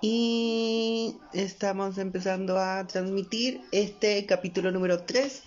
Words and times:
y 0.00 1.16
estamos 1.32 1.98
empezando 1.98 2.58
a 2.58 2.86
transmitir 2.86 3.60
este 3.70 4.24
capítulo 4.24 4.70
número 4.70 5.02
3 5.02 5.42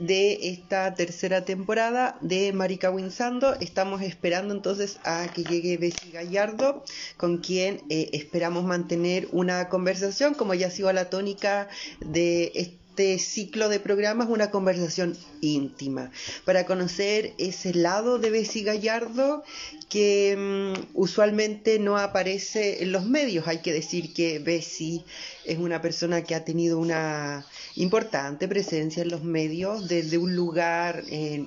de 0.00 0.50
esta 0.50 0.94
tercera 0.94 1.44
temporada 1.44 2.18
de 2.20 2.52
Marica 2.52 2.90
Winsando. 2.90 3.54
Estamos 3.60 4.02
esperando 4.02 4.52
entonces 4.54 4.98
a 5.04 5.28
que 5.32 5.44
llegue 5.44 5.76
Bessie 5.76 6.10
Gallardo, 6.10 6.82
con 7.16 7.38
quien 7.38 7.82
eh, 7.88 8.10
esperamos 8.12 8.64
mantener 8.64 9.28
una 9.30 9.68
conversación, 9.68 10.34
como 10.34 10.54
ya 10.54 10.68
ha 10.68 10.70
sido 10.70 10.92
la 10.92 11.08
tónica 11.08 11.68
de 12.00 12.50
este 12.54 12.81
este 12.92 13.18
ciclo 13.18 13.70
de 13.70 13.80
programas 13.80 14.28
una 14.28 14.50
conversación 14.50 15.16
íntima 15.40 16.10
para 16.44 16.66
conocer 16.66 17.32
ese 17.38 17.72
lado 17.72 18.18
de 18.18 18.28
Bessie 18.28 18.64
Gallardo 18.64 19.44
que 19.88 20.36
mm, 20.36 20.90
usualmente 20.92 21.78
no 21.78 21.96
aparece 21.96 22.82
en 22.82 22.92
los 22.92 23.06
medios. 23.06 23.48
Hay 23.48 23.58
que 23.62 23.72
decir 23.72 24.12
que 24.12 24.40
Bessie 24.40 25.04
es 25.46 25.58
una 25.58 25.80
persona 25.80 26.22
que 26.22 26.34
ha 26.34 26.44
tenido 26.44 26.78
una 26.78 27.46
importante 27.76 28.46
presencia 28.46 29.02
en 29.02 29.08
los 29.08 29.24
medios 29.24 29.88
desde 29.88 30.18
un 30.18 30.36
lugar 30.36 31.02
eh, 31.08 31.46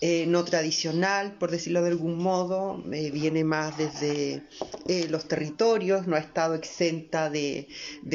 eh, 0.00 0.24
no 0.28 0.44
tradicional, 0.44 1.32
por 1.32 1.50
decirlo 1.50 1.82
de 1.82 1.90
algún 1.90 2.16
modo, 2.16 2.82
eh, 2.92 3.10
viene 3.10 3.42
más 3.42 3.76
desde 3.76 4.44
los 5.08 5.26
territorios, 5.26 6.06
no 6.06 6.14
ha 6.14 6.20
estado 6.20 6.54
exenta 6.54 7.28
de 7.28 7.66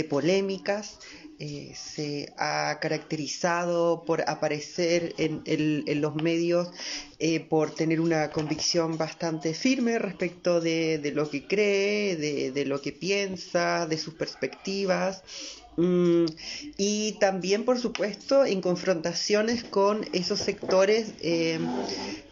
polémicas. 0.10 1.00
Eh, 1.38 1.74
se 1.76 2.34
ha 2.38 2.80
caracterizado 2.80 4.06
por 4.06 4.22
aparecer 4.30 5.14
en, 5.18 6.02
los 6.02 6.16
medios 6.16 6.70
eh, 7.20 7.42
por 7.42 7.76
tener 7.76 8.00
una 8.00 8.32
convicción 8.32 8.98
bastante 8.98 9.54
firme 9.54 10.00
respecto 10.00 10.62
de, 10.62 11.12
lo 11.14 11.30
que 11.30 11.46
cree, 11.46 12.16
de, 12.16 12.66
lo 12.66 12.82
que 12.82 12.94
piensa, 12.94 13.86
de 13.86 13.98
sus 13.98 14.14
perspectivas. 14.14 15.24
Mm, 15.76 16.24
y 16.78 17.18
también, 17.20 17.66
por 17.66 17.80
supuesto, 17.80 18.46
en 18.46 18.62
confrontaciones 18.62 19.66
con 19.66 20.06
esos 20.14 20.40
sectores 20.40 21.16
eh, 21.20 21.60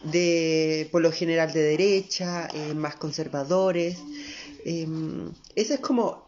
de, 0.03 0.87
por 0.93 1.01
lo 1.01 1.11
general, 1.11 1.51
de 1.51 1.61
derecha, 1.61 2.47
más 2.73 2.95
conservadores. 2.95 3.97
ese 4.63 5.73
es 5.73 5.79
como 5.81 6.23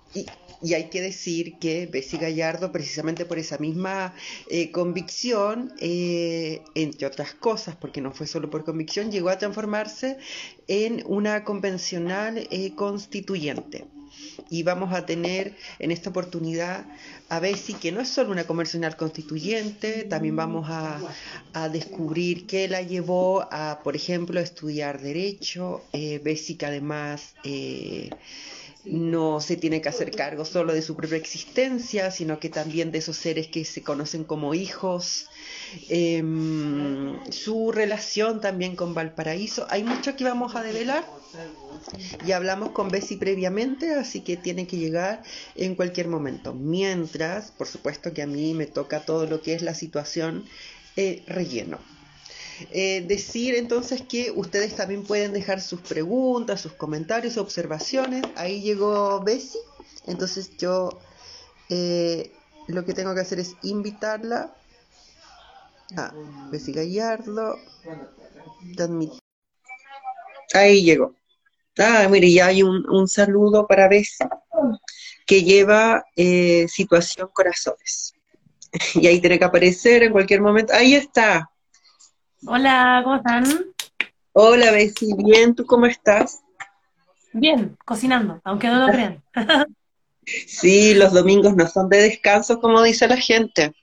hay 0.74 0.90
que 0.90 1.02
decir 1.02 1.58
que 1.60 1.88
Bessie 1.88 2.20
Gallardo, 2.20 2.72
precisamente 2.72 3.26
por 3.26 3.38
esa 3.38 3.58
misma 3.58 4.14
eh, 4.50 4.72
convicción, 4.72 5.74
eh, 5.80 6.62
entre 6.76 7.08
otras 7.08 7.34
cosas, 7.34 7.76
porque 7.76 8.02
no 8.02 8.12
fue 8.12 8.28
solo 8.28 8.50
por 8.50 8.64
convicción, 8.64 9.12
llegó 9.12 9.30
a 9.30 9.38
transformarse 9.38 10.18
en 10.68 11.04
una 11.06 11.44
convencional 11.44 12.48
eh, 12.50 12.74
constituyente. 12.76 13.86
Y 14.50 14.64
vamos 14.64 14.94
a 14.94 15.06
tener 15.06 15.56
en 15.80 15.92
esta 15.92 16.10
oportunidad 16.10 16.86
a 17.30 17.40
Bessie, 17.40 17.76
que 17.76 17.92
no 17.92 18.00
es 18.00 18.08
solo 18.08 18.32
una 18.32 18.46
convencional 18.46 18.96
constituyente, 18.96 20.04
también 20.04 20.36
vamos 20.36 20.70
a, 20.70 21.02
a 21.54 21.70
descubrir 21.70 22.46
qué 22.46 22.68
la 22.68 22.82
llevó 22.82 23.48
a, 23.52 23.82
por 23.84 23.96
ejemplo, 23.96 24.40
estudiar 24.40 25.02
Derecho. 25.02 25.84
Bessie, 26.24 26.58
que 26.58 26.66
además 26.66 27.34
no 28.86 29.42
se 29.42 29.58
tiene 29.58 29.82
que 29.82 29.90
hacer 29.90 30.12
cargo 30.12 30.46
solo 30.46 30.74
de 30.74 30.82
su 30.82 30.96
propia 30.96 31.18
existencia, 31.18 32.12
sino 32.12 32.40
que 32.40 32.50
también 32.50 32.92
de 32.92 33.00
esos 33.00 33.18
seres 33.18 33.48
que 33.48 33.66
se 33.66 33.84
conocen 33.84 34.24
como 34.24 34.54
hijos, 34.54 35.28
em, 35.90 37.20
su 37.32 37.72
relación 37.72 38.42
también 38.42 38.76
con 38.76 38.94
Valparaíso. 38.94 39.66
Hay 39.70 39.84
mucho 39.84 40.16
que 40.16 40.24
vamos 40.24 40.56
a 40.56 40.64
develar 40.64 41.06
y 42.26 42.32
hablamos 42.32 42.72
con 42.72 42.90
Bessie 42.90 43.18
previamente, 43.18 43.94
así 43.94 44.22
que 44.22 44.38
tiene 44.38 44.68
que 44.68 44.78
llegar 44.78 45.24
en 45.56 45.76
cualquier 45.76 46.08
momento. 46.08 46.54
Mientras, 46.54 47.52
por 47.52 47.68
supuesto 47.68 48.14
que 48.14 48.22
a 48.22 48.28
mí 48.28 48.54
me 48.54 48.66
toca 48.66 49.02
todo 49.02 49.26
lo 49.26 49.42
que 49.42 49.54
es 49.54 49.62
la 49.62 49.74
situación 49.74 50.46
eh, 50.96 51.24
relleno. 51.28 51.80
Eh, 52.72 53.04
decir 53.08 53.56
entonces 53.56 54.02
que 54.02 54.32
ustedes 54.32 54.76
también 54.76 55.04
pueden 55.04 55.34
dejar 55.34 55.62
sus 55.62 55.82
preguntas, 55.82 56.62
sus 56.62 56.74
comentarios, 56.74 57.38
observaciones. 57.38 58.24
Ahí 58.36 58.62
llegó 58.62 59.22
Bessie, 59.22 59.60
entonces 60.06 60.56
yo 60.58 60.90
eh, 61.70 62.32
lo 62.68 62.86
que 62.86 62.94
tengo 62.94 63.14
que 63.14 63.22
hacer 63.22 63.40
es 63.40 63.56
invitarla 63.64 64.56
a 65.98 66.14
Bessie 66.52 66.74
Gallardo. 66.74 67.58
Ahí 70.54 70.84
llegó. 70.84 71.16
Ah, 71.78 72.08
mire, 72.10 72.32
ya 72.32 72.48
hay 72.48 72.64
un, 72.64 73.08
saludo 73.08 73.68
para 73.68 73.90
Bessie 73.90 74.28
que 75.26 75.44
lleva 75.44 76.06
eh, 76.16 76.68
situación 76.70 77.30
corazones. 77.34 78.14
Y 78.96 79.08
ahí 79.08 79.22
tiene 79.22 79.40
que 79.40 79.46
aparecer 79.46 80.04
en 80.04 80.12
cualquier 80.12 80.42
momento. 80.42 80.74
Ahí 80.74 80.96
está. 80.96 81.50
Hola, 82.48 83.02
¿cómo 83.04 83.16
están? 83.16 83.44
Hola, 84.34 84.72
Bessie, 84.72 85.16
bien, 85.18 85.56
¿tú 85.56 85.66
cómo 85.66 85.88
estás? 85.88 86.44
Bien, 87.34 87.76
cocinando, 87.86 88.40
aunque 88.44 88.68
no 88.68 88.86
lo 88.86 88.92
crean. 88.92 89.24
sí, 90.48 90.94
los 90.94 91.14
domingos 91.14 91.56
no 91.56 91.68
son 91.68 91.90
de 91.90 91.98
descanso, 91.98 92.60
como 92.60 92.84
dice 92.84 93.08
la 93.08 93.18
gente. 93.18 93.74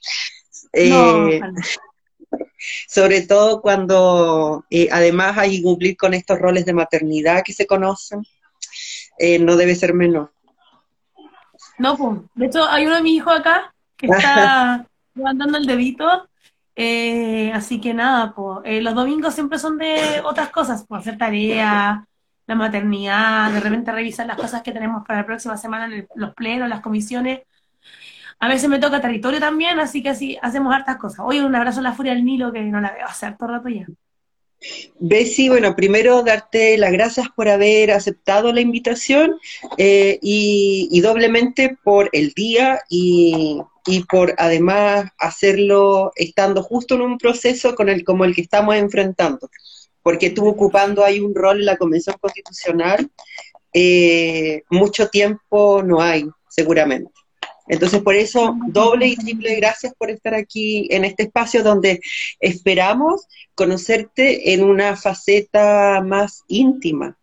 Eh, 0.72 1.40
sobre 2.88 3.22
todo 3.22 3.60
cuando 3.60 4.64
eh, 4.70 4.88
además 4.92 5.36
hay 5.38 5.56
que 5.56 5.62
cumplir 5.62 5.96
con 5.96 6.14
estos 6.14 6.38
roles 6.38 6.64
de 6.64 6.72
maternidad 6.72 7.42
que 7.44 7.52
se 7.52 7.66
conocen, 7.66 8.22
eh, 9.18 9.38
no 9.38 9.56
debe 9.56 9.74
ser 9.74 9.92
menor. 9.92 10.32
No, 11.78 11.96
pues, 11.96 12.20
de 12.34 12.46
hecho 12.46 12.64
hay 12.64 12.86
uno 12.86 12.94
de 12.96 13.02
mis 13.02 13.16
hijos 13.16 13.40
acá 13.40 13.74
que 13.96 14.06
está 14.06 14.86
levantando 15.14 15.58
el 15.58 15.66
dedito 15.66 16.28
eh, 16.74 17.52
así 17.52 17.80
que 17.80 17.94
nada, 17.94 18.34
pues, 18.34 18.82
los 18.82 18.94
domingos 18.94 19.34
siempre 19.34 19.58
son 19.58 19.78
de 19.78 20.20
otras 20.24 20.50
cosas, 20.50 20.84
por 20.84 20.98
hacer 21.00 21.18
tarea, 21.18 22.06
la 22.46 22.54
maternidad, 22.54 23.52
de 23.52 23.60
repente 23.60 23.92
revisar 23.92 24.26
las 24.26 24.36
cosas 24.36 24.62
que 24.62 24.72
tenemos 24.72 25.04
para 25.06 25.20
la 25.20 25.26
próxima 25.26 25.56
semana 25.56 25.94
en 25.94 26.08
los 26.14 26.34
plenos, 26.34 26.68
las 26.68 26.80
comisiones. 26.80 27.40
A 28.38 28.48
veces 28.48 28.68
me 28.68 28.78
toca 28.78 29.00
territorio 29.00 29.38
también, 29.38 29.78
así 29.78 30.02
que 30.02 30.08
así 30.08 30.38
hacemos 30.42 30.74
hartas 30.74 30.96
cosas. 30.96 31.20
Hoy 31.20 31.40
un 31.40 31.54
abrazo 31.54 31.80
a 31.80 31.84
la 31.84 31.92
Furia 31.92 32.14
del 32.14 32.24
Nilo, 32.24 32.52
que 32.52 32.60
no 32.62 32.80
la 32.80 32.92
veo 32.92 33.06
hace 33.06 33.26
harto 33.26 33.46
rato 33.46 33.68
ya. 33.68 33.86
Bessie, 34.98 35.48
bueno, 35.48 35.74
primero 35.74 36.22
darte 36.22 36.76
las 36.78 36.92
gracias 36.92 37.28
por 37.34 37.48
haber 37.48 37.90
aceptado 37.90 38.52
la 38.52 38.60
invitación 38.60 39.34
eh, 39.76 40.18
y, 40.22 41.00
doblemente 41.00 41.76
por 41.82 42.10
el 42.12 42.30
día 42.32 42.80
y, 42.88 43.60
por 44.08 44.34
además 44.38 45.10
hacerlo 45.18 46.12
estando 46.14 46.62
justo 46.62 46.94
en 46.94 47.02
un 47.02 47.18
proceso 47.18 47.74
con 47.74 47.88
el, 47.88 48.04
como 48.04 48.24
el 48.24 48.34
que 48.34 48.42
estamos 48.42 48.76
enfrentando, 48.76 49.50
porque 50.02 50.26
estuvo 50.26 50.50
ocupando 50.50 51.04
ahí 51.04 51.20
un 51.20 51.34
rol 51.34 51.60
en 51.60 51.66
la 51.66 51.76
Convención 51.76 52.16
Constitucional, 52.20 53.10
eh, 53.72 54.62
mucho 54.70 55.08
tiempo 55.08 55.82
no 55.82 56.00
hay, 56.00 56.26
seguramente. 56.48 57.10
Entonces, 57.68 58.02
por 58.02 58.14
eso, 58.14 58.56
doble 58.68 59.06
y 59.06 59.16
triple 59.16 59.54
gracias 59.56 59.94
por 59.94 60.10
estar 60.10 60.34
aquí 60.34 60.88
en 60.90 61.04
este 61.04 61.24
espacio 61.24 61.62
donde 61.62 62.00
esperamos 62.40 63.26
conocerte 63.54 64.52
en 64.52 64.64
una 64.64 64.96
faceta 64.96 66.02
más 66.04 66.42
íntima, 66.48 67.16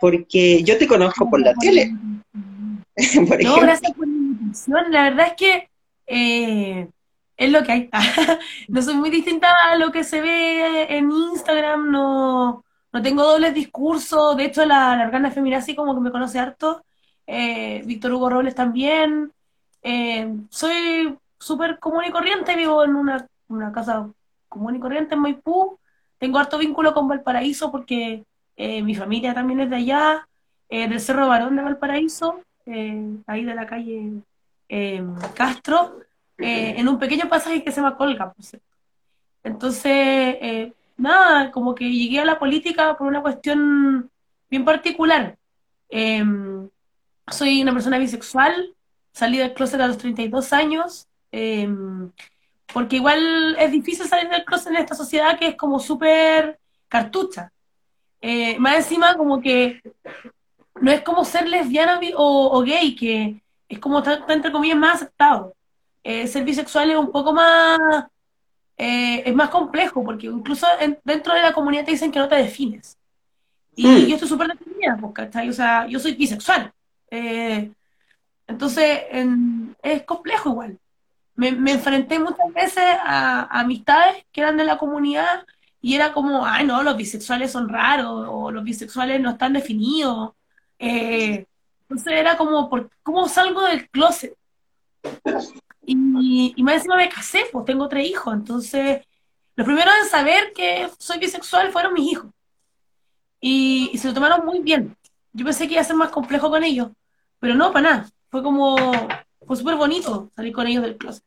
porque 0.00 0.62
yo 0.62 0.76
te 0.78 0.86
conozco 0.86 1.28
por 1.30 1.40
la 1.40 1.54
tele. 1.54 1.92
no, 3.42 3.56
gracias 3.56 3.92
por 3.92 4.06
la 4.06 4.14
invitación. 4.14 4.92
La 4.92 5.02
verdad 5.04 5.28
es 5.28 5.34
que 5.36 5.68
eh, 6.06 6.88
es 7.36 7.50
lo 7.50 7.62
que 7.62 7.72
hay. 7.72 7.90
no 8.68 8.82
soy 8.82 8.94
muy 8.94 9.10
distinta 9.10 9.48
a 9.70 9.76
lo 9.76 9.90
que 9.92 10.04
se 10.04 10.20
ve 10.20 10.96
en 10.96 11.10
Instagram, 11.10 11.90
no, 11.90 12.64
no 12.92 13.02
tengo 13.02 13.24
dobles 13.24 13.54
discursos. 13.54 14.36
De 14.36 14.44
hecho, 14.44 14.64
la, 14.64 14.96
la 14.96 15.04
organa 15.06 15.30
feminazi 15.30 15.74
como 15.74 15.94
que 15.94 16.00
me 16.00 16.10
conoce 16.12 16.38
harto. 16.38 16.84
Eh, 17.26 17.82
Víctor 17.86 18.12
Hugo 18.12 18.30
Robles 18.30 18.54
también. 18.54 19.32
Eh, 19.82 20.32
soy 20.50 21.16
súper 21.38 21.78
común 21.78 22.04
y 22.06 22.10
corriente, 22.10 22.56
vivo 22.56 22.84
en 22.84 22.94
una, 22.96 23.26
casa 23.72 24.08
común 24.48 24.76
y 24.76 24.80
corriente 24.80 25.14
en 25.14 25.20
Maipú. 25.20 25.78
Tengo 26.18 26.38
harto 26.38 26.58
vínculo 26.58 26.94
con 26.94 27.08
Valparaíso 27.08 27.70
porque 27.70 28.24
mi 28.56 28.94
familia 28.94 29.34
también 29.34 29.60
es 29.60 29.70
de 29.70 29.76
allá, 29.76 30.28
del 30.70 31.00
Cerro 31.00 31.26
Barón 31.26 31.56
de 31.56 31.62
Valparaíso, 31.62 32.40
ahí 33.26 33.44
de 33.44 33.54
la 33.54 33.66
calle 33.66 34.22
Castro, 35.34 35.98
en 36.38 36.88
un 36.88 36.98
pequeño 36.98 37.28
pasaje 37.28 37.62
que 37.62 37.70
se 37.70 37.76
llama 37.80 37.96
Colga, 37.96 38.32
por 38.32 38.44
cierto. 38.44 38.66
Entonces, 39.42 40.72
nada, 40.96 41.50
como 41.50 41.74
que 41.74 41.90
llegué 41.90 42.20
a 42.20 42.24
la 42.24 42.38
política 42.38 42.96
por 42.96 43.06
una 43.06 43.22
cuestión 43.22 44.10
bien 44.50 44.64
particular. 44.64 45.36
soy 47.30 47.62
una 47.62 47.72
persona 47.72 47.98
bisexual, 47.98 48.74
salí 49.12 49.38
del 49.38 49.54
closet 49.54 49.80
a 49.80 49.86
los 49.86 49.98
32 49.98 50.52
años, 50.52 51.06
em, 51.32 52.10
porque 52.72 52.96
igual 52.96 53.56
es 53.58 53.70
difícil 53.70 54.06
salir 54.06 54.28
del 54.28 54.44
closet 54.44 54.68
en 54.72 54.76
esta 54.76 54.94
sociedad 54.94 55.38
que 55.38 55.48
es 55.48 55.56
como 55.56 55.78
súper 55.78 56.58
cartucha. 56.88 57.52
Eh, 58.20 58.58
más 58.58 58.76
encima 58.76 59.16
como 59.16 59.40
que 59.40 59.80
no 60.80 60.90
es 60.90 61.02
como 61.02 61.24
ser 61.24 61.46
lesbiana 61.48 62.00
o, 62.16 62.62
gay, 62.62 62.96
que 62.96 63.42
es 63.68 63.78
como 63.78 63.98
está, 63.98 64.24
entre 64.28 64.52
comillas 64.52 64.76
más 64.76 64.96
aceptado. 64.96 65.54
Eh, 66.02 66.26
ser 66.26 66.44
bisexual 66.44 66.90
es 66.90 66.96
un 66.96 67.10
poco 67.10 67.32
más, 67.32 67.78
eh, 68.76 69.22
es 69.24 69.34
más 69.34 69.48
complejo, 69.48 70.04
porque 70.04 70.26
incluso 70.26 70.66
dentro 71.04 71.34
de 71.34 71.42
la 71.42 71.52
comunidad 71.52 71.84
te 71.84 71.92
dicen 71.92 72.12
que 72.12 72.18
no 72.18 72.28
te 72.28 72.36
defines. 72.36 72.98
Y 73.74 73.86
mm. 73.86 74.06
yo 74.06 74.14
estoy 74.14 74.28
súper 74.28 74.48
definida, 74.48 74.96
pues, 75.00 75.12
¿cachai? 75.14 75.48
O 75.48 75.52
sea, 75.52 75.86
yo 75.86 75.98
soy 75.98 76.14
bisexual. 76.14 76.72
Eh, 77.10 77.72
entonces, 78.46 79.00
es 79.82 80.02
complejo 80.02 80.50
igual. 80.50 80.78
Me, 81.36 81.48
enfrenté 81.48 82.18
muchas 82.18 82.52
veces 82.54 82.84
a, 83.02 83.60
amistades 83.60 84.24
que 84.30 84.40
eran 84.40 84.56
de 84.56 84.64
la 84.64 84.78
comunidad 84.78 85.44
y 85.80 85.94
era 85.94 86.12
como, 86.12 86.46
ay, 86.46 86.66
no, 86.66 86.82
los 86.82 86.96
bisexuales 86.96 87.50
son 87.50 87.68
raros, 87.68 88.26
o 88.28 88.50
los 88.50 88.62
bisexuales 88.62 89.20
no 89.20 89.30
están 89.30 89.52
definidos. 89.52 90.32
Eh, 90.78 91.46
entonces 91.88 92.12
era 92.12 92.36
como, 92.36 92.70
¿cómo 93.02 93.28
salgo 93.28 93.62
del 93.62 93.88
closet? 93.90 94.34
Y, 95.86 96.54
y 96.56 96.62
más 96.62 96.76
encima 96.76 96.96
me 96.96 97.08
casé, 97.08 97.44
pues 97.52 97.64
tengo 97.64 97.88
tres 97.88 98.08
hijos. 98.08 98.32
Entonces, 98.32 99.06
lo 99.54 99.64
primero 99.64 99.90
en 100.02 100.08
saber 100.08 100.52
que 100.54 100.88
soy 100.98 101.18
bisexual 101.18 101.70
fueron 101.70 101.92
mis 101.92 102.12
hijos. 102.12 102.30
Y, 103.40 103.90
y 103.92 103.98
se 103.98 104.08
lo 104.08 104.14
tomaron 104.14 104.44
muy 104.46 104.60
bien. 104.60 104.96
Yo 105.32 105.44
pensé 105.44 105.66
que 105.66 105.74
iba 105.74 105.82
a 105.82 105.84
ser 105.84 105.96
más 105.96 106.10
complejo 106.10 106.48
con 106.48 106.64
ellos, 106.64 106.88
pero 107.38 107.54
no, 107.54 107.72
para 107.72 107.90
nada. 107.90 108.10
Fue 108.30 108.42
como, 108.42 108.76
fue 109.46 109.56
súper 109.56 109.76
bonito 109.76 110.30
salir 110.34 110.52
con 110.52 110.66
ellos 110.66 110.82
del 110.82 110.96
closet. 110.96 111.24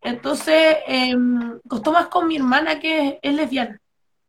Entonces, 0.00 0.76
em, 0.86 1.60
costó 1.68 1.92
más 1.92 2.08
con 2.08 2.26
mi 2.26 2.36
hermana 2.36 2.78
que 2.78 3.18
es 3.22 3.34
lesbiana. 3.34 3.80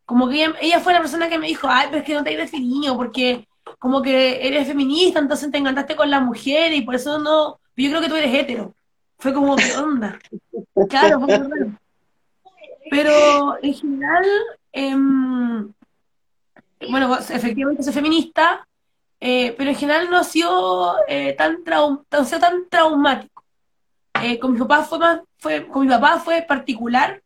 Como 0.05 0.29
que 0.29 0.53
ella, 0.61 0.79
fue 0.79 0.93
la 0.93 0.99
persona 0.99 1.29
que 1.29 1.39
me 1.39 1.47
dijo, 1.47 1.67
ay, 1.69 1.87
pero 1.89 1.99
es 1.99 2.05
que 2.05 2.13
no 2.13 2.23
te 2.23 2.31
hay 2.31 2.35
definido, 2.35 2.95
porque 2.95 3.47
como 3.79 4.01
que 4.01 4.47
eres 4.47 4.67
feminista, 4.67 5.19
entonces 5.19 5.51
te 5.51 5.57
encantaste 5.57 5.95
con 5.95 6.09
la 6.09 6.19
mujer 6.19 6.73
y 6.73 6.81
por 6.81 6.95
eso 6.95 7.19
no, 7.19 7.59
yo 7.75 7.89
creo 7.89 8.01
que 8.01 8.09
tú 8.09 8.15
eres 8.15 8.33
hetero. 8.33 8.73
Fue 9.17 9.33
como, 9.33 9.55
¿qué 9.55 9.75
onda? 9.77 10.19
Claro, 10.89 11.21
fue 11.21 11.39
muy 11.39 11.73
Pero 12.91 13.57
en 13.61 13.73
general, 13.73 14.25
em, 14.71 15.73
bueno, 16.89 17.17
efectivamente 17.17 17.81
soy 17.81 17.93
feminista, 17.93 18.67
eh, 19.19 19.55
pero 19.57 19.69
en 19.69 19.75
general 19.75 20.09
no 20.09 20.17
ha 20.17 20.23
sido, 20.23 20.97
eh, 21.07 21.33
tan, 21.37 21.63
tan 21.63 22.69
traumático. 22.69 23.43
Eh, 24.21 24.37
con 24.39 24.53
mi 24.53 24.59
papá 24.59 24.83
fue 24.83 24.99
más, 24.99 25.21
fue, 25.37 25.67
con 25.67 25.85
mi 25.85 25.89
papá 25.89 26.19
fue 26.19 26.41
particular, 26.41 27.21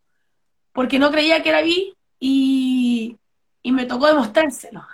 porque 0.74 1.00
no 1.00 1.12
creía 1.12 1.42
que 1.44 1.50
era 1.50 1.62
bi 1.62 1.94
y, 2.20 3.18
y 3.64 3.72
me 3.72 3.86
tocó 3.86 4.08
demostrárselo. 4.08 4.86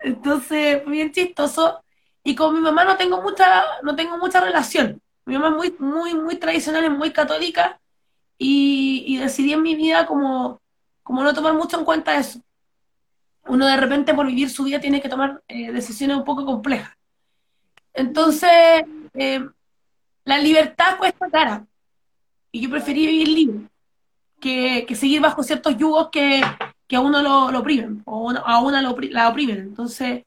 Entonces, 0.00 0.84
bien 0.86 1.12
chistoso. 1.12 1.82
Y 2.22 2.34
con 2.34 2.54
mi 2.54 2.60
mamá 2.60 2.84
no 2.84 2.96
tengo 2.96 3.22
mucha, 3.22 3.62
no 3.82 3.96
tengo 3.96 4.18
mucha 4.18 4.40
relación. 4.40 5.00
Mi 5.24 5.38
mamá 5.38 5.64
es 5.64 5.78
muy, 5.80 5.88
muy, 5.90 6.14
muy 6.14 6.36
tradicional, 6.36 6.84
es 6.84 6.90
muy 6.90 7.12
católica, 7.12 7.80
y, 8.38 9.18
decidí 9.18 9.52
en 9.52 9.62
mi 9.62 9.74
vida 9.74 10.06
como, 10.06 10.60
como 11.02 11.22
no 11.22 11.34
tomar 11.34 11.54
mucho 11.54 11.78
en 11.78 11.84
cuenta 11.84 12.16
eso 12.16 12.40
uno 13.46 13.66
de 13.66 13.76
repente 13.76 14.14
por 14.14 14.26
vivir 14.26 14.50
su 14.50 14.64
vida 14.64 14.80
tiene 14.80 15.00
que 15.00 15.08
tomar 15.08 15.42
eh, 15.48 15.72
decisiones 15.72 16.16
un 16.16 16.24
poco 16.24 16.44
complejas. 16.44 16.96
Entonces, 17.92 18.84
eh, 19.14 19.44
la 20.24 20.38
libertad 20.38 20.98
cuesta 20.98 21.28
cara. 21.28 21.66
Y 22.52 22.60
yo 22.60 22.70
preferí 22.70 23.06
vivir 23.06 23.28
libre 23.28 23.60
que, 24.40 24.86
seguir 24.94 25.20
bajo 25.20 25.42
ciertos 25.42 25.76
yugos 25.76 26.08
que, 26.10 26.42
a 26.96 27.00
uno 27.00 27.22
lo, 27.22 27.58
oprimen 27.58 28.02
o 28.04 28.30
a 28.30 28.60
una 28.60 28.82
la 28.82 29.28
oprimen. 29.28 29.58
Entonces, 29.58 30.24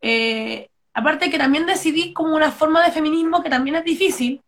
eh, 0.00 0.68
aparte 0.94 1.30
que 1.30 1.38
también 1.38 1.66
decidí 1.66 2.12
como 2.12 2.34
una 2.34 2.50
forma 2.50 2.84
de 2.84 2.92
feminismo 2.92 3.42
que 3.42 3.50
también 3.50 3.76
es 3.76 3.84
difícil, 3.84 4.40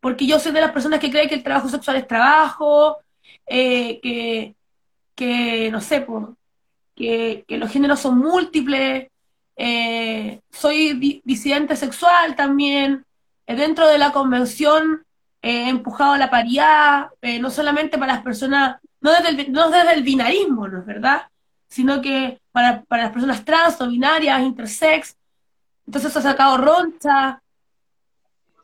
porque 0.00 0.26
yo 0.26 0.38
soy 0.38 0.52
de 0.52 0.60
las 0.60 0.72
personas 0.72 1.00
que 1.00 1.10
creen 1.10 1.28
que 1.28 1.34
el 1.36 1.42
trabajo 1.42 1.68
sexual 1.68 1.96
es 1.96 2.06
trabajo, 2.06 2.98
que, 3.46 4.54
que, 5.14 5.70
no 5.70 5.80
sé, 5.80 6.00
pues, 6.02 6.26
que, 6.94 7.44
los 7.48 7.70
géneros 7.70 8.00
son 8.00 8.18
múltiples, 8.18 9.08
eh, 9.56 10.40
soy 10.50 11.22
disidente 11.24 11.76
sexual 11.76 12.36
también, 12.36 13.04
eh, 13.46 13.56
dentro 13.56 13.86
de 13.86 13.98
la 13.98 14.12
convención 14.12 15.04
he 15.42 15.68
empujado 15.68 16.12
a 16.12 16.18
la 16.18 16.30
paridad, 16.30 17.08
eh, 17.22 17.38
no 17.38 17.50
solamente 17.50 17.98
para 17.98 18.14
las 18.14 18.22
personas, 18.22 18.80
no 19.00 19.12
desde 19.12 19.28
el, 19.28 19.52
no 19.52 19.70
desde 19.70 19.94
el 19.94 20.02
binarismo, 20.02 20.68
¿no 20.68 20.80
es 20.80 20.86
verdad? 20.86 21.28
Sino 21.68 22.00
que 22.00 22.40
para, 22.52 22.84
las 22.88 23.12
personas 23.12 23.44
trans 23.44 23.80
o 23.80 23.88
binarias, 23.88 24.42
intersex, 24.42 25.16
entonces 25.86 26.16
ha 26.16 26.22
sacado 26.22 26.56
roncha, 26.58 27.40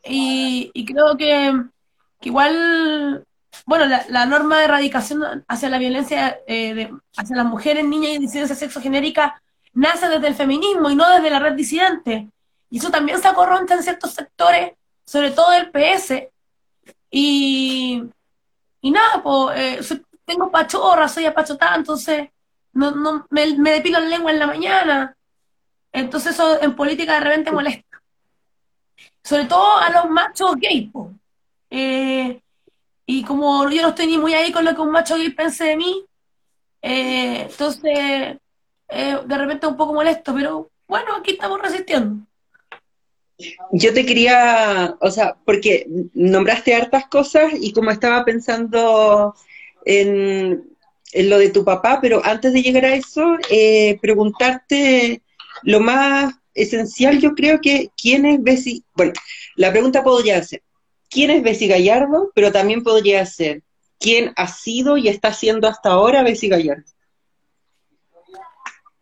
y, 0.05 0.85
creo 0.85 1.15
que, 1.15 1.63
que 2.19 2.29
igual 2.29 3.25
bueno, 3.65 3.85
la, 4.09 4.25
norma 4.25 4.59
de 4.59 4.65
erradicación 4.65 5.45
hacia 5.47 5.69
la 5.69 5.77
violencia 5.77 6.39
eh, 6.47 6.89
hacia 7.15 7.35
las 7.35 7.45
mujeres, 7.45 7.85
niñas 7.85 8.13
y 8.13 8.19
disidencia 8.19 8.55
sexogenérica 8.55 9.41
nace 9.73 10.09
desde 10.09 10.27
el 10.27 10.35
feminismo 10.35 10.89
y 10.89 10.95
no 10.95 11.09
desde 11.09 11.29
la 11.29 11.39
red 11.39 11.53
disidente. 11.53 12.29
Y 12.69 12.79
eso 12.79 12.89
también 12.89 13.21
se 13.21 13.27
acorroncha 13.27 13.75
en 13.75 13.83
ciertos 13.83 14.13
sectores, 14.13 14.73
sobre 15.05 15.31
todo 15.31 15.51
del 15.51 15.71
PS. 15.71 16.27
Y, 17.09 18.03
y 18.81 18.91
nada, 18.91 19.21
pues 19.21 19.93
tengo 20.25 20.51
pachorra, 20.51 21.07
soy 21.07 21.25
apachotada, 21.25 21.75
entonces 21.75 22.29
no, 22.73 22.91
no, 22.91 23.25
me, 23.29 23.71
depilo 23.71 23.99
la 23.99 24.07
lengua 24.07 24.31
en 24.31 24.39
la 24.39 24.47
mañana. 24.47 25.17
Entonces 25.91 26.33
eso 26.33 26.61
en 26.61 26.75
política 26.75 27.13
de 27.13 27.19
repente 27.19 27.51
molesta. 27.51 28.01
Sobre 29.23 29.45
todo 29.45 29.77
a 29.77 29.89
los 29.91 30.09
machos 30.09 30.55
gays, 30.55 30.89
eh, 31.69 32.41
y 33.05 33.23
como 33.23 33.69
yo 33.69 33.81
no 33.81 33.89
estoy 33.89 34.07
ni 34.07 34.17
muy 34.17 34.33
ahí 34.33 34.51
con 34.51 34.65
lo 34.65 34.73
que 34.75 34.81
un 34.81 34.91
macho 34.91 35.15
gay 35.15 35.29
pense 35.29 35.63
de 35.63 35.77
mí, 35.77 36.05
eh, 36.81 37.47
entonces 37.49 38.37
eh, 38.89 39.19
de 39.25 39.37
repente 39.37 39.67
un 39.67 39.77
poco 39.77 39.93
molesto, 39.93 40.33
pero 40.33 40.69
bueno, 40.87 41.15
aquí 41.15 41.31
estamos 41.31 41.61
resistiendo. 41.61 42.25
Yo 43.71 43.93
te 43.93 44.05
quería, 44.05 44.95
o 44.99 45.09
sea, 45.09 45.35
porque 45.45 45.87
nombraste 46.13 46.75
hartas 46.75 47.07
cosas 47.07 47.53
y 47.59 47.73
como 47.73 47.91
estaba 47.91 48.23
pensando 48.23 49.35
en, 49.85 50.69
lo 51.13 51.37
de 51.37 51.49
tu 51.49 51.63
papá, 51.63 51.99
pero 52.01 52.21
antes 52.25 52.53
de 52.53 52.61
llegar 52.61 52.85
a 52.85 52.95
eso, 52.95 53.37
eh, 53.49 53.99
preguntarte 54.01 55.21
lo 55.61 55.79
más 55.79 56.33
esencial, 56.53 57.19
yo 57.19 57.33
creo 57.35 57.59
que 57.61 57.89
quién 57.99 58.25
es 58.25 58.41
Bessie, 58.41 58.83
bueno, 58.95 59.13
la 59.55 59.71
pregunta 59.71 60.03
podría 60.03 60.41
ser, 60.43 60.61
quién 61.09 61.29
es 61.31 61.43
Bessie 61.43 61.67
Gallardo, 61.67 62.31
pero 62.33 62.51
también 62.51 62.83
podría 62.83 63.25
ser 63.25 63.61
quién 63.99 64.33
ha 64.35 64.47
sido 64.47 64.97
y 64.97 65.07
está 65.07 65.33
siendo 65.33 65.67
hasta 65.67 65.89
ahora 65.91 66.23
Bessie 66.23 66.49
Gallardo. 66.49 66.83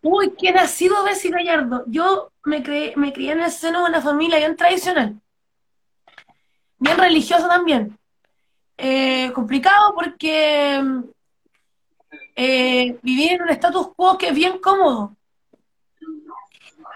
Uy, 0.03 0.33
¿quién 0.37 0.57
ha 0.57 0.67
sido 0.67 1.03
Bessie 1.03 1.31
Gallardo? 1.31 1.83
Yo 1.87 2.31
me, 2.43 2.59
me 2.95 3.13
crié 3.13 3.31
en 3.31 3.41
el 3.41 3.51
seno 3.51 3.83
de 3.83 3.89
una 3.89 4.01
familia 4.01 4.37
bien 4.37 4.55
tradicional, 4.55 5.19
bien 6.79 6.97
religiosa 6.97 7.47
también. 7.47 7.97
Eh, 8.83 9.31
complicado 9.33 9.93
porque 9.93 10.83
eh, 12.35 12.97
viví 13.03 13.27
en 13.27 13.43
un 13.43 13.49
status 13.51 13.89
quo 13.95 14.17
que 14.17 14.29
es 14.29 14.33
bien 14.33 14.57
cómodo. 14.57 15.15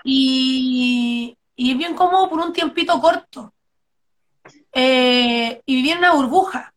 Y, 0.03 1.37
y 1.55 1.71
es 1.71 1.77
bien 1.77 1.93
cómodo 1.93 2.27
por 2.27 2.39
un 2.39 2.53
tiempito 2.53 2.99
corto. 2.99 3.53
Eh, 4.73 5.61
y 5.63 5.75
vivir 5.75 5.91
en 5.91 5.99
una 5.99 6.13
burbuja. 6.13 6.73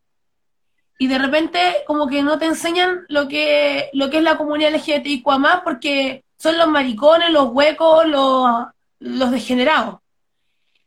Y 0.99 1.07
de 1.07 1.19
repente 1.19 1.59
como 1.87 2.07
que 2.07 2.23
no 2.23 2.39
te 2.39 2.45
enseñan 2.45 3.07
lo 3.09 3.29
que, 3.29 3.89
lo 3.95 4.11
que 4.11 4.19
es 4.19 4.23
la 4.23 4.37
comunidad 4.37 4.75
LGBTIQ 4.75 5.27
más 5.39 5.63
porque 5.63 6.23
son 6.37 6.59
los 6.59 6.69
maricones, 6.69 7.31
los 7.31 7.49
huecos, 7.49 8.07
los, 8.07 8.67
los 8.99 9.31
degenerados. 9.31 10.01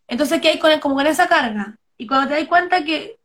Entonces, 0.07 0.39
¿qué 0.41 0.49
hay 0.49 0.59
con, 0.59 0.79
como 0.79 0.93
con 0.93 1.07
esa 1.07 1.27
carga? 1.27 1.75
Y 1.97 2.05
cuando 2.05 2.27
te 2.27 2.35
das 2.35 2.47
cuenta 2.47 2.83
que, 2.85 3.17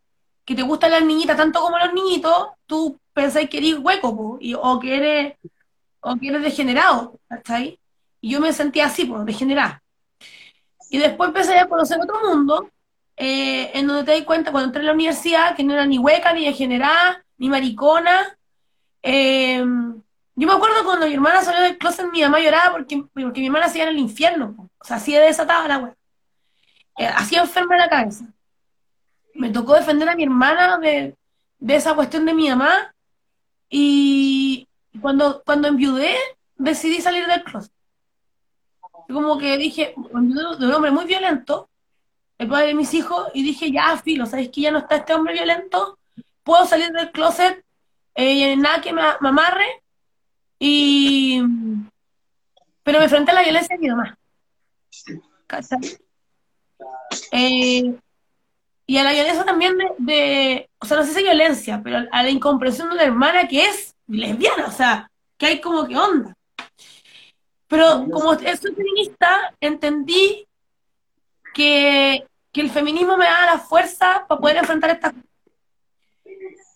que 0.46 0.54
te 0.54 0.62
gustan 0.62 0.92
las 0.92 1.04
niñitas 1.04 1.36
tanto 1.36 1.60
como 1.60 1.76
los 1.76 1.92
niñitos, 1.92 2.50
tú 2.66 2.98
pensáis 3.12 3.50
que 3.50 3.58
eres 3.58 3.78
hueco, 3.78 4.08
o, 4.08 4.80
que 4.80 4.96
eres, 4.96 5.34
o 6.00 6.16
que 6.16 6.30
degenerado, 6.38 7.18
ahí 7.48 7.78
Y 8.20 8.30
yo 8.30 8.40
me 8.40 8.52
sentía 8.52 8.86
así, 8.86 9.04
pues, 9.04 9.24
degenerada. 9.26 9.82
Y 10.88 10.98
después 10.98 11.28
empecé 11.28 11.58
a 11.58 11.66
conocer 11.66 11.98
otro 12.00 12.20
mundo, 12.22 12.70
eh, 13.16 13.72
en 13.74 13.88
donde 13.88 14.04
te 14.04 14.12
das 14.12 14.22
cuenta 14.22 14.52
cuando 14.52 14.68
entré 14.68 14.82
a 14.82 14.86
la 14.86 14.92
universidad 14.92 15.56
que 15.56 15.64
no 15.64 15.74
era 15.74 15.84
ni 15.84 15.98
hueca, 15.98 16.32
ni 16.32 16.46
degenerada, 16.46 17.24
ni 17.38 17.48
maricona. 17.48 18.38
Eh, 19.02 19.58
yo 20.38 20.46
me 20.46 20.52
acuerdo 20.52 20.84
cuando 20.84 21.06
mi 21.06 21.14
hermana 21.14 21.42
salió 21.42 21.62
del 21.62 21.78
closet, 21.78 22.06
mi 22.12 22.22
mamá 22.22 22.38
lloraba 22.38 22.72
porque, 22.72 23.02
porque 23.12 23.40
mi 23.40 23.46
hermana 23.46 23.66
hacía 23.66 23.82
en 23.84 23.88
el 23.88 23.98
infierno. 23.98 24.54
O 24.78 24.84
sea, 24.84 24.98
así 24.98 25.12
de 25.12 25.20
desatada 25.20 25.66
la 25.66 25.78
wea. 25.78 25.96
Eh, 26.98 27.06
hacía 27.06 27.40
enferma 27.40 27.76
la 27.76 27.88
cabeza. 27.88 28.26
Me 29.36 29.50
tocó 29.50 29.74
defender 29.74 30.08
a 30.08 30.14
mi 30.14 30.24
hermana 30.24 30.78
de, 30.78 31.16
esa 31.68 31.94
cuestión 31.94 32.24
de 32.26 32.34
mi 32.34 32.48
mamá. 32.48 32.94
Y 33.68 34.68
cuando, 35.00 35.42
cuando 35.44 35.68
enviudé, 35.68 36.16
decidí 36.56 37.00
salir 37.00 37.26
del 37.26 37.42
closet. 37.44 37.72
como 39.08 39.38
que 39.38 39.56
dije, 39.56 39.94
de 39.96 40.66
un 40.66 40.72
hombre 40.72 40.90
muy 40.90 41.04
violento, 41.04 41.68
el 42.38 42.48
padre 42.48 42.68
de 42.68 42.74
mis 42.74 42.92
hijos, 42.94 43.28
y 43.34 43.42
dije, 43.42 43.70
ya, 43.70 43.96
filo, 43.96 44.26
¿sabes 44.26 44.50
que 44.50 44.62
ya 44.62 44.70
no 44.70 44.78
está 44.78 44.96
este 44.96 45.14
hombre 45.14 45.34
violento? 45.34 45.98
Puedo 46.42 46.66
salir 46.66 46.92
del 46.92 47.10
closet, 47.10 47.64
eh, 48.14 48.56
nada 48.56 48.80
que 48.80 48.92
me, 48.92 49.02
amarre, 49.20 49.82
y... 50.58 51.40
Pero 52.82 52.98
me 52.98 53.04
enfrenté 53.04 53.32
a 53.32 53.34
la 53.34 53.42
violencia 53.42 53.74
de 53.74 53.82
mi 53.82 53.88
mamá. 53.88 54.16
Eh, 57.32 57.98
y 58.86 58.98
a 58.98 59.04
la 59.04 59.12
violencia 59.12 59.44
también 59.44 59.76
de, 59.98 60.70
o 60.78 60.86
sea, 60.86 60.98
no 60.98 61.04
sé 61.04 61.14
si 61.14 61.22
violencia, 61.22 61.80
pero 61.82 62.06
a 62.10 62.22
la 62.22 62.30
incomprensión 62.30 62.88
de 62.88 62.94
una 62.94 63.04
hermana 63.04 63.48
que 63.48 63.64
es 63.64 63.96
lesbiana, 64.06 64.66
o 64.66 64.70
sea, 64.70 65.10
que 65.36 65.46
hay 65.46 65.60
como 65.60 65.86
que 65.88 65.96
onda. 65.96 66.36
Pero 67.66 68.06
como 68.10 68.38
soy 68.38 68.74
feminista, 68.74 69.54
entendí 69.60 70.46
que, 71.52 72.26
el 72.54 72.70
feminismo 72.70 73.18
me 73.18 73.26
da 73.26 73.44
la 73.44 73.58
fuerza 73.58 74.24
para 74.26 74.40
poder 74.40 74.56
enfrentar 74.56 74.88
estas 74.88 75.12
cosas. 75.12 75.28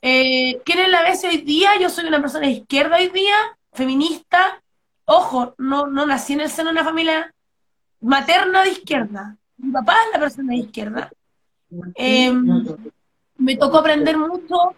Eh, 0.02 0.60
¿Quién 0.62 0.78
es 0.80 0.88
la 0.90 1.02
vez 1.02 1.24
hoy 1.24 1.38
día? 1.38 1.70
Yo 1.80 1.88
soy 1.88 2.04
una 2.04 2.20
persona 2.20 2.46
de 2.46 2.52
izquierda 2.52 2.98
hoy 2.98 3.08
día, 3.08 3.34
feminista. 3.72 4.62
Ojo, 5.06 5.54
no, 5.56 5.86
no 5.86 6.04
nací 6.04 6.34
en 6.34 6.42
el 6.42 6.50
seno 6.50 6.68
de 6.68 6.72
una 6.72 6.84
familia 6.84 7.32
materna 8.02 8.62
de 8.62 8.72
izquierda. 8.72 9.38
Mi 9.56 9.72
papá 9.72 9.96
es 10.04 10.12
la 10.12 10.20
persona 10.20 10.52
de 10.52 10.58
izquierda. 10.58 11.10
Em, 11.94 12.66
me 13.38 13.56
tocó 13.56 13.78
aprender 13.78 14.16
mucho, 14.16 14.74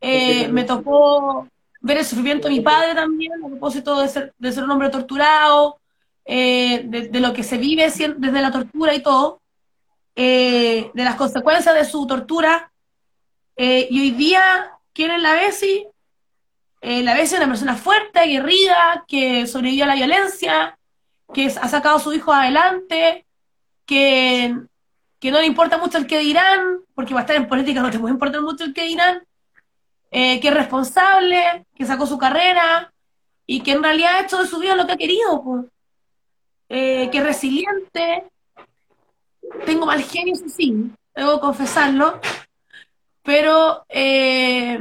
eh, 0.00 0.48
me 0.48 0.64
tocó 0.64 1.48
ver 1.80 1.98
el 1.98 2.04
sufrimiento 2.04 2.48
de 2.48 2.54
mi 2.54 2.60
padre 2.60 2.94
también, 2.94 3.32
a 3.44 3.48
propósito 3.48 4.00
de 4.00 4.08
ser, 4.08 4.34
de 4.38 4.52
ser 4.52 4.64
un 4.64 4.70
hombre 4.70 4.90
torturado, 4.90 5.78
eh, 6.24 6.82
de, 6.84 7.20
lo 7.20 7.32
que 7.32 7.42
se 7.42 7.58
vive 7.58 7.84
desde 7.84 8.42
la 8.42 8.50
tortura 8.50 8.94
y 8.94 9.02
todo, 9.02 9.40
eh, 10.16 10.90
de 10.94 11.04
las 11.04 11.16
consecuencias 11.16 11.74
de 11.74 11.84
su 11.84 12.06
tortura. 12.06 12.70
y 13.56 14.00
hoy 14.00 14.10
día, 14.10 14.42
¿quién 14.92 15.12
es 15.12 15.22
la 15.22 15.34
Bessie? 15.34 15.86
la 16.80 17.14
Bessie 17.14 17.36
es 17.36 17.42
una 17.42 17.48
persona 17.48 17.76
fuerte, 17.76 18.18
aguerrida, 18.18 19.04
que 19.08 19.46
sobrevivió 19.46 19.84
a 19.84 19.88
la 19.88 19.94
violencia, 19.94 20.78
que 21.32 21.46
ha 21.46 21.68
sacado 21.68 21.96
a 21.96 22.00
su 22.00 22.12
hijo 22.12 22.32
adelante, 22.32 23.24
que 23.86 24.54
que 25.24 25.30
no 25.30 25.40
le 25.40 25.46
importa 25.46 25.78
mucho 25.78 25.96
el 25.96 26.06
que 26.06 26.18
dirán, 26.18 26.80
porque 26.94 27.14
va 27.14 27.20
a 27.20 27.22
estar 27.22 27.34
en 27.34 27.48
política, 27.48 27.80
no 27.80 27.90
te 27.90 27.98
puede 27.98 28.12
importar 28.12 28.42
mucho 28.42 28.62
el 28.62 28.74
que 28.74 28.84
dirán, 28.84 29.26
eh, 30.10 30.38
que 30.38 30.48
es 30.48 30.54
responsable, 30.54 31.64
que 31.74 31.86
sacó 31.86 32.06
su 32.06 32.18
carrera 32.18 32.92
y 33.46 33.62
que 33.62 33.72
en 33.72 33.82
realidad 33.82 34.16
ha 34.16 34.20
hecho 34.20 34.42
de 34.42 34.46
su 34.46 34.58
vida 34.58 34.76
lo 34.76 34.84
que 34.84 34.92
ha 34.92 34.98
querido, 34.98 35.64
eh, 36.68 37.08
que 37.10 37.16
es 37.16 37.24
resiliente. 37.24 38.24
Tengo 39.64 39.86
mal 39.86 40.02
genio, 40.02 40.34
sí, 40.34 40.50
sí, 40.50 40.90
debo 41.14 41.40
confesarlo, 41.40 42.20
pero 43.22 43.86
eh, 43.88 44.78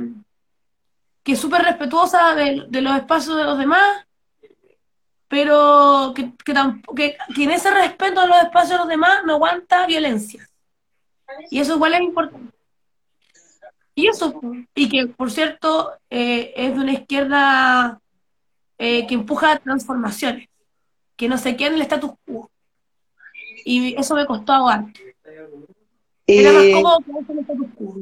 que 1.24 1.32
es 1.32 1.40
súper 1.40 1.62
respetuosa 1.62 2.36
de 2.36 2.82
los 2.82 2.98
espacios 2.98 3.38
de 3.38 3.46
los 3.46 3.58
demás 3.58 4.06
pero 5.34 6.13
que, 6.16 6.32
que, 6.46 7.18
en 7.44 7.50
ese 7.50 7.72
respeto 7.72 8.20
a 8.20 8.28
los 8.28 8.38
espacios 8.38 8.70
de 8.70 8.78
los 8.78 8.88
demás 8.88 9.24
no 9.25 9.34
aguanta 9.34 9.88
violencia. 9.88 10.48
Y 11.50 11.60
eso 11.60 11.74
igual 11.74 11.96
es 11.96 12.02
importante. 12.02 12.54
Y 13.96 14.10
eso, 14.10 14.40
y 14.75 14.90
que 14.90 15.08
por 15.08 15.32
cierto 15.32 15.94
eh, 16.12 16.54
es 16.56 16.75
de 16.75 16.80
una 16.80 16.94
izquierda 16.94 18.00
eh, 18.78 19.08
que 19.08 19.16
empuja 19.16 19.58
transformaciones, 19.58 20.50
que 21.16 21.28
no 21.28 21.40
se 21.40 21.56
queda 21.56 21.70
en 21.70 21.74
el 21.74 21.82
status 21.82 22.12
quo. 22.28 22.52
Y 23.66 24.00
eso 24.00 24.13
me 24.13 24.28
costó 24.28 24.54
aguantar. 24.54 25.04
Era 26.28 26.52
más 26.52 26.63
eh, 26.63 26.72
cómodo 26.74 27.00
que 27.25 27.34
el 27.34 27.40
status 27.40 27.68
quo. 27.75 27.96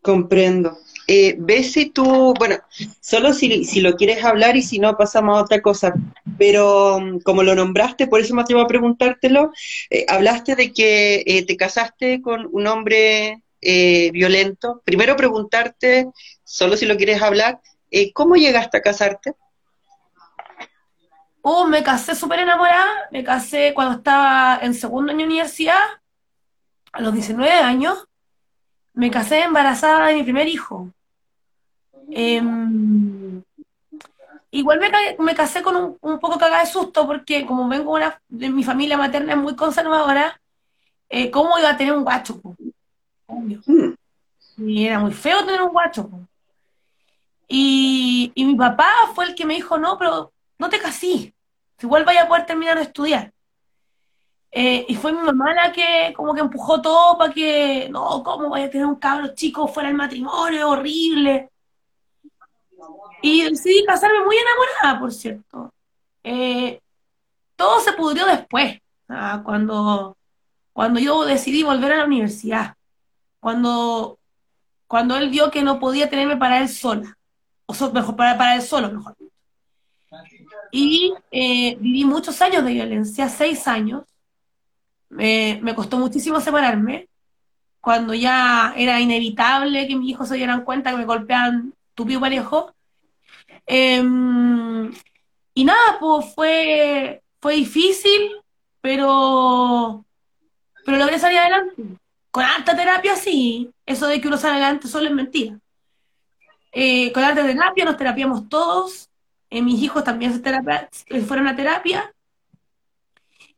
Comprendo. 0.00 0.78
Eh, 1.12 1.34
ves 1.40 1.72
si 1.72 1.90
tú, 1.90 2.34
bueno, 2.38 2.54
solo 3.00 3.32
si, 3.34 3.64
si, 3.64 3.80
lo 3.80 3.96
quieres 3.96 4.22
hablar 4.22 4.56
y 4.56 4.62
si 4.62 4.78
no 4.78 4.96
pasamos 4.96 5.36
a 5.36 5.42
otra 5.42 5.60
cosa, 5.60 5.92
pero 6.38 7.00
mm, 7.00 7.18
como 7.22 7.42
lo 7.42 7.56
nombraste, 7.56 8.06
por 8.06 8.20
eso 8.20 8.32
me 8.32 8.42
atrevo 8.42 8.60
a 8.60 8.68
preguntártelo, 8.68 9.50
eh, 9.90 10.06
hablaste 10.08 10.54
de 10.54 10.72
que 10.72 11.24
eh, 11.26 11.44
te 11.44 11.56
casaste 11.56 12.22
con 12.22 12.48
un 12.52 12.68
hombre 12.68 13.42
eh, 13.60 14.12
violento. 14.12 14.82
Primero 14.84 15.16
preguntarte, 15.16 16.06
solo 16.44 16.76
si 16.76 16.86
lo 16.86 16.96
quieres 16.96 17.20
hablar, 17.20 17.60
¿cómo 18.14 18.36
llegaste 18.36 18.76
a 18.76 18.82
casarte? 18.82 19.34
Oh, 21.42 21.66
me 21.66 21.82
casé 21.82 22.14
súper 22.14 22.38
enamorada, 22.38 23.08
me 23.10 23.24
casé 23.24 23.72
cuando 23.74 23.96
estaba 23.96 24.60
en 24.62 24.74
segundo 24.74 25.10
año 25.10 25.22
de 25.22 25.24
universidad, 25.24 25.82
a 26.92 27.00
los 27.00 27.12
19 27.12 27.50
años, 27.50 28.06
me 28.92 29.10
casé 29.10 29.42
embarazada 29.42 30.06
de 30.06 30.14
mi 30.14 30.22
primer 30.22 30.46
hijo. 30.46 30.92
Em, 32.12 33.42
igual 34.50 34.80
me, 35.18 35.34
casé 35.34 35.62
con 35.62 35.98
un, 36.00 36.18
poco 36.18 36.38
cagada 36.38 36.60
de 36.60 36.70
susto 36.70 37.06
porque 37.06 37.46
como 37.46 37.68
vengo 37.68 37.92
una, 37.94 38.20
de 38.28 38.50
mi 38.50 38.64
familia 38.64 38.96
materna 38.96 39.32
es 39.34 39.38
muy 39.38 39.54
conservadora, 39.56 40.40
eh, 41.08 41.30
¿cómo 41.30 41.58
iba 41.58 41.70
a 41.70 41.76
tener 41.76 41.92
un 41.92 42.04
guacho? 42.04 42.40
Y 44.58 44.86
era 44.86 44.98
muy 44.98 45.12
feo 45.12 45.44
tener 45.44 45.62
un 45.62 45.70
guacho. 45.70 46.10
Y, 47.48 48.32
mi 48.36 48.54
papá 48.54 48.88
fue 49.14 49.24
el 49.26 49.34
que 49.34 49.44
me 49.44 49.54
dijo, 49.54 49.78
no, 49.78 49.98
pero 49.98 50.32
no 50.58 50.68
te 50.68 50.78
casí, 50.78 51.34
igual 51.80 52.04
vaya 52.04 52.22
a 52.22 52.28
poder 52.28 52.46
terminar 52.46 52.76
de 52.76 52.84
estudiar. 52.84 53.32
Eh, 54.52 54.84
y 54.88 54.94
fue 54.96 55.12
mi 55.12 55.20
mamá 55.20 55.54
la 55.54 55.72
que 55.72 56.12
como 56.16 56.34
que 56.34 56.40
empujó 56.40 56.80
todo 56.82 57.16
para 57.18 57.32
que, 57.32 57.88
no, 57.90 58.22
¿cómo 58.22 58.50
vaya 58.50 58.66
a 58.66 58.70
tener 58.70 58.86
un 58.86 58.96
cabro 58.96 59.34
chico 59.34 59.68
fuera 59.68 59.88
del 59.88 59.96
matrimonio? 59.96 60.70
Horrible. 60.70 61.50
Y 63.22 63.42
decidí 63.42 63.84
casarme 63.84 64.24
muy 64.24 64.36
enamorada, 64.36 65.00
por 65.00 65.12
cierto. 65.12 65.72
Eh, 66.24 66.80
todo 67.56 67.80
se 67.80 67.92
pudrió 67.92 68.26
después, 68.26 68.80
cuando, 69.44 70.16
cuando 70.72 71.00
yo 71.00 71.24
decidí 71.24 71.62
volver 71.62 71.92
a 71.92 71.96
la 71.98 72.04
universidad. 72.04 72.74
Cuando, 73.38 74.18
cuando 74.86 75.16
él 75.16 75.30
vio 75.30 75.50
que 75.50 75.62
no 75.62 75.78
podía 75.78 76.08
tenerme 76.08 76.36
para 76.36 76.60
él 76.60 76.68
sola. 76.68 77.16
O 77.66 77.72
mejor, 77.92 78.16
para, 78.16 78.36
para 78.36 78.54
él 78.56 78.62
solo, 78.62 78.90
mejor. 78.90 79.14
Y 80.72 81.12
eh, 81.30 81.76
viví 81.80 82.04
muchos 82.04 82.40
años 82.42 82.64
de 82.64 82.72
violencia, 82.72 83.28
seis 83.28 83.66
años. 83.68 84.04
me 85.10 85.74
costó 85.74 85.98
muchísimo 85.98 86.40
separarme. 86.40 87.08
Cuando 87.80 88.12
ya 88.14 88.74
era 88.76 89.00
inevitable 89.00 89.86
que 89.86 89.96
mis 89.96 90.10
hijos 90.10 90.28
se 90.28 90.36
dieran 90.36 90.64
cuenta 90.64 90.90
que 90.90 90.98
me 90.98 91.06
golpeaban 91.06 91.74
tupido 92.02 92.20
parejo, 92.20 92.74
Em, 93.72 94.92
y 95.54 95.64
nada, 95.64 95.98
pues 96.00 96.34
fue, 96.34 97.22
fue 97.40 97.54
difícil, 97.54 98.32
pero, 98.80 100.04
pero 100.84 100.98
logré 100.98 101.18
salir 101.20 101.38
adelante. 101.38 101.82
Con 102.32 102.44
alta 102.44 102.76
terapia, 102.76 103.14
sí. 103.14 103.70
Eso 103.86 104.06
de 104.08 104.20
que 104.20 104.26
uno 104.26 104.36
sale 104.36 104.54
adelante 104.54 104.88
solo 104.88 105.06
es 105.06 105.14
mentira. 105.14 105.58
Eh, 106.72 107.12
con 107.12 107.22
alta 107.22 107.42
terapia 107.42 107.84
nos 107.84 107.96
terapiamos 107.96 108.48
todos. 108.48 109.08
Eh, 109.50 109.62
mis 109.62 109.80
hijos 109.82 110.02
también 110.02 110.32
se 110.32 110.50
eh, 111.06 111.20
fueron 111.22 111.46
a 111.46 111.54
terapia. 111.54 112.12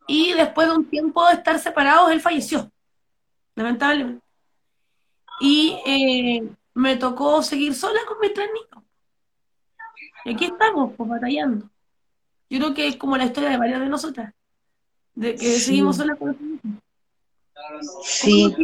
Y 0.06 0.32
después 0.34 0.68
de 0.68 0.74
un 0.74 0.90
tiempo 0.90 1.26
de 1.26 1.34
estar 1.34 1.58
separados, 1.58 2.10
él 2.10 2.20
falleció, 2.20 2.70
lamentablemente. 3.54 4.22
Y 5.40 5.78
me 6.74 6.96
tocó 6.96 7.42
seguir 7.42 7.74
sola 7.74 8.00
con 8.06 8.18
mis 8.20 8.34
tres 8.34 8.48
niños. 8.52 8.84
Y 10.24 10.34
aquí 10.34 10.44
estamos, 10.46 10.92
pues 10.96 11.08
batallando. 11.08 11.68
Yo 12.48 12.58
creo 12.58 12.74
que 12.74 12.86
es 12.86 12.96
como 12.96 13.16
la 13.16 13.24
historia 13.24 13.50
de 13.50 13.56
varias 13.56 13.80
de 13.80 13.88
nosotras, 13.88 14.34
de 15.14 15.34
que 15.34 15.58
seguimos 15.58 15.96
solas 15.96 16.18
con 16.18 16.36
Sí. 18.04 18.54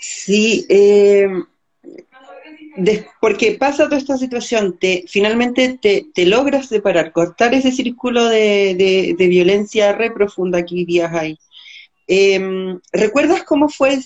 Sí, 0.00 0.66
eh, 0.68 1.28
porque 3.20 3.56
pasa 3.58 3.84
toda 3.84 3.96
esta 3.96 4.16
situación, 4.16 4.78
te, 4.78 5.04
finalmente 5.08 5.78
te, 5.80 6.26
logras 6.26 6.68
separar, 6.68 7.12
cortar 7.12 7.54
ese 7.54 7.72
círculo 7.72 8.26
de, 8.26 9.16
violencia 9.18 9.92
re 9.92 10.10
profunda 10.10 10.64
que 10.64 10.74
vivías 10.74 11.12
ahí. 11.12 11.38
Eh, 12.06 12.78
¿Recuerdas 12.92 13.42
cómo 13.42 13.68
fue 13.68 13.98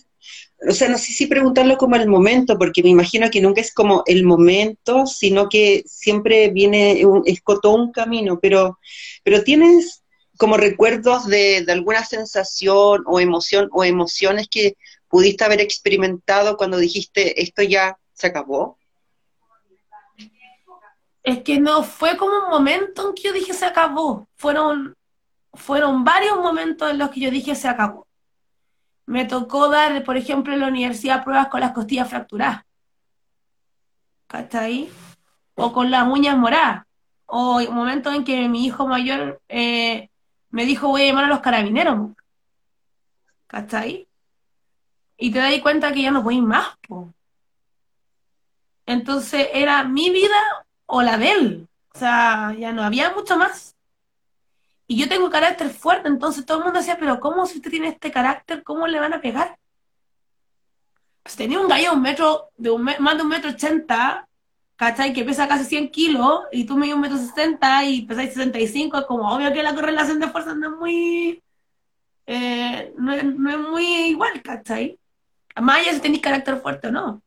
o 0.68 0.72
sea, 0.72 0.88
no 0.88 0.98
sé 0.98 1.12
si 1.12 1.26
preguntarlo 1.26 1.76
como 1.76 1.96
el 1.96 2.08
momento, 2.08 2.58
porque 2.58 2.82
me 2.82 2.90
imagino 2.90 3.30
que 3.30 3.40
nunca 3.40 3.60
es 3.60 3.72
como 3.72 4.02
el 4.06 4.24
momento, 4.24 5.06
sino 5.06 5.48
que 5.48 5.82
siempre 5.86 6.50
viene, 6.50 7.04
un, 7.04 7.22
es 7.26 7.42
un 7.64 7.92
camino, 7.92 8.38
pero, 8.40 8.78
pero 9.24 9.42
tienes 9.42 10.02
como 10.38 10.56
recuerdos 10.56 11.26
de, 11.26 11.64
alguna 11.68 12.04
sensación 12.04 13.02
o 13.06 13.20
emoción 13.20 13.68
o 13.72 13.84
emociones 13.84 14.48
que 14.48 14.76
pudiste 15.08 15.44
haber 15.44 15.60
experimentado 15.60 16.56
cuando 16.56 16.78
dijiste 16.78 17.42
esto 17.42 17.62
ya 17.62 17.96
se 18.12 18.28
acabó? 18.28 18.78
es 21.24 21.42
que 21.44 21.60
no 21.60 21.84
fue 21.84 22.16
como 22.16 22.36
un 22.36 22.50
momento 22.50 23.08
en 23.08 23.14
que 23.14 23.22
yo 23.22 23.32
dije 23.32 23.52
se 23.52 23.64
acabó. 23.64 24.28
Fueron, 24.34 24.96
fueron 25.54 26.02
varios 26.02 26.36
momentos 26.38 26.90
en 26.90 26.98
los 26.98 27.10
que 27.10 27.20
yo 27.20 27.30
dije 27.30 27.54
se 27.54 27.68
acabó. 27.68 28.08
Me 29.06 29.24
tocó 29.24 29.68
dar, 29.68 30.04
por 30.04 30.16
ejemplo, 30.16 30.52
en 30.52 30.60
la 30.60 30.68
universidad 30.68 31.24
pruebas 31.24 31.48
con 31.48 31.60
las 31.60 31.72
costillas 31.72 32.08
fracturadas. 32.08 32.64
ahí? 34.52 34.90
O 35.54 35.72
con 35.72 35.90
las 35.90 36.06
uñas 36.08 36.36
moradas. 36.36 36.84
O 37.26 37.60
momentos 37.70 38.14
en 38.14 38.24
que 38.24 38.48
mi 38.48 38.64
hijo 38.64 38.86
mayor 38.86 39.40
eh, 39.48 40.08
me 40.50 40.64
dijo 40.64 40.88
voy 40.88 41.02
a 41.02 41.06
llamar 41.06 41.24
a 41.24 41.28
los 41.28 41.40
carabineros. 41.40 42.10
ahí? 43.72 44.08
Y 45.16 45.30
te 45.30 45.38
das 45.38 45.58
cuenta 45.60 45.92
que 45.92 46.02
ya 46.02 46.10
no 46.10 46.22
voy 46.22 46.40
más. 46.40 46.68
Entonces 48.86 49.48
era 49.52 49.84
mi 49.84 50.10
vida 50.10 50.36
o 50.86 51.02
la 51.02 51.16
de 51.16 51.32
él. 51.32 51.68
O 51.94 51.98
sea, 51.98 52.54
ya 52.58 52.72
no 52.72 52.82
había 52.82 53.12
mucho 53.12 53.36
más. 53.36 53.71
Y 54.92 54.96
yo 54.98 55.08
tengo 55.08 55.30
carácter 55.30 55.70
fuerte, 55.70 56.06
entonces 56.06 56.44
todo 56.44 56.58
el 56.58 56.64
mundo 56.64 56.80
decía, 56.80 56.98
pero 57.00 57.18
¿cómo 57.18 57.46
si 57.46 57.56
usted 57.56 57.70
tiene 57.70 57.88
este 57.88 58.10
carácter, 58.10 58.62
cómo 58.62 58.86
le 58.86 59.00
van 59.00 59.14
a 59.14 59.22
pegar? 59.22 59.56
Pues 61.22 61.34
tenía 61.34 61.58
un 61.58 61.66
gallo 61.66 61.94
un 61.94 62.02
metro, 62.02 62.50
de 62.58 62.68
un 62.68 62.82
más 62.82 63.16
de 63.16 63.22
un 63.22 63.28
metro 63.30 63.52
ochenta, 63.52 64.28
¿cachai? 64.76 65.14
Que 65.14 65.24
pesa 65.24 65.48
casi 65.48 65.64
100 65.64 65.88
kilos, 65.88 66.42
y 66.52 66.64
tú 66.64 66.76
me 66.76 66.92
un 66.92 67.00
metro 67.00 67.16
sesenta 67.16 67.82
y 67.86 68.02
pesáis 68.02 68.34
65, 68.34 68.98
es 68.98 69.06
como 69.06 69.34
obvio 69.34 69.50
que 69.50 69.62
la 69.62 69.74
correlación 69.74 70.20
de 70.20 70.28
fuerza 70.28 70.54
no 70.54 70.74
es 70.74 70.78
muy, 70.78 71.42
eh, 72.26 72.92
no, 72.98 73.14
es, 73.14 73.24
muy 73.24 73.86
igual, 74.10 74.42
¿cachai? 74.42 74.98
Más 75.58 75.78
allá 75.78 75.94
si 75.94 76.00
tenéis 76.00 76.20
carácter 76.20 76.60
fuerte 76.60 76.88
o 76.88 76.92
no. 76.92 77.22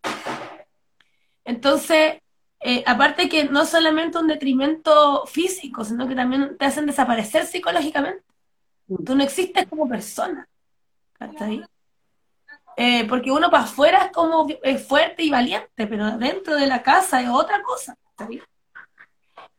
Entonces, 1.43 2.22
eh, 2.59 2.83
aparte 2.85 3.29
que 3.29 3.45
no 3.45 3.65
solamente 3.65 4.17
un 4.17 4.27
detrimento 4.27 5.25
físico, 5.27 5.83
sino 5.83 6.07
que 6.07 6.15
también 6.15 6.57
te 6.57 6.65
hacen 6.65 6.85
desaparecer 6.85 7.45
psicológicamente. 7.45 8.24
Tú 9.05 9.15
no 9.15 9.24
existes 9.24 9.67
como 9.67 9.88
persona. 9.88 10.47
Eh, 12.77 13.05
porque 13.07 13.31
uno 13.31 13.50
para 13.50 13.63
afuera 13.63 14.05
es 14.05 14.12
como 14.12 14.47
es 14.62 14.85
fuerte 14.85 15.24
y 15.24 15.29
valiente, 15.29 15.88
pero 15.88 16.17
dentro 16.17 16.55
de 16.55 16.67
la 16.67 16.83
casa 16.83 17.21
es 17.21 17.29
otra 17.29 17.62
cosa. 17.63 17.97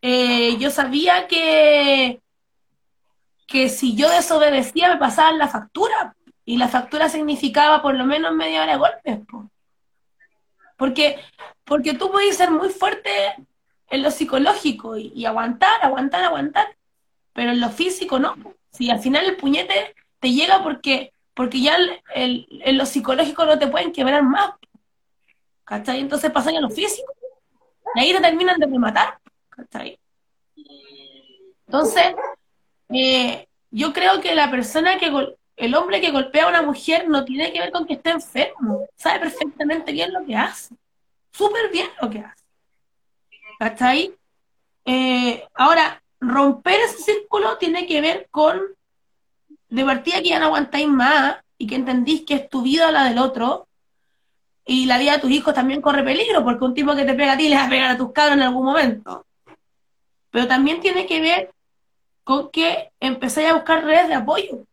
Eh, 0.03 0.57
yo 0.59 0.71
sabía 0.71 1.27
que, 1.27 2.21
que 3.47 3.69
si 3.69 3.97
yo 3.97 4.11
desobedecía 4.11 4.89
me 4.91 4.99
pasaban 4.99 5.39
la 5.39 5.49
factura. 5.49 6.15
Y 6.49 6.59
la 6.59 6.69
factura 6.69 7.09
significaba 7.09 7.83
por 7.83 7.97
lo 7.97 8.05
menos 8.05 8.33
media 8.33 8.63
hora 8.63 8.73
de 8.73 8.79
golpes. 8.79 9.19
Porque 10.77 11.19
porque 11.67 11.95
tú 11.95 12.11
puedes 12.11 12.37
ser 12.37 12.51
muy 12.51 12.71
fuerte 12.71 13.11
en 13.91 14.03
lo 14.03 14.11
psicológico 14.11 14.97
y, 14.97 15.27
aguantar, 15.27 15.83
aguantar, 15.83 16.25
aguantar, 16.25 16.67
pero 17.33 17.51
en 17.51 17.61
lo 17.61 17.71
físico 17.71 18.19
no. 18.19 18.37
Si 18.71 18.89
al 18.89 19.01
final 19.01 19.27
el 19.27 19.37
puñete 19.37 19.95
te 20.21 20.31
llega 20.31 20.63
porque, 20.63 21.13
porque 21.35 21.61
ya 21.61 21.77
en 22.15 22.79
lo 22.79 22.87
psicológico 22.87 23.45
no 23.45 23.59
te 23.59 23.67
pueden 23.67 23.93
quebrar 23.93 24.23
más. 24.23 24.53
¿Cachai? 25.65 26.01
Entonces 26.01 26.31
pasan 26.31 26.57
a 26.57 26.61
lo 26.61 26.71
físico. 26.71 27.13
Y 27.97 28.01
ahí 28.01 28.13
te 28.13 28.21
terminan 28.21 28.59
de 28.61 28.67
rematar. 28.67 29.19
¿Cachai? 29.49 29.99
Entonces, 31.67 32.15
eh, 32.91 33.49
yo 33.73 33.93
creo 33.93 34.21
que 34.21 34.37
la 34.37 34.51
persona 34.53 34.99
que 34.99 35.11
el 35.57 35.75
hombre 35.75 36.01
que 36.01 36.11
golpea 36.11 36.45
a 36.45 36.49
una 36.49 36.63
mujer 36.63 37.09
no 37.09 37.25
tiene 37.25 37.53
que 37.53 37.61
ver 37.61 37.73
con 37.73 37.87
que 37.87 37.95
esté 37.95 38.11
enfermo. 38.11 38.87
Sabe 38.97 39.21
perfectamente 39.21 39.93
bien 39.93 40.13
lo 40.13 40.25
que 40.25 40.37
hace 40.37 40.75
súper 41.37 41.71
bien 41.71 41.89
lo 42.01 42.11
que 42.11 42.21
hace. 42.21 42.45
¿Cachai? 43.59 44.15
Eh, 44.85 45.45
ahora, 45.55 46.03
romper 46.21 46.81
ese 46.81 46.99
círculo 46.99 47.59
tiene 47.59 47.87
que 47.87 48.01
ver 48.01 48.29
con 48.31 48.61
de 49.69 49.85
partida 49.85 50.23
que 50.23 50.31
ya 50.31 50.39
no 50.39 50.47
aguantáis 50.47 50.89
más 50.89 51.37
y 51.59 51.67
que 51.67 51.75
entendís 51.75 52.25
que 52.25 52.35
es 52.35 52.49
tu 52.49 52.63
vida 52.63 52.91
la 52.91 53.05
del 53.05 53.19
otro 53.19 53.67
y 54.65 54.87
la 54.87 54.99
vida 54.99 55.13
de 55.13 55.19
tus 55.19 55.31
hijos 55.31 55.55
también 55.55 55.81
corre 55.81 56.05
peligro 56.05 56.45
porque 56.45 56.65
un 56.65 56.75
tipo 56.75 56.95
que 56.95 57.05
te 57.05 57.15
pega 57.15 57.33
a 57.33 57.37
ti 57.37 57.49
le 57.49 57.57
va 57.57 57.65
a 57.65 57.69
pegar 57.69 57.91
a 57.91 57.97
tus 57.97 58.13
cabros 58.13 58.37
en 58.37 58.43
algún 58.43 58.65
momento. 58.65 59.27
Pero 60.31 60.47
también 60.47 60.81
tiene 60.81 61.07
que 61.07 61.21
ver 61.21 61.51
con 62.25 62.51
que 62.51 62.91
empezáis 63.01 63.49
a 63.49 63.55
buscar 63.55 63.85
redes 63.85 64.09
de 64.09 64.15
apoyo. 64.15 64.67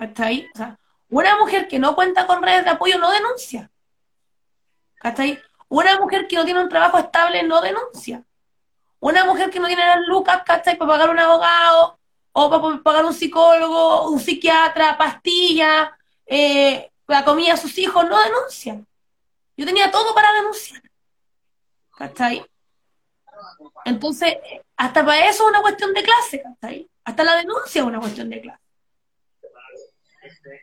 ¿Cachai? 0.00 0.48
O 0.54 0.56
sea, 0.56 0.78
una 1.10 1.36
mujer 1.36 1.68
que 1.68 1.78
no 1.78 1.94
cuenta 1.94 2.26
con 2.26 2.42
redes 2.42 2.64
de 2.64 2.70
apoyo 2.70 2.98
no 2.98 3.10
denuncia. 3.10 3.70
¿Cachai? 4.94 5.38
Una 5.68 5.98
mujer 5.98 6.26
que 6.26 6.36
no 6.36 6.44
tiene 6.46 6.60
un 6.60 6.70
trabajo 6.70 6.98
estable 6.98 7.42
no 7.42 7.60
denuncia. 7.60 8.24
Una 8.98 9.26
mujer 9.26 9.50
que 9.50 9.60
no 9.60 9.66
tiene 9.66 9.84
las 9.84 10.06
lucas, 10.06 10.42
¿cachai? 10.46 10.78
Para 10.78 10.92
pagar 10.92 11.10
un 11.10 11.18
abogado, 11.18 11.98
o 12.32 12.50
para 12.50 12.82
pagar 12.82 13.04
un 13.04 13.12
psicólogo, 13.12 14.10
un 14.10 14.18
psiquiatra, 14.18 14.96
pastillas, 14.96 15.90
eh, 16.24 16.90
la 17.06 17.22
comida 17.22 17.52
a 17.52 17.58
sus 17.58 17.76
hijos, 17.76 18.08
no 18.08 18.18
denuncia. 18.22 18.80
Yo 19.54 19.66
tenía 19.66 19.90
todo 19.90 20.14
para 20.14 20.32
denunciar. 20.32 20.80
¿Cachai? 21.94 22.46
Entonces, 23.84 24.38
hasta 24.78 25.04
para 25.04 25.28
eso 25.28 25.42
es 25.42 25.50
una 25.50 25.60
cuestión 25.60 25.92
de 25.92 26.02
clase, 26.02 26.42
¿cachai? 26.42 26.88
Hasta 27.04 27.22
la 27.22 27.36
denuncia 27.36 27.82
es 27.82 27.86
una 27.86 28.00
cuestión 28.00 28.30
de 28.30 28.40
clase. 28.40 28.69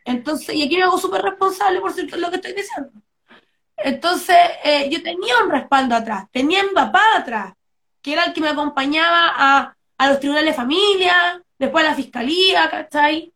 Entonces, 0.04 0.54
y 0.54 0.62
aquí 0.64 0.76
me 0.76 0.82
hago 0.82 0.98
súper 0.98 1.22
responsable 1.22 1.80
por 1.80 1.92
cierto 1.92 2.16
lo 2.16 2.30
que 2.30 2.36
estoy 2.36 2.52
diciendo. 2.52 2.92
Entonces, 3.76 4.36
eh, 4.64 4.88
yo 4.90 5.02
tenía 5.02 5.38
un 5.42 5.50
respaldo 5.50 5.94
atrás, 5.94 6.26
tenía 6.32 6.62
mi 6.64 6.70
papá 6.70 7.02
atrás, 7.16 7.54
que 8.02 8.12
era 8.12 8.24
el 8.24 8.32
que 8.32 8.40
me 8.40 8.48
acompañaba 8.48 9.74
a, 9.98 10.08
los 10.08 10.20
tribunales 10.20 10.52
de 10.52 10.56
familia, 10.56 11.42
después 11.58 11.84
a 11.84 11.90
la 11.90 11.94
fiscalía, 11.94 12.70
¿cachai? 12.70 13.32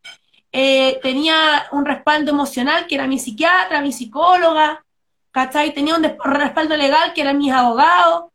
Eh, 0.52 1.00
tenía 1.02 1.66
un 1.72 1.84
respaldo 1.84 2.30
emocional, 2.30 2.86
que 2.86 2.94
era 2.96 3.06
mi 3.06 3.18
psiquiatra, 3.18 3.80
mi 3.80 3.92
psicóloga, 3.92 4.84
¿cachai? 5.30 5.74
Tenía 5.74 5.96
un 5.96 6.02
respaldo 6.02 6.76
legal, 6.76 7.12
que 7.14 7.22
eran 7.22 7.38
mis 7.38 7.52
abogados. 7.52 8.30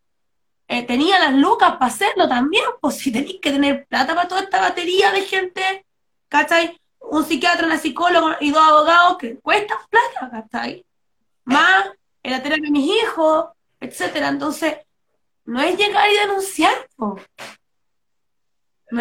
Eh, 0.67 0.83
tenía 0.83 1.19
las 1.19 1.33
lucas 1.33 1.73
para 1.73 1.86
hacerlo 1.86 2.27
también, 2.27 2.65
pues 2.81 2.97
si 2.97 3.12
tenéis 3.12 3.39
que 3.41 3.51
tener 3.51 3.86
plata 3.88 4.13
para 4.13 4.27
toda 4.27 4.41
esta 4.41 4.60
batería 4.60 5.12
de 5.12 5.21
gente, 5.21 5.86
¿cachai? 6.27 6.77
Un 7.10 7.26
psiquiatra, 7.26 7.65
una 7.65 7.78
psicóloga 7.78 8.38
y 8.41 8.52
dos 8.52 8.62
abogados 8.62 9.17
que 9.17 9.39
cuestan 9.39 9.78
plata, 9.89 10.30
¿cachai? 10.30 10.86
Más 11.46 11.86
en 12.24 12.32
la 12.32 12.43
terapia 12.43 12.65
de 12.65 12.72
mis 12.72 13.02
hijos, 13.02 13.46
etcétera. 13.80 14.30
Entonces, 14.30 14.78
no 15.46 15.62
es 15.62 15.78
llegar 15.78 16.10
y 16.10 16.17
denunciar, 16.17 16.74
no 16.98 17.17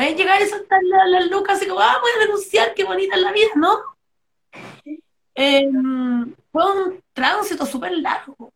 es 0.01 0.17
llegar 0.17 0.43
y 0.43 0.47
soltar 0.47 0.81
las 0.83 1.27
lucas 1.29 1.63
y 1.63 1.67
como, 1.67 1.81
ah, 1.81 1.99
voy 2.01 2.11
a 2.17 2.27
denunciar, 2.27 2.75
qué 2.75 2.85
bonita 2.85 3.17
es 3.17 3.23
la 3.23 3.33
vida, 3.33 3.51
¿no? 3.57 3.79
Em, 5.35 6.35
fue 6.51 6.73
un 6.73 7.05
tránsito 7.13 7.67
súper 7.67 7.93
largo 7.99 8.53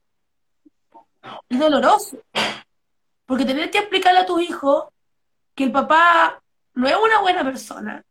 y 1.48 1.56
doloroso. 1.56 2.18
Porque 3.26 3.44
tener 3.44 3.70
que 3.70 3.78
explicarle 3.78 4.20
a 4.20 4.26
tus 4.26 4.42
hijos 4.42 4.86
que 5.54 5.64
el 5.64 5.72
papá 5.72 6.42
no 6.74 6.88
es 6.88 6.96
una 6.96 7.20
buena 7.20 7.44
persona, 7.44 8.04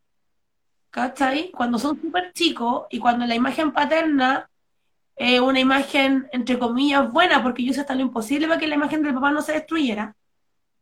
¿cachai? 0.89 1.52
Cuando 1.52 1.78
son 1.80 1.99
súper 2.02 2.34
chicos 2.34 2.88
y 2.89 2.99
cuando 2.99 3.25
la 3.25 3.36
imagen 3.36 3.71
paterna 3.71 4.49
eh, 5.21 5.41
una 5.41 5.60
imagen, 5.60 6.30
entre 6.32 6.58
comillas, 6.58 7.12
buena, 7.12 7.43
porque 7.43 7.65
yo 7.65 7.73
sé 7.73 7.82
hasta 7.82 7.93
lo 7.93 8.02
imposible 8.02 8.47
para 8.47 8.58
que 8.58 8.67
la 8.67 8.75
imagen 8.75 9.04
del 9.04 9.13
papá 9.13 9.32
no 9.32 9.41
se 9.41 9.52
destruyera. 9.52 10.15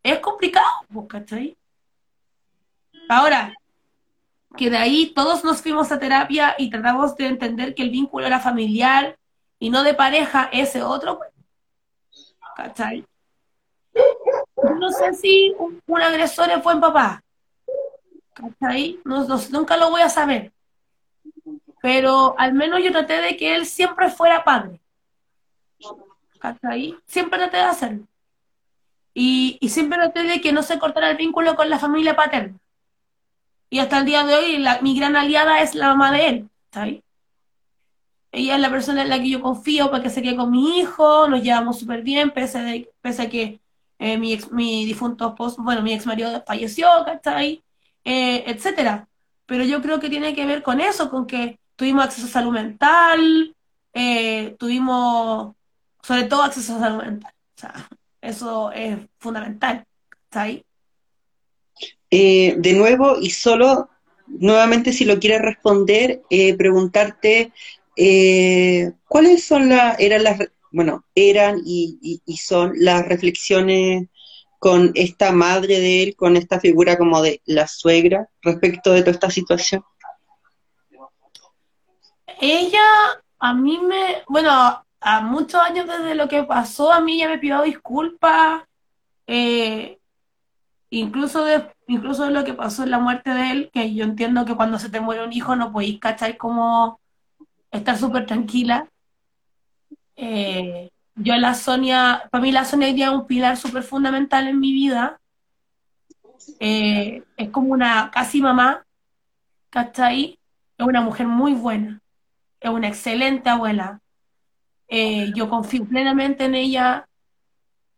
Es 0.04 0.20
complicado, 0.20 0.68
pues, 0.94 1.08
¿cachai? 1.08 1.58
Ahora, 3.10 3.56
que 4.56 4.70
de 4.70 4.78
ahí 4.78 5.12
todos 5.16 5.44
nos 5.44 5.64
fuimos 5.64 5.92
a 5.92 5.98
terapia 5.98 6.54
y 6.60 6.70
tratamos 6.70 7.16
de 7.16 7.26
entender 7.26 7.74
que 7.74 7.82
el 7.82 7.90
vínculo 7.90 8.28
era 8.28 8.40
familiar 8.40 9.18
y 9.58 9.72
no 9.72 9.82
de 9.82 9.96
pareja, 9.96 10.50
ese 10.54 10.84
otro, 10.84 11.18
pues, 11.18 11.32
¿cachai? 12.56 13.06
No 14.80 14.92
sé 14.92 15.16
si 15.16 15.56
un, 15.58 16.02
agresor 16.02 16.52
es 16.52 16.64
buen 16.64 16.80
papá, 16.80 17.24
¿cachai? 18.38 19.00
nunca 19.52 19.78
lo 19.78 19.90
voy 19.90 20.02
a 20.02 20.10
saber 20.10 20.52
pero 21.82 22.36
al 22.38 22.54
menos 22.54 22.84
yo 22.84 22.92
traté 22.92 23.22
de 23.22 23.38
que 23.38 23.56
él 23.56 23.66
siempre 23.66 24.10
fuera 24.10 24.44
padre. 24.44 24.80
¿Hasta 26.42 26.70
ahí? 26.70 26.96
Siempre 27.06 27.40
traté 27.40 27.58
de 27.58 27.64
hacerlo. 27.64 28.08
Y, 29.14 29.58
siempre 29.70 29.98
traté 29.98 30.24
de 30.24 30.42
que 30.42 30.52
no 30.52 30.64
se 30.64 30.80
cortara 30.80 31.10
el 31.10 31.18
vínculo 31.18 31.56
con 31.56 31.70
la 31.70 31.80
familia 31.80 32.16
paterna. 32.16 32.58
Y 33.70 33.80
hasta 33.80 34.00
el 34.00 34.06
día 34.06 34.26
de 34.26 34.36
hoy, 34.36 34.66
mi 34.82 34.98
gran 34.98 35.16
aliada 35.16 35.62
es 35.62 35.76
la 35.76 35.88
mamá 35.88 36.12
de 36.12 36.28
él. 36.28 36.50
¿está 36.66 36.84
ahí? 36.84 37.04
Ella 38.32 38.56
es 38.56 38.62
la 38.62 38.70
persona 38.70 39.02
en 39.02 39.10
la 39.10 39.20
que 39.20 39.30
yo 39.30 39.42
confío 39.42 39.90
para 39.90 40.04
que 40.04 40.10
se 40.10 40.22
quede 40.22 40.36
con 40.36 40.52
mi 40.52 40.80
hijo, 40.80 41.28
nos 41.28 41.42
llevamos 41.42 41.80
súper 41.80 42.04
bien, 42.04 42.32
pese, 42.32 42.92
pese 43.02 43.22
a 43.22 43.30
que 43.30 43.62
eh, 44.00 44.18
mi, 44.18 44.34
ex, 44.34 44.52
mi 44.52 44.86
difunto 44.86 45.30
esposo, 45.30 45.64
bueno, 45.64 45.82
mi 45.82 45.94
ex 45.94 46.06
marido 46.06 46.44
falleció, 46.46 46.88
¿cachai? 47.06 47.64
Eh, 48.04 48.44
etcétera. 48.48 49.08
Pero 49.46 49.64
yo 49.64 49.82
creo 49.82 50.00
que 50.00 50.10
tiene 50.10 50.36
que 50.36 50.46
ver 50.46 50.64
con 50.64 50.82
eso, 50.82 51.10
con 51.10 51.26
que 51.26 51.60
tuvimos 51.76 52.06
acceso 52.06 52.28
a 52.28 52.30
salud 52.30 52.52
mental, 52.52 53.56
eh, 53.94 54.56
tuvimos 54.60 55.56
sobre 56.02 56.24
todo 56.24 56.44
acceso 56.44 56.76
a 56.76 56.80
salud 56.80 57.04
mental. 57.04 57.34
O 57.56 57.60
sea, 57.60 57.90
Eso 58.22 58.72
es 58.72 58.98
fundamental. 59.20 59.86
¿Está 60.26 60.42
ahí? 60.42 60.64
Eh, 62.10 62.56
de 62.58 62.74
nuevo, 62.74 63.18
y 63.20 63.30
solo 63.30 63.90
nuevamente 64.28 64.94
si 64.94 65.06
lo 65.06 65.20
quieres 65.20 65.42
responder, 65.42 66.22
eh, 66.30 66.56
preguntarte 66.56 67.52
eh, 67.96 68.92
cuáles 69.08 69.44
son 69.44 69.70
las, 69.70 70.00
eran 70.00 70.24
las, 70.24 70.40
bueno, 70.72 71.06
eran 71.16 71.62
y, 71.66 72.22
son 72.38 72.74
las 72.76 73.06
reflexiones 73.08 74.08
con 74.60 74.92
esta 74.96 75.32
madre 75.32 75.80
de 75.80 76.04
él, 76.04 76.16
con 76.16 76.36
esta 76.36 76.60
figura 76.60 76.98
como 76.98 77.22
de 77.22 77.42
la 77.46 77.68
suegra 77.68 78.28
respecto 78.42 78.92
de 78.92 79.02
toda 79.02 79.12
esta 79.12 79.30
situación. 79.30 79.84
Ella, 82.40 82.80
a 83.40 83.54
mí 83.54 83.80
me, 83.80 84.24
bueno, 84.28 84.52
a 85.00 85.22
muchos 85.22 85.62
años 85.62 85.88
desde 85.88 86.16
lo 86.16 86.28
que 86.28 86.44
pasó, 86.44 86.92
a 86.92 87.02
mí 87.02 87.20
ya 87.20 87.28
me 87.28 87.38
pidió 87.38 87.62
disculpas, 87.62 88.64
eh, 89.28 90.00
incluso 90.90 91.44
de, 91.44 91.70
incluso 91.88 92.26
de 92.26 92.32
lo 92.32 92.44
que 92.44 92.54
pasó 92.54 92.84
en 92.84 92.92
la 92.92 93.00
muerte 93.00 93.32
de 93.32 93.52
él, 93.52 93.70
que 93.74 93.94
yo 93.94 94.04
entiendo 94.04 94.46
que 94.46 94.56
cuando 94.56 94.80
se 94.80 94.90
te 94.90 95.00
muere 95.00 95.24
un 95.24 95.34
hijo 95.34 95.56
no 95.56 95.72
podéis 95.72 96.00
cachar 96.00 96.38
como 96.38 97.00
estar 97.72 97.98
súper 97.98 98.26
tranquila. 98.26 98.88
Eh, 100.16 100.90
yo 101.18 101.36
la 101.38 101.54
Sonia, 101.54 102.28
para 102.32 102.42
mí 102.42 102.52
la 102.52 102.64
Sonia 102.64 102.90
es 102.90 103.10
un 103.10 103.26
pilar 103.26 103.58
súper 103.58 103.84
fundamental 103.84 104.48
en 104.48 104.60
mi 104.60 104.72
vida. 104.72 105.20
Eh, 106.60 107.24
es 107.36 107.50
como 107.50 107.74
una 107.74 108.12
casi 108.12 108.42
mamá, 108.42 108.86
¿cachai? 109.70 110.40
Es 110.78 110.86
una 110.86 111.02
mujer 111.02 111.28
muy 111.28 111.54
buena, 111.54 112.02
es 112.60 112.70
una 112.70 112.88
excelente 112.88 113.50
abuela. 113.50 114.00
Eh, 114.88 115.34
yo 115.36 115.50
confío 115.50 115.86
plenamente 115.86 116.46
en 116.46 116.56
ella. 116.56 117.08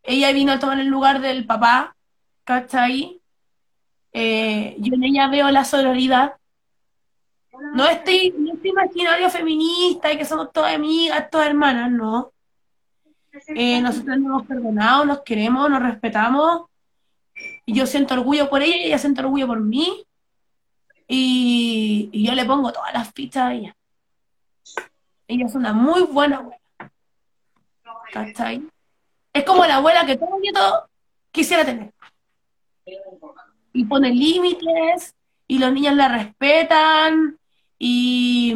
Ella 0.02 0.32
vino 0.32 0.52
a 0.52 0.58
tomar 0.58 0.80
el 0.80 0.86
lugar 0.86 1.20
del 1.20 1.46
papá, 1.46 1.94
¿cachai? 2.44 3.20
Eh, 4.12 4.76
yo 4.78 4.94
en 4.94 5.04
ella 5.04 5.28
veo 5.28 5.50
la 5.50 5.64
sororidad. 5.64 6.36
No 7.74 7.86
estoy, 7.86 8.34
no 8.38 8.54
estoy 8.54 8.70
imaginario 8.70 9.28
feminista 9.28 10.10
y 10.10 10.16
que 10.16 10.24
somos 10.24 10.50
todas 10.52 10.74
amigas, 10.74 11.28
todas 11.30 11.48
hermanas, 11.48 11.90
no. 11.90 12.32
Eh, 13.48 13.80
nosotros 13.80 14.18
nos 14.18 14.26
hemos 14.26 14.46
perdonado, 14.46 15.04
nos 15.04 15.20
queremos, 15.20 15.70
nos 15.70 15.82
respetamos. 15.82 16.62
Y 17.64 17.74
yo 17.74 17.86
siento 17.86 18.14
orgullo 18.14 18.50
por 18.50 18.62
ella 18.62 18.76
ella 18.76 18.98
siente 18.98 19.20
orgullo 19.20 19.46
por 19.46 19.60
mí. 19.60 20.04
Y, 21.06 22.10
yo 22.12 22.34
le 22.34 22.44
pongo 22.44 22.72
todas 22.72 22.92
las 22.92 23.12
fichas 23.12 23.44
a 23.44 23.54
ella. 23.54 23.76
Ella 25.26 25.46
es 25.46 25.54
una 25.54 25.72
muy 25.72 26.02
buena 26.02 26.38
abuela. 26.38 26.60
¿Cachai? 28.12 28.68
Es 29.32 29.44
como 29.44 29.64
la 29.64 29.76
abuela 29.76 30.04
que 30.04 30.16
todo 30.16 30.38
nieto 30.40 30.88
quisiera 31.30 31.64
tener 31.64 31.92
y 33.72 33.84
pone 33.84 34.10
límites 34.10 35.14
y 35.46 35.58
los 35.58 35.72
niños 35.72 35.94
la 35.94 36.08
respetan 36.08 37.38
y, 37.78 38.54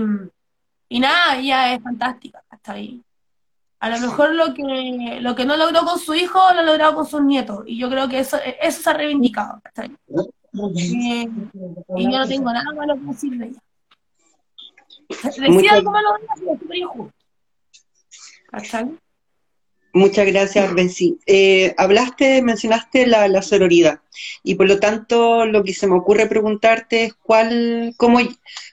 y 0.88 1.00
nada, 1.00 1.38
ella 1.38 1.74
es 1.74 1.82
fantástica 1.82 2.42
hasta 2.48 2.72
ahí. 2.72 3.02
A 3.85 3.90
lo 3.90 4.01
mejor 4.01 4.35
lo 4.35 4.55
que, 4.55 5.18
lo 5.20 5.35
que 5.35 5.44
no 5.44 5.59
logró 5.59 5.85
con 5.85 5.99
su 5.99 6.14
hijo 6.14 6.38
lo 6.55 6.61
ha 6.61 6.62
logrado 6.62 6.94
con 6.94 7.05
sus 7.05 7.23
nietos 7.23 7.64
y 7.66 7.77
yo 7.77 7.90
creo 7.90 8.09
que 8.09 8.18
eso, 8.18 8.38
eso 8.62 8.83
se 8.83 8.88
ha 8.88 8.94
reivindicado. 8.94 9.61
Eh, 9.77 11.29
y 11.94 12.05
yo 12.11 12.18
no 12.18 12.27
tengo 12.27 12.51
nada 12.51 12.73
malo 12.75 12.94
que 12.94 13.01
decir 13.03 13.33
de 13.37 13.47
ella. 13.49 13.61
Decía 15.25 15.73
algo 15.75 15.90
malo 15.90 16.14
de 16.14 16.25
ella, 16.25 16.59
súper 16.59 16.77
injusto. 16.79 17.14
Muchas 19.92 20.27
gracias, 20.29 20.73
Benzi. 20.73 21.18
Eh, 21.27 21.75
hablaste, 21.77 22.40
mencionaste 22.40 23.07
la, 23.07 23.29
la, 23.29 23.42
sororidad 23.42 24.01
y 24.42 24.55
por 24.55 24.66
lo 24.66 24.81
tanto 24.81 25.44
lo 25.44 25.62
que 25.62 25.75
se 25.75 25.87
me 25.87 25.97
ocurre 25.97 26.27
preguntarte 26.27 27.05
es 27.05 27.12
cuál, 27.12 27.92
cómo, 27.99 28.18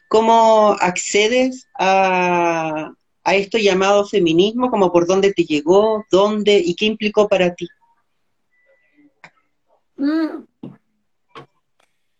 cómo 0.08 0.78
accedes 0.80 1.67
a, 1.78 2.93
a 3.23 3.36
esto 3.36 3.57
llamado 3.57 4.05
feminismo, 4.05 4.69
como 4.69 4.91
por 4.91 5.05
dónde 5.05 5.34
te 5.34 5.43
llegó, 5.43 6.05
dónde 6.10 6.57
y 6.57 6.75
qué 6.75 6.86
implicó 6.86 7.27
para 7.27 7.53
ti. 7.53 7.67
Mm. 9.95 10.45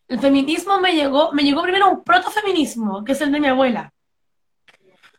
El 0.07 0.19
feminismo 0.19 0.79
me 0.79 0.93
llegó, 0.93 1.31
me 1.31 1.43
llegó 1.43 1.63
primero 1.63 1.89
un 1.89 2.03
protofeminismo, 2.03 3.03
que 3.03 3.13
es 3.13 3.21
el 3.21 3.31
de 3.31 3.39
mi 3.39 3.47
abuela. 3.47 3.93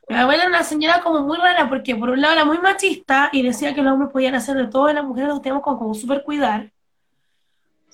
Mi 0.08 0.16
abuela 0.16 0.42
era 0.42 0.50
una 0.50 0.64
señora 0.64 1.00
como 1.00 1.22
muy 1.22 1.38
rara 1.38 1.68
porque 1.68 1.96
por 1.96 2.10
un 2.10 2.20
lado 2.20 2.34
era 2.34 2.44
muy 2.44 2.58
machista 2.58 3.30
y 3.32 3.42
decía 3.42 3.74
que 3.74 3.82
los 3.82 3.94
hombres 3.94 4.12
podían 4.12 4.34
hacer 4.34 4.56
de 4.56 4.66
todo 4.66 4.90
y 4.90 4.94
las 4.94 5.04
mujeres 5.04 5.30
nos 5.30 5.40
teníamos 5.40 5.64
como, 5.64 5.78
como 5.78 6.22
cuidar. 6.22 6.70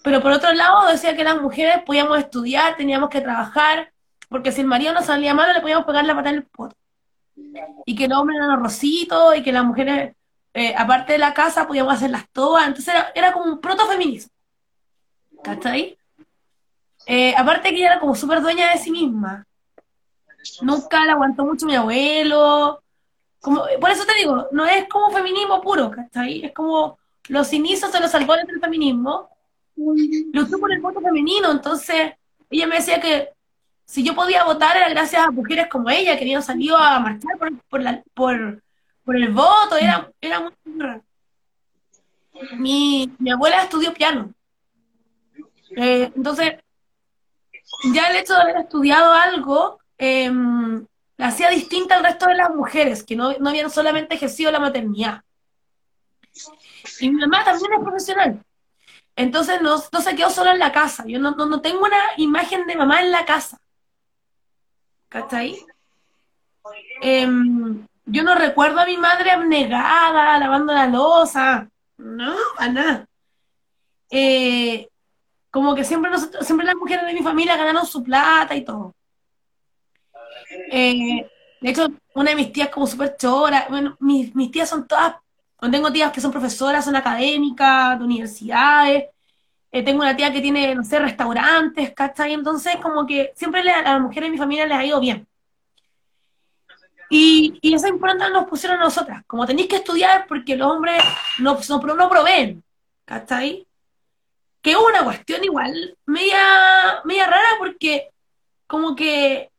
Pero 0.02 0.20
por 0.20 0.32
otro 0.32 0.52
lado 0.52 0.88
decía 0.88 1.14
que 1.14 1.24
las 1.24 1.40
mujeres 1.40 1.82
podíamos 1.86 2.18
estudiar, 2.18 2.76
teníamos 2.76 3.10
que 3.10 3.20
trabajar, 3.20 3.92
porque 4.28 4.52
si 4.52 4.62
el 4.62 4.66
marido 4.66 4.92
nos 4.92 5.06
salía 5.06 5.34
malo 5.34 5.52
le 5.52 5.60
podíamos 5.60 5.86
pegar 5.86 6.04
la 6.04 6.14
pata 6.14 6.30
en 6.30 6.36
el 6.36 6.44
poto. 6.44 6.74
Y 7.84 7.94
que 7.94 8.08
los 8.08 8.18
hombres 8.18 8.38
eran 8.38 8.62
rositos 8.62 9.36
y 9.36 9.42
que 9.42 9.52
las 9.52 9.64
mujeres, 9.64 10.14
eh, 10.54 10.74
aparte 10.76 11.12
de 11.12 11.18
la 11.18 11.34
casa, 11.34 11.66
podíamos 11.66 11.94
hacerlas 11.94 12.24
todas. 12.32 12.66
Entonces 12.66 12.94
era, 12.94 13.12
era 13.14 13.32
como 13.32 13.46
un 13.46 13.60
protofeminismo. 13.60 14.32
¿Cachai? 15.42 15.96
Eh, 17.06 17.34
aparte 17.36 17.70
que 17.70 17.76
ella 17.76 17.92
era 17.92 18.00
como 18.00 18.14
súper 18.14 18.42
dueña 18.42 18.70
de 18.70 18.78
sí 18.78 18.90
misma. 18.90 19.46
Nunca 20.60 21.04
la 21.04 21.12
aguantó 21.12 21.44
mucho 21.44 21.66
mi 21.66 21.74
abuelo. 21.74 22.82
Como, 23.40 23.64
por 23.80 23.90
eso 23.90 24.04
te 24.04 24.14
digo, 24.14 24.48
no 24.52 24.66
es 24.66 24.88
como 24.88 25.10
feminismo 25.10 25.60
puro, 25.60 25.90
¿cachai? 25.90 26.44
Es 26.44 26.52
como 26.52 26.98
los 27.28 27.52
inicios 27.52 27.92
de 27.92 28.00
los 28.00 28.14
albores 28.14 28.46
del 28.46 28.60
feminismo. 28.60 29.30
Luchó 29.76 30.58
por 30.58 30.72
el 30.72 30.80
voto 30.80 31.00
femenino, 31.00 31.52
entonces 31.52 32.12
ella 32.50 32.66
me 32.66 32.76
decía 32.76 33.00
que 33.00 33.30
si 33.88 34.04
yo 34.04 34.14
podía 34.14 34.44
votar 34.44 34.76
era 34.76 34.90
gracias 34.90 35.24
a 35.24 35.30
mujeres 35.30 35.66
como 35.68 35.88
ella 35.88 36.16
que 36.16 36.24
habían 36.24 36.42
salido 36.42 36.76
a 36.76 37.00
marchar 37.00 37.38
por, 37.38 37.58
por, 37.68 37.82
la, 37.82 38.02
por, 38.12 39.16
el 39.16 39.30
voto, 39.30 39.76
era, 39.80 40.12
era 40.20 40.40
muy 40.40 40.52
mi, 42.58 43.10
mi 43.18 43.30
abuela 43.30 43.62
estudió 43.62 43.94
piano. 43.94 44.32
Eh, 45.76 46.12
entonces, 46.14 46.56
ya 47.92 48.08
el 48.08 48.16
hecho 48.16 48.34
de 48.34 48.42
haber 48.42 48.56
estudiado 48.58 49.12
algo 49.12 49.80
eh, 49.96 50.30
la 51.16 51.26
hacía 51.26 51.48
distinta 51.48 51.96
al 51.96 52.04
resto 52.04 52.26
de 52.26 52.34
las 52.34 52.54
mujeres, 52.54 53.02
que 53.02 53.16
no, 53.16 53.32
no 53.38 53.48
habían 53.48 53.70
solamente 53.70 54.14
ejercido 54.14 54.52
la 54.52 54.60
maternidad. 54.60 55.22
Y 57.00 57.10
mi 57.10 57.20
mamá 57.20 57.42
también 57.42 57.72
es 57.72 57.80
profesional. 57.80 58.44
Entonces 59.16 59.60
no, 59.62 59.82
no 59.92 60.00
se 60.00 60.14
quedó 60.14 60.30
sola 60.30 60.52
en 60.52 60.60
la 60.60 60.70
casa. 60.70 61.04
Yo 61.06 61.18
no, 61.18 61.32
no, 61.32 61.60
tengo 61.60 61.80
una 61.80 61.96
imagen 62.18 62.66
de 62.66 62.76
mamá 62.76 63.02
en 63.02 63.10
la 63.10 63.24
casa. 63.24 63.58
¿Cachai? 65.08 65.56
Em, 67.00 67.86
yo 68.04 68.22
no 68.22 68.34
recuerdo 68.34 68.80
a 68.80 68.86
mi 68.86 68.96
madre 68.96 69.30
abnegada, 69.30 70.38
lavando 70.38 70.72
la 70.72 70.86
losa. 70.86 71.68
No, 71.96 72.34
a 72.56 72.68
nada. 72.68 73.06
Eh, 74.10 74.88
como 75.50 75.74
que 75.74 75.84
siempre 75.84 76.10
nosotros, 76.10 76.46
siempre 76.46 76.66
las 76.66 76.76
mujeres 76.76 77.06
de 77.06 77.14
mi 77.14 77.22
familia 77.22 77.56
ganaron 77.56 77.86
su 77.86 78.02
plata 78.02 78.54
y 78.54 78.64
todo. 78.64 78.94
Eh, 80.70 81.28
de 81.60 81.70
hecho, 81.70 81.88
una 82.14 82.30
de 82.30 82.36
mis 82.36 82.52
tías 82.52 82.68
como 82.68 82.86
súper 82.86 83.16
chora, 83.16 83.66
bueno, 83.68 83.96
mis, 84.00 84.34
mis 84.34 84.50
tías 84.50 84.68
son 84.68 84.86
todas, 84.86 85.16
tengo 85.70 85.92
tías 85.92 86.12
que 86.12 86.20
son 86.20 86.30
profesoras, 86.30 86.84
son 86.84 86.96
académicas, 86.96 87.98
de 87.98 88.04
universidades, 88.04 89.04
eh, 89.70 89.82
tengo 89.82 90.00
una 90.00 90.16
tía 90.16 90.32
que 90.32 90.40
tiene, 90.40 90.74
no 90.74 90.84
sé, 90.84 90.98
restaurantes, 90.98 91.92
¿cachai? 91.94 92.32
Entonces, 92.32 92.76
como 92.76 93.06
que 93.06 93.32
siempre 93.34 93.60
a 93.70 93.82
las 93.82 94.00
mujeres 94.00 94.28
de 94.28 94.32
mi 94.32 94.38
familia 94.38 94.66
les 94.66 94.78
ha 94.78 94.84
ido 94.84 95.00
bien. 95.00 95.26
Y, 97.10 97.58
y 97.62 97.74
esa 97.74 97.88
impronta 97.88 98.28
nos 98.28 98.46
pusieron 98.46 98.78
a 98.80 98.84
nosotras, 98.84 99.24
como 99.26 99.46
tenéis 99.46 99.68
que 99.68 99.76
estudiar 99.76 100.26
porque 100.26 100.56
los 100.56 100.70
hombres 100.70 101.02
no, 101.38 101.58
no, 101.68 101.94
no 101.94 102.08
proveen, 102.10 102.62
¿cachai? 103.04 103.66
Que 104.60 104.72
es 104.72 104.76
una 104.76 105.04
cuestión 105.04 105.42
igual 105.42 105.96
media, 106.04 107.00
media 107.04 107.26
rara 107.26 107.48
porque 107.58 108.10
como 108.66 108.94
que 108.94 109.50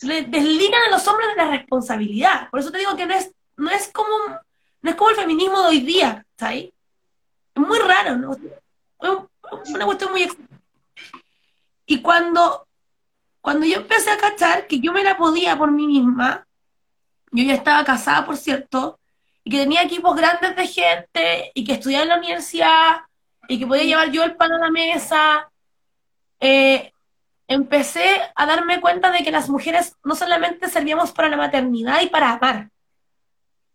desligan 0.00 0.82
a 0.88 0.90
los 0.90 1.06
hombres 1.08 1.30
de 1.30 1.36
la 1.36 1.50
responsabilidad. 1.50 2.50
Por 2.50 2.60
eso 2.60 2.70
te 2.70 2.78
digo 2.78 2.96
que 2.96 3.06
no 3.06 3.14
es, 3.14 3.32
no 3.56 3.70
es 3.70 3.88
como 3.88 4.08
no 4.82 4.90
es 4.90 4.96
como 4.96 5.10
el 5.10 5.16
feminismo 5.16 5.60
de 5.60 5.68
hoy 5.68 5.80
día, 5.80 6.24
¿sabes? 6.38 6.70
Es 7.54 7.62
muy 7.62 7.78
raro, 7.78 8.16
¿no? 8.16 8.36
Una 9.02 9.84
cuestión 9.84 10.12
muy 10.12 10.28
Y 11.86 12.00
cuando, 12.02 12.66
cuando 13.40 13.66
yo 13.66 13.76
empecé 13.76 14.10
a 14.10 14.18
cachar 14.18 14.66
que 14.66 14.80
yo 14.80 14.92
me 14.92 15.04
la 15.04 15.16
podía 15.16 15.56
por 15.56 15.70
mí 15.70 15.86
misma, 15.86 16.46
yo 17.32 17.44
ya 17.44 17.54
estaba 17.54 17.84
casada, 17.84 18.26
por 18.26 18.36
cierto, 18.36 18.98
y 19.44 19.50
que 19.50 19.58
tenía 19.58 19.82
equipos 19.82 20.16
grandes 20.16 20.54
de 20.56 20.66
gente, 20.66 21.52
y 21.54 21.64
que 21.64 21.74
estudiaba 21.74 22.02
en 22.02 22.08
la 22.10 22.18
universidad, 22.18 23.00
y 23.48 23.58
que 23.58 23.66
podía 23.66 23.84
llevar 23.84 24.10
yo 24.10 24.22
el 24.24 24.36
pan 24.36 24.52
a 24.52 24.58
la 24.58 24.70
mesa, 24.70 25.50
eh, 26.40 26.92
empecé 27.46 28.20
a 28.34 28.46
darme 28.46 28.80
cuenta 28.80 29.10
de 29.10 29.24
que 29.24 29.30
las 29.30 29.48
mujeres 29.48 29.96
no 30.04 30.14
solamente 30.14 30.68
servíamos 30.68 31.12
para 31.12 31.28
la 31.28 31.36
maternidad 31.36 32.00
y 32.00 32.08
para 32.08 32.32
amar, 32.32 32.70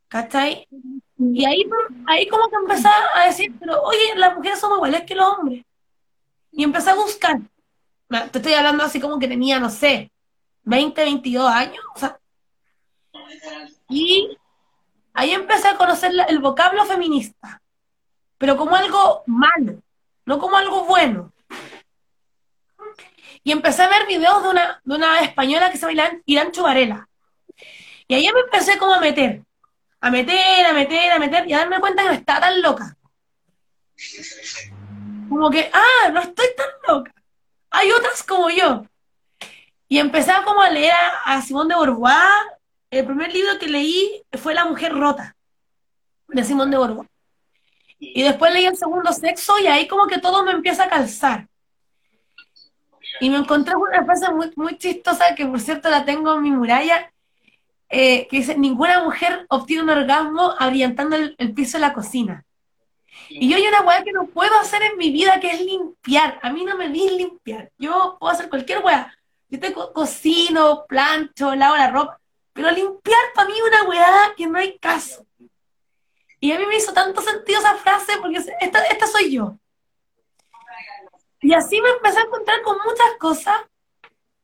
¿cachai? 0.07 0.67
Y 1.17 1.45
ahí, 1.45 1.65
ahí 2.07 2.27
como 2.27 2.49
que 2.49 2.55
empecé 2.55 2.89
a 3.15 3.25
decir, 3.25 3.53
pero 3.59 3.81
oye, 3.83 4.15
las 4.15 4.35
mujeres 4.35 4.59
son 4.59 4.73
iguales 4.73 5.03
que 5.03 5.15
los 5.15 5.25
hombres. 5.25 5.63
Y 6.51 6.63
empecé 6.63 6.89
a 6.89 6.95
buscar. 6.95 7.39
Te 8.31 8.37
estoy 8.37 8.53
hablando 8.53 8.83
así 8.83 8.99
como 8.99 9.17
que 9.17 9.27
tenía, 9.27 9.59
no 9.59 9.69
sé, 9.69 10.11
20, 10.63 11.03
22 11.03 11.49
años. 11.49 11.83
y 13.89 14.37
ahí 15.13 15.31
empecé 15.31 15.69
a 15.69 15.77
conocer 15.77 16.11
el 16.27 16.39
vocablo 16.39 16.85
feminista, 16.85 17.61
pero 18.37 18.57
como 18.57 18.75
algo 18.75 19.23
malo, 19.25 19.81
no 20.25 20.39
como 20.39 20.57
algo 20.57 20.85
bueno. 20.85 21.31
Y 23.43 23.51
empecé 23.51 23.83
a 23.83 23.89
ver 23.89 24.07
videos 24.07 24.41
de 24.43 24.49
una, 24.49 24.81
de 24.83 24.95
una 24.95 25.19
española 25.19 25.71
que 25.71 25.77
se 25.77 25.93
llama 25.93 26.19
Irán 26.25 26.51
Chubarela. 26.51 27.07
Y 28.07 28.15
ahí 28.15 28.29
me 28.33 28.39
empecé 28.41 28.77
como 28.77 28.93
a 28.93 28.99
meter, 28.99 29.43
a 30.05 30.11
meter, 30.11 30.67
a 30.67 30.71
meter, 30.71 31.11
a 31.13 31.17
meter, 31.17 31.49
y 31.49 31.53
a 31.53 31.57
darme 31.57 31.79
cuenta 31.79 32.03
que 32.03 32.09
no 32.09 32.13
estaba 32.13 32.41
tan 32.41 32.61
loca. 32.61 32.95
Como 35.27 35.49
que, 35.49 35.71
ah, 35.73 36.09
no 36.11 36.19
estoy 36.19 36.45
tan 36.55 36.67
loca. 36.87 37.11
Hay 37.71 37.91
otras 37.91 38.21
como 38.21 38.51
yo. 38.51 38.85
Y 39.87 39.97
empecé 39.97 40.31
como 40.43 40.61
a 40.61 40.69
leer 40.69 40.93
a, 41.25 41.41
Simón 41.41 41.69
de 41.69 41.75
Beauvoir. 41.75 42.21
El 42.91 43.03
primer 43.03 43.33
libro 43.33 43.57
que 43.59 43.67
leí 43.67 44.23
fue 44.33 44.53
La 44.53 44.65
mujer 44.65 44.93
rota, 44.93 45.35
de 46.27 46.43
Simón 46.43 46.69
de 46.69 46.77
Beauvoir. 46.77 47.09
Y 47.97 48.21
después 48.21 48.53
leí 48.53 48.65
El 48.65 48.77
segundo 48.77 49.11
sexo 49.11 49.57
y 49.57 49.65
ahí 49.65 49.87
como 49.87 50.05
que 50.05 50.19
todo 50.19 50.43
me 50.43 50.51
empieza 50.51 50.83
a 50.83 50.89
calzar. 50.89 51.47
Y 53.19 53.31
me 53.31 53.37
encontré 53.37 53.73
con 53.73 53.89
una 53.89 54.05
frase 54.05 54.31
muy, 54.31 54.53
muy 54.55 54.77
chistosa 54.77 55.33
que 55.33 55.47
por 55.47 55.59
cierto 55.59 55.89
la 55.89 56.05
tengo 56.05 56.35
en 56.35 56.43
mi 56.43 56.51
muralla, 56.51 57.11
eh, 57.97 58.27
que 58.27 58.39
dice, 58.39 58.57
ninguna 58.57 59.01
mujer 59.05 59.45
obtiene 59.47 59.83
un 59.83 59.89
orgasmo 59.89 60.53
abrientando 60.59 61.15
el, 61.15 61.53
piso 61.53 61.77
de 61.77 61.81
la 61.81 61.93
cocina. 61.93 62.43
Y 63.29 63.47
yo 63.47 63.55
hay 63.55 63.65
una 63.67 63.83
weá 63.83 64.03
que 64.03 64.11
no 64.11 64.25
puedo 64.27 64.53
hacer 64.59 64.81
en 64.83 64.97
mi 64.97 65.11
vida 65.11 65.39
que 65.39 65.51
es 65.51 65.61
limpiar. 65.61 66.37
A 66.43 66.49
mí 66.51 66.65
no 66.65 66.75
me 66.75 66.89
di 66.89 67.09
limpiar. 67.11 67.71
Yo 67.77 68.17
puedo 68.19 68.33
hacer 68.33 68.49
cualquier 68.49 68.79
weá. 68.83 69.17
Yo 69.47 69.61
te 69.61 69.71
cocino, 69.71 70.83
plancho, 70.89 71.55
lavo 71.55 71.77
la 71.77 71.89
ropa. 71.89 72.19
Pero 72.51 72.69
limpiar 72.69 73.21
para 73.33 73.47
mí 73.47 73.53
es 73.55 73.63
una 73.63 73.83
weá 73.83 74.33
que 74.35 74.45
no 74.45 74.59
hay 74.59 74.77
caso. 74.77 75.25
Y 76.41 76.51
a 76.51 76.59
mí 76.59 76.65
me 76.65 76.75
hizo 76.75 76.91
tanto 76.91 77.21
sentido 77.21 77.59
esa 77.59 77.75
frase 77.75 78.11
porque 78.21 78.39
esta, 78.59 78.83
esta 78.87 79.07
soy 79.07 79.31
yo. 79.31 79.57
Y 81.39 81.53
así 81.53 81.79
me 81.79 81.91
empecé 81.91 82.19
a 82.19 82.23
encontrar 82.23 82.61
con 82.61 82.75
muchas 82.79 83.15
cosas. 83.19 83.55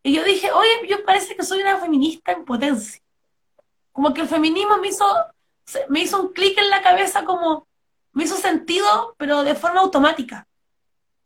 Y 0.03 0.13
yo 0.13 0.23
dije, 0.23 0.53
oye, 0.53 0.87
yo 0.87 1.03
parece 1.03 1.35
que 1.35 1.43
soy 1.43 1.59
una 1.59 1.79
feminista 1.79 2.31
en 2.31 2.45
potencia 2.45 3.01
como 3.91 4.13
que 4.13 4.21
el 4.21 4.27
feminismo 4.27 4.77
me 4.77 4.89
hizo, 4.89 5.05
me 5.89 6.01
hizo 6.01 6.21
un 6.21 6.33
clic 6.33 6.57
en 6.57 6.69
la 6.69 6.81
cabeza, 6.81 7.23
como 7.25 7.67
me 8.13 8.23
hizo 8.23 8.35
sentido, 8.37 9.15
pero 9.17 9.43
de 9.43 9.55
forma 9.55 9.81
automática. 9.81 10.47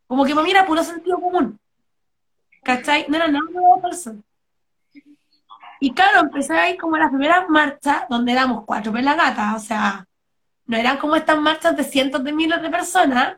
Como 0.07 0.25
que 0.25 0.35
me 0.35 0.43
mira 0.43 0.65
puro 0.65 0.83
sentido 0.83 1.19
común. 1.19 1.59
¿Cachai? 2.63 3.05
No 3.07 3.17
era 3.17 3.27
nada 3.27 3.45
nuevo 3.51 3.81
persona. 3.81 4.21
Y 5.79 5.93
claro, 5.93 6.21
empecé 6.21 6.53
ahí 6.53 6.77
como 6.77 6.97
las 6.97 7.09
primeras 7.09 7.47
marchas, 7.49 8.05
donde 8.09 8.31
éramos 8.31 8.63
cuatro 8.65 8.91
pelagatas, 8.91 9.61
o 9.61 9.65
sea, 9.65 10.07
no 10.65 10.77
eran 10.77 10.97
como 10.97 11.15
estas 11.15 11.39
marchas 11.39 11.75
de 11.75 11.83
cientos 11.83 12.23
de 12.23 12.33
miles 12.33 12.61
de 12.61 12.69
personas. 12.69 13.37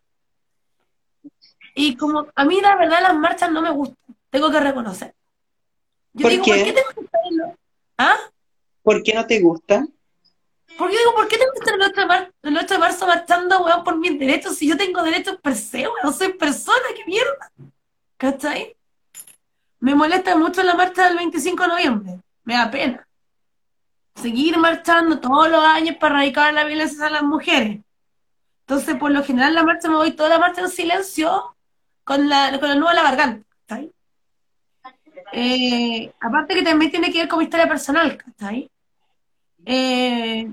Y 1.75 1.95
como 1.95 2.27
a 2.33 2.45
mí 2.45 2.61
la 2.61 2.75
verdad 2.75 3.01
las 3.01 3.15
marchas 3.15 3.51
no 3.51 3.61
me 3.61 3.71
gustan, 3.71 3.97
tengo 4.29 4.49
que 4.49 4.59
reconocer. 4.59 5.13
Yo 6.13 6.29
digo, 6.29 6.45
¿por 6.45 6.55
qué 6.55 6.73
tengo 6.73 6.89
que 6.95 7.01
estar 7.01 7.21
en 7.29 7.57
¿Ah? 7.97 8.17
¿Por 8.87 9.03
qué 9.03 9.13
no 9.13 9.27
te 9.27 9.41
gusta? 9.41 9.85
Porque 10.77 10.97
digo, 10.97 11.13
¿por 11.13 11.27
qué 11.27 11.37
tengo 11.37 11.51
que 11.51 11.59
estar 11.59 11.73
el 11.73 11.81
8 11.81 11.99
de, 11.99 12.05
marzo, 12.05 12.31
el 12.41 12.57
8 12.57 12.73
de 12.73 12.79
marzo 12.79 13.05
marchando, 13.05 13.65
weón, 13.65 13.83
por 13.83 13.97
mis 13.97 14.17
derechos 14.17 14.55
si 14.55 14.65
yo 14.65 14.77
tengo 14.77 15.03
derechos 15.03 15.37
per 15.41 15.57
se, 15.57 15.89
weón? 15.89 16.13
Soy 16.13 16.31
persona, 16.31 16.85
qué 16.95 17.03
mierda. 17.05 17.51
¿Cachai? 18.15 18.77
Me 19.81 19.93
molesta 19.93 20.37
mucho 20.37 20.63
la 20.63 20.73
marcha 20.75 21.09
del 21.09 21.17
25 21.17 21.63
de 21.63 21.67
noviembre. 21.67 22.21
Me 22.45 22.53
da 22.53 22.71
pena. 22.71 23.05
Seguir 24.15 24.57
marchando 24.57 25.19
todos 25.19 25.49
los 25.49 25.65
años 25.65 25.97
para 25.97 26.15
erradicar 26.15 26.53
la 26.53 26.63
violencia 26.63 27.07
a 27.07 27.09
las 27.09 27.23
mujeres. 27.23 27.81
Entonces, 28.61 28.95
por 28.95 29.11
lo 29.11 29.21
general, 29.21 29.53
la 29.53 29.63
marcha 29.63 29.89
me 29.89 29.97
voy 29.97 30.11
toda 30.11 30.29
la 30.29 30.39
marcha 30.39 30.61
en 30.61 30.69
silencio 30.69 31.57
con 32.05 32.29
la, 32.29 32.57
con 32.57 32.69
la 32.69 32.75
nudo 32.75 32.87
a 32.87 32.93
la 32.93 33.03
garganta. 33.03 33.45
¿cachai? 33.65 33.91
Eh, 35.33 36.09
aparte 36.21 36.55
que 36.55 36.63
también 36.63 36.89
tiene 36.89 37.11
que 37.11 37.19
ver 37.19 37.27
con 37.27 37.39
mi 37.39 37.43
historia 37.43 37.67
personal, 37.67 38.15
¿cachai? 38.15 38.71
Eh, 39.69 40.49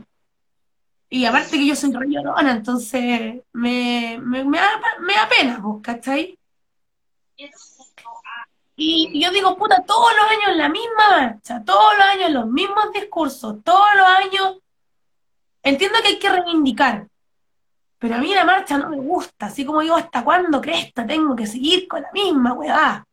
y 1.08 1.24
aparte 1.24 1.56
que 1.56 1.66
yo 1.66 1.76
soy 1.76 1.92
re 1.92 2.08
entonces 2.50 3.44
me, 3.52 4.18
me, 4.18 4.58
da, 4.58 5.28
pena, 5.38 5.62
¿cachai? 5.80 6.36
Y, 8.74 9.22
yo 9.22 9.30
digo, 9.30 9.56
puta, 9.56 9.84
todos 9.86 10.12
los 10.16 10.24
años 10.32 10.56
la 10.56 10.68
misma 10.68 11.10
marcha, 11.10 11.62
todos 11.64 11.96
los 11.96 12.06
años 12.06 12.32
los 12.32 12.46
mismos 12.48 12.92
discursos, 12.92 13.62
todos 13.62 13.86
los 13.94 14.04
años. 14.04 14.58
Entiendo 15.62 15.98
que 16.02 16.08
hay 16.08 16.18
que 16.18 16.30
reivindicar, 16.30 17.06
pero 18.00 18.16
a 18.16 18.18
mí 18.18 18.34
la 18.34 18.44
marcha 18.44 18.78
no 18.78 18.90
me 18.90 18.96
gusta, 18.96 19.46
así 19.46 19.64
como 19.64 19.82
digo, 19.82 19.94
¿hasta 19.94 20.24
cuándo 20.24 20.60
cresta 20.60 21.06
tengo 21.06 21.36
que 21.36 21.46
seguir 21.46 21.86
con 21.86 22.02
la 22.02 22.10
misma 22.10 22.54
weá? 22.54 23.06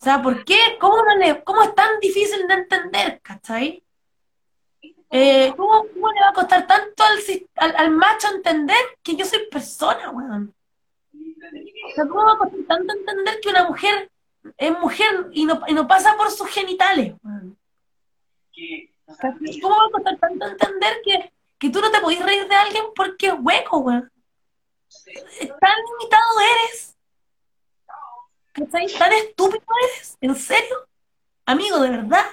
O 0.00 0.04
sea, 0.04 0.22
¿por 0.22 0.46
qué? 0.46 0.78
¿Cómo, 0.80 0.96
cómo 1.44 1.62
es 1.62 1.74
tan 1.74 2.00
difícil 2.00 2.48
de 2.48 2.54
entender, 2.54 3.20
cachai? 3.20 3.83
Eh, 5.16 5.54
¿cómo, 5.56 5.84
le 6.12 6.20
va 6.22 6.30
a 6.30 6.32
costar 6.32 6.66
tanto 6.66 7.04
al, 7.54 7.90
macho 7.92 8.26
entender 8.34 8.76
que 9.00 9.14
yo 9.14 9.24
soy 9.24 9.46
persona, 9.48 10.10
weón? 10.10 10.52
O 11.12 11.94
sea, 11.94 12.04
¿cómo 12.08 12.24
va 12.24 12.32
a 12.32 12.38
costar 12.38 12.64
tanto 12.66 12.92
entender 12.94 13.38
que 13.40 13.48
una 13.48 13.68
mujer 13.68 14.10
es 14.58 14.78
mujer 14.80 15.28
y 15.30 15.44
no, 15.44 15.62
y 15.68 15.72
no 15.72 15.86
pasa 15.86 16.16
por 16.16 16.32
sus 16.32 16.48
genitales, 16.48 17.14
weón? 17.22 17.56
¿Cómo 19.62 19.76
va 19.76 19.86
a 19.86 19.90
costar 19.92 20.18
tanto 20.18 20.46
entender 20.48 20.96
que, 21.04 21.32
que 21.60 21.70
tú 21.70 21.80
no 21.80 21.92
te 21.92 22.00
podés 22.00 22.20
reír 22.20 22.48
de 22.48 22.56
alguien 22.56 22.86
porque 22.96 23.28
es 23.28 23.34
hueco, 23.38 23.78
weón? 23.78 24.10
Tan 25.60 25.76
limitado 25.90 26.40
eres. 26.40 26.96
¿Tan 28.98 29.12
estúpido 29.12 29.64
eres? 29.84 30.18
¿En 30.20 30.34
serio? 30.34 30.88
Amigo, 31.46 31.78
de 31.78 31.90
verdad. 31.90 32.26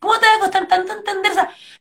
¿Cómo 0.00 0.18
te 0.18 0.26
va 0.26 0.34
a 0.36 0.40
costar 0.40 0.68
tanto 0.68 0.92
entender? 0.92 1.32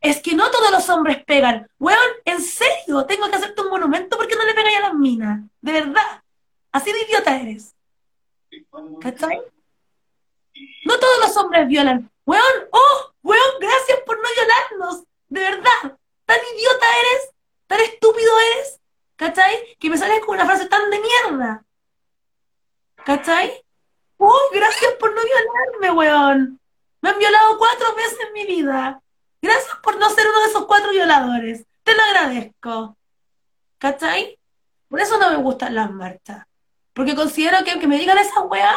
es 0.01 0.21
que 0.21 0.33
no 0.33 0.49
todos 0.51 0.71
los 0.71 0.89
hombres 0.89 1.23
pegan. 1.25 1.69
Weón, 1.79 1.97
en 2.25 2.41
serio, 2.41 3.05
tengo 3.05 3.29
que 3.29 3.35
hacerte 3.35 3.61
un 3.61 3.69
monumento 3.69 4.17
porque 4.17 4.35
no 4.35 4.45
le 4.45 4.53
pegáis 4.53 4.77
a 4.77 4.81
las 4.81 4.93
minas. 4.93 5.41
De 5.61 5.71
verdad. 5.71 6.23
Así 6.71 6.91
de 6.91 7.01
idiota 7.01 7.35
eres. 7.35 7.75
¿Cachai? 9.01 9.41
No 10.85 10.99
todos 10.99 11.19
los 11.19 11.37
hombres 11.37 11.67
violan. 11.67 12.09
Weón, 12.25 12.67
oh, 12.71 13.11
weón, 13.23 13.59
gracias 13.59 13.99
por 14.05 14.17
no 14.17 14.27
violarnos. 14.35 15.03
De 15.29 15.41
verdad. 15.41 15.97
Tan 16.25 16.39
idiota 16.55 16.85
eres, 16.99 17.31
tan 17.67 17.79
estúpido 17.79 18.31
eres, 18.51 18.81
¿cachai? 19.15 19.77
Que 19.79 19.89
me 19.89 19.97
sales 19.97 20.19
con 20.25 20.35
una 20.35 20.45
frase 20.45 20.67
tan 20.67 20.89
de 20.89 20.99
mierda. 20.99 21.63
¿Cachai? 23.05 23.63
¡Oh, 24.17 24.49
gracias 24.51 24.93
por 24.99 25.15
no 25.15 25.21
violarme, 25.23 25.91
weón! 25.91 26.59
Me 27.07 27.13
han 27.13 27.19
violado 27.19 27.57
cuatro 27.57 27.95
veces 27.95 28.17
en 28.19 28.33
mi 28.33 28.45
vida. 28.45 29.01
Gracias 29.41 29.77
por 29.81 29.97
no 29.97 30.09
ser 30.09 30.27
uno 30.27 30.41
de 30.41 30.47
esos 30.47 30.65
cuatro 30.65 30.91
violadores. 30.91 31.65
Te 31.83 31.95
lo 31.95 32.01
agradezco. 32.03 32.97
¿Cachai? 33.77 34.37
Por 34.89 34.99
eso 34.99 35.17
no 35.17 35.29
me 35.29 35.37
gustan 35.37 35.73
las 35.73 35.89
marchas. 35.89 36.45
Porque 36.91 37.15
considero 37.15 37.63
que 37.63 37.71
aunque 37.71 37.87
me 37.87 37.97
digan 37.97 38.17
esa 38.17 38.41
weá, 38.41 38.75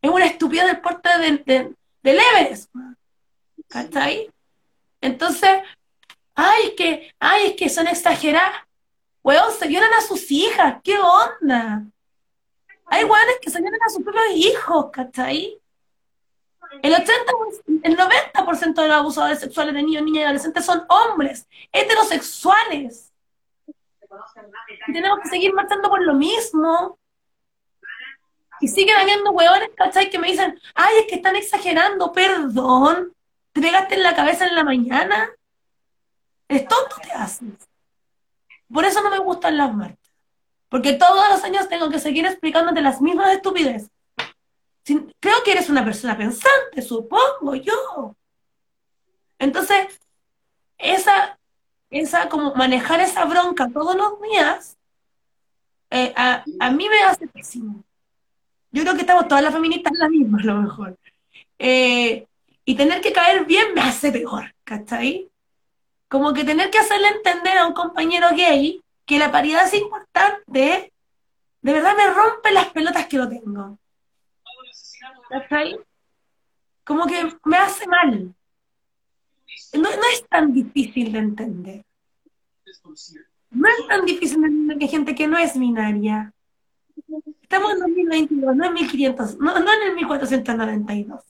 es 0.00 0.08
una 0.08 0.26
estupidez 0.26 0.66
del 0.66 0.80
porte 0.80 1.08
de, 1.18 1.38
de, 1.38 1.74
del 2.04 2.20
Everest. 2.20 2.70
¿Cachai? 3.66 4.30
Entonces, 5.00 5.50
ay, 6.36 6.76
que, 6.76 7.12
ay, 7.18 7.46
es 7.46 7.56
que 7.56 7.68
son 7.68 7.88
exageradas. 7.88 8.60
Weón, 9.24 9.50
se 9.58 9.66
violan 9.66 9.92
a 9.94 10.02
sus 10.02 10.30
hijas. 10.30 10.76
¿Qué 10.84 11.00
onda? 11.00 11.82
Hay 12.86 13.02
weones 13.02 13.38
que 13.42 13.50
se 13.50 13.60
vienen 13.60 13.82
a 13.82 13.90
sus 13.90 14.04
propios 14.04 14.36
hijos, 14.36 14.86
¿cachai? 14.92 15.60
El 16.80 16.94
80, 16.94 17.12
el 17.82 17.96
90% 17.96 18.74
de 18.74 18.88
los 18.88 18.96
abusadores 18.96 19.40
sexuales 19.40 19.74
de 19.74 19.82
niños, 19.82 20.04
niñas 20.04 20.20
y 20.20 20.24
adolescentes 20.24 20.64
son 20.64 20.84
hombres, 20.88 21.46
heterosexuales. 21.70 23.12
Y 24.88 24.92
tenemos 24.92 25.20
que 25.20 25.28
seguir 25.28 25.52
marchando 25.52 25.88
por 25.88 26.02
lo 26.02 26.14
mismo. 26.14 26.98
Y 28.60 28.68
siguen 28.68 28.96
habiendo 28.96 29.32
hueones, 29.32 29.70
¿cachai? 29.76 30.08
Que 30.08 30.18
me 30.18 30.28
dicen, 30.28 30.58
ay, 30.74 30.98
es 31.00 31.06
que 31.08 31.16
están 31.16 31.36
exagerando, 31.36 32.12
perdón. 32.12 33.12
¿Te 33.52 33.60
pegaste 33.60 33.96
en 33.96 34.02
la 34.02 34.14
cabeza 34.14 34.46
en 34.46 34.54
la 34.54 34.64
mañana? 34.64 35.30
¿Es 36.48 36.66
tonto 36.66 36.96
te 37.02 37.12
haces? 37.12 37.68
Por 38.72 38.84
eso 38.84 39.02
no 39.02 39.10
me 39.10 39.18
gustan 39.18 39.58
las 39.58 39.74
marchas. 39.74 39.98
Porque 40.68 40.94
todos 40.94 41.28
los 41.28 41.44
años 41.44 41.68
tengo 41.68 41.90
que 41.90 41.98
seguir 41.98 42.24
explicándote 42.24 42.80
las 42.80 43.00
mismas 43.00 43.32
estupideces. 43.34 43.90
Creo 44.84 45.42
que 45.44 45.52
eres 45.52 45.68
una 45.68 45.84
persona 45.84 46.16
pensante, 46.16 46.82
supongo 46.82 47.54
yo. 47.54 48.16
Entonces, 49.38 50.00
esa, 50.78 51.38
esa, 51.90 52.28
como 52.28 52.54
manejar 52.54 53.00
esa 53.00 53.24
bronca 53.24 53.68
todos 53.68 53.96
los 53.96 54.20
días, 54.22 54.76
eh, 55.90 56.12
a, 56.16 56.44
a, 56.60 56.70
mí 56.70 56.88
me 56.88 57.02
hace 57.02 57.28
pésimo. 57.28 57.84
Yo 58.70 58.82
creo 58.82 58.94
que 58.94 59.02
estamos 59.02 59.28
todas 59.28 59.44
las 59.44 59.52
feministas 59.52 59.92
las 59.96 60.10
mismas, 60.10 60.42
a 60.42 60.46
lo 60.46 60.62
mejor. 60.62 60.98
Eh, 61.58 62.26
y 62.64 62.74
tener 62.74 63.00
que 63.00 63.12
caer 63.12 63.44
bien 63.44 63.74
me 63.74 63.82
hace 63.82 64.10
peor, 64.10 64.54
¿cachai? 64.64 65.28
Como 66.08 66.32
que 66.32 66.44
tener 66.44 66.70
que 66.70 66.78
hacerle 66.78 67.08
entender 67.08 67.58
a 67.58 67.66
un 67.66 67.74
compañero 67.74 68.28
gay 68.36 68.82
que 69.04 69.18
la 69.18 69.30
paridad 69.30 69.66
es 69.66 69.74
importante, 69.74 70.92
de 71.60 71.72
verdad 71.72 71.96
me 71.96 72.06
rompe 72.06 72.50
las 72.52 72.68
pelotas 72.68 73.06
que 73.06 73.18
lo 73.18 73.28
tengo. 73.28 73.78
¿Cachai? 75.32 75.78
Como 76.84 77.06
que 77.06 77.24
me 77.44 77.56
hace 77.56 77.86
mal. 77.86 78.34
No, 79.72 79.82
no 79.82 80.06
es 80.12 80.28
tan 80.28 80.52
difícil 80.52 81.10
de 81.10 81.18
entender. 81.18 81.84
No 83.50 83.68
es 83.68 83.88
tan 83.88 84.04
difícil 84.04 84.42
de 84.42 84.48
entender 84.48 84.78
que 84.78 84.88
gente 84.88 85.14
que 85.14 85.26
no 85.26 85.38
es 85.38 85.58
binaria. 85.58 86.34
Estamos 87.40 87.72
en 87.72 87.80
2022, 87.80 88.56
no 88.56 88.66
en 88.66 88.74
1500, 88.74 89.38
no, 89.38 89.58
no 89.58 89.72
en 89.72 89.82
el 89.88 89.94
1492. 89.94 91.22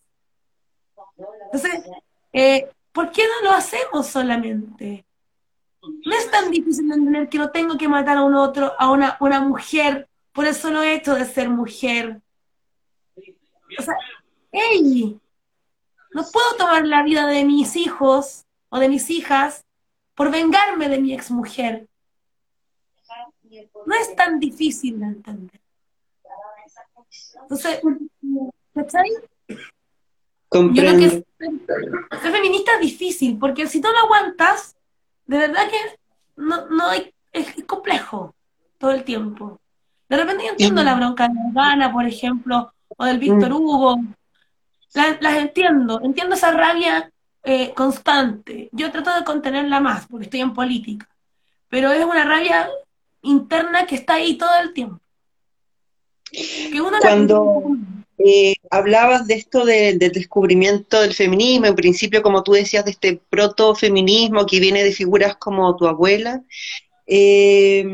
Entonces, 1.44 1.84
eh, 2.32 2.68
¿por 2.90 3.12
qué 3.12 3.22
no 3.22 3.50
lo 3.50 3.56
hacemos 3.56 4.08
solamente? 4.08 5.04
No 5.82 6.14
es 6.16 6.28
tan 6.28 6.50
difícil 6.50 6.88
de 6.88 6.94
entender 6.94 7.28
que 7.28 7.38
no 7.38 7.50
tengo 7.50 7.78
que 7.78 7.88
matar 7.88 8.16
a 8.16 8.24
un 8.24 8.34
otro, 8.34 8.72
a 8.78 8.90
una, 8.90 9.16
una 9.20 9.40
mujer, 9.40 10.08
por 10.32 10.46
el 10.46 10.54
solo 10.54 10.82
hecho 10.82 11.14
de 11.14 11.24
ser 11.24 11.48
mujer. 11.48 12.20
O 13.78 13.82
sea, 13.82 13.94
¡ey! 14.52 15.18
No 16.12 16.24
puedo 16.30 16.56
tomar 16.58 16.86
la 16.86 17.02
vida 17.02 17.26
de 17.26 17.44
mis 17.44 17.76
hijos 17.76 18.44
o 18.68 18.78
de 18.78 18.88
mis 18.88 19.08
hijas 19.10 19.64
por 20.14 20.30
vengarme 20.30 20.88
de 20.88 20.98
mi 20.98 21.14
exmujer. 21.14 21.88
No 23.86 23.94
es 23.94 24.14
tan 24.14 24.38
difícil 24.38 25.00
de 25.00 25.06
entender. 25.06 25.60
Entonces, 27.42 27.80
¿cachai? 28.74 29.10
Yo 30.52 30.72
creo 30.74 30.98
que 30.98 31.08
ser, 31.08 31.24
feminista 32.32 32.72
es 32.74 32.80
difícil, 32.80 33.38
porque 33.38 33.66
si 33.66 33.80
tú 33.80 33.88
lo 33.88 33.98
aguantas, 33.98 34.76
de 35.26 35.38
verdad 35.38 35.68
que 35.68 35.98
no, 36.36 36.66
no 36.68 36.88
hay, 36.88 37.12
es, 37.32 37.54
complejo 37.64 38.34
todo 38.78 38.92
el 38.92 39.04
tiempo. 39.04 39.58
De 40.08 40.16
repente 40.18 40.44
yo 40.44 40.50
entiendo 40.50 40.82
la 40.82 40.94
bronca 40.94 41.28
de 41.28 41.34
Urbana, 41.48 41.90
por 41.92 42.06
ejemplo, 42.06 42.72
o 43.02 43.04
del 43.04 43.18
Víctor 43.18 43.50
mm. 43.50 43.56
Hugo. 43.56 44.00
las 44.94 45.36
entiendo, 45.36 46.00
entiendo 46.02 46.36
esa 46.36 46.52
rabia 46.52 47.10
eh, 47.42 47.72
constante. 47.74 48.68
Yo 48.72 48.92
trato 48.92 49.12
de 49.14 49.24
contenerla 49.24 49.80
más, 49.80 50.06
porque 50.06 50.24
estoy 50.24 50.40
en 50.40 50.54
política. 50.54 51.08
Pero 51.68 51.90
es 51.90 52.04
una 52.04 52.24
rabia 52.24 52.70
interna 53.22 53.86
que 53.86 53.96
está 53.96 54.14
ahí 54.14 54.38
todo 54.38 54.50
el 54.62 54.72
tiempo. 54.72 55.00
Cuando 57.00 57.62
eh, 58.18 58.54
hablabas 58.70 59.26
de 59.26 59.34
esto 59.34 59.64
del 59.64 59.98
descubrimiento 59.98 61.00
del 61.00 61.12
feminismo, 61.12 61.66
en 61.66 61.74
principio, 61.74 62.22
como 62.22 62.42
tú 62.42 62.52
decías, 62.52 62.84
de 62.84 62.92
este 62.92 63.20
proto-feminismo 63.28 64.46
que 64.46 64.60
viene 64.60 64.84
de 64.84 64.92
figuras 64.92 65.36
como 65.36 65.74
tu 65.76 65.86
abuela, 65.86 66.42
eh, 67.06 67.84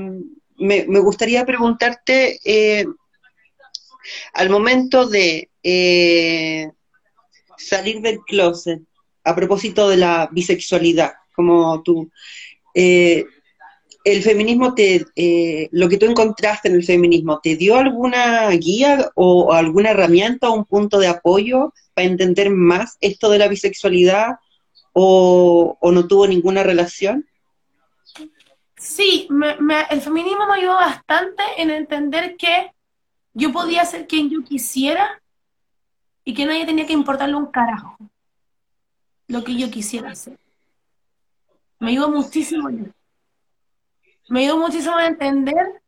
me, 0.58 1.00
gustaría 1.00 1.46
preguntarte, 1.46 2.40
eh, 2.44 2.86
al 4.32 4.50
momento 4.50 5.06
de 5.06 5.50
salir 7.56 8.00
del 8.00 8.20
closet, 8.20 8.80
a 9.24 9.34
propósito 9.34 9.88
de 9.88 9.96
la 9.98 10.28
bisexualidad, 10.32 11.12
como 11.34 11.82
tú, 11.82 12.10
el 14.04 14.22
feminismo 14.22 14.74
te, 14.74 15.04
eh, 15.16 15.68
lo 15.72 15.88
que 15.88 15.98
tú 15.98 16.06
encontraste 16.06 16.68
en 16.68 16.76
el 16.76 16.84
feminismo, 16.84 17.40
¿te 17.42 17.56
dio 17.56 17.76
alguna 17.76 18.48
guía 18.50 19.10
o 19.14 19.52
alguna 19.52 19.90
herramienta 19.90 20.48
o 20.48 20.54
un 20.54 20.64
punto 20.64 20.98
de 20.98 21.08
apoyo 21.08 21.74
para 21.94 22.06
entender 22.06 22.50
más 22.50 22.96
esto 23.00 23.28
de 23.28 23.38
la 23.38 23.48
bisexualidad 23.48 24.36
o, 24.92 25.78
no 25.82 26.06
tuvo 26.06 26.26
ninguna 26.26 26.62
relación? 26.62 27.26
Sí, 28.76 29.28
el 29.90 30.00
feminismo 30.00 30.46
me 30.46 30.54
ayudó 30.54 30.74
bastante 30.74 31.42
en 31.58 31.70
entender 31.70 32.36
que 32.36 32.70
yo 33.38 33.52
podía 33.52 33.84
ser 33.84 34.08
quien 34.08 34.28
yo 34.30 34.42
quisiera 34.42 35.22
y 36.24 36.34
que 36.34 36.44
nadie 36.44 36.66
tenía 36.66 36.86
que 36.86 36.92
importarle 36.92 37.36
un 37.36 37.46
carajo 37.46 37.96
lo 39.28 39.44
que 39.44 39.56
yo 39.56 39.70
quisiera 39.70 40.10
hacer. 40.10 40.36
Me 41.78 41.90
ayudó 41.90 42.10
muchísimo 42.10 42.68
me 44.28 44.40
ayudó 44.40 44.58
muchísimo 44.58 44.96
a 44.96 45.06
entender 45.06 45.80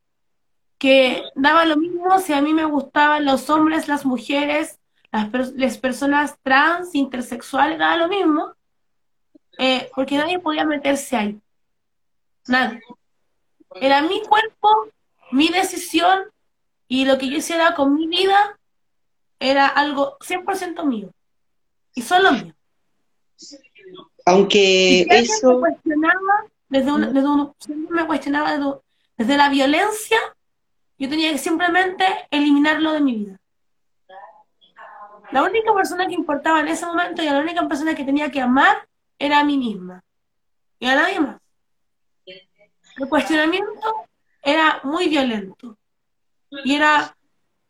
que 0.79 1.25
daba 1.35 1.67
lo 1.67 1.77
mismo 1.77 2.21
si 2.21 2.33
a 2.33 2.41
mí 2.41 2.55
me 2.55 2.65
gustaban 2.65 3.25
los 3.25 3.51
hombres, 3.51 3.89
las 3.89 4.07
mujeres, 4.07 4.79
las, 5.11 5.77
personas 5.79 6.39
trans, 6.43 6.95
intersexuales, 6.95 7.79
daba 7.79 7.97
lo 7.97 8.09
mismo, 8.09 8.55
eh, 9.59 9.91
porque 9.95 10.17
nadie 10.17 10.39
podía 10.39 10.65
meterse 10.65 11.17
ahí. 11.17 11.41
Nadie. 12.47 12.81
Era 13.75 14.03
mi 14.03 14.23
cuerpo, 14.23 14.89
mi 15.33 15.49
decisión, 15.49 16.23
y 16.91 17.05
lo 17.05 17.19
que 17.19 17.31
yo 17.31 17.37
hiciera 17.37 17.77
con 17.77 17.95
mi 17.95 18.09
vida 18.09 18.59
era 19.39 19.69
algo 19.69 20.19
100% 20.19 20.85
mío. 20.85 21.09
Y 21.95 22.03
solo 22.03 22.33
mío. 22.33 22.53
Aunque 24.27 25.03
eso 25.09 25.63
desde, 26.69 26.91
uno, 26.91 27.55
siempre 27.61 27.95
me 27.95 28.07
cuestionaba 28.09 28.59
desde, 29.17 29.37
la 29.37 29.49
violencia, 29.49 30.19
yo 30.99 31.09
tenía 31.09 31.31
que 31.31 31.39
simplemente 31.39 32.05
eliminarlo 32.29 32.93
de 32.93 33.01
mi 33.01 33.15
vida. 33.15 33.41
La 35.31 35.45
única 35.45 35.73
persona 35.73 36.09
que 36.09 36.15
importaba 36.15 36.59
en 36.59 36.69
ese 36.69 36.87
momento 36.87 37.23
y 37.23 37.27
la 37.27 37.39
única 37.39 37.69
persona 37.69 37.95
que 37.95 38.05
tenía 38.05 38.33
que 38.33 38.41
amar 38.41 38.89
era 39.17 39.39
a 39.39 39.45
mí 39.45 39.57
misma 39.57 40.03
y 40.81 40.87
a 40.87 40.97
nadie 40.97 41.21
más. 41.21 41.41
El 42.27 43.09
cuestionamiento 43.09 43.95
era 44.43 44.81
muy 44.83 45.09
violento 45.09 45.77
y 46.65 46.75
era, 46.75 47.17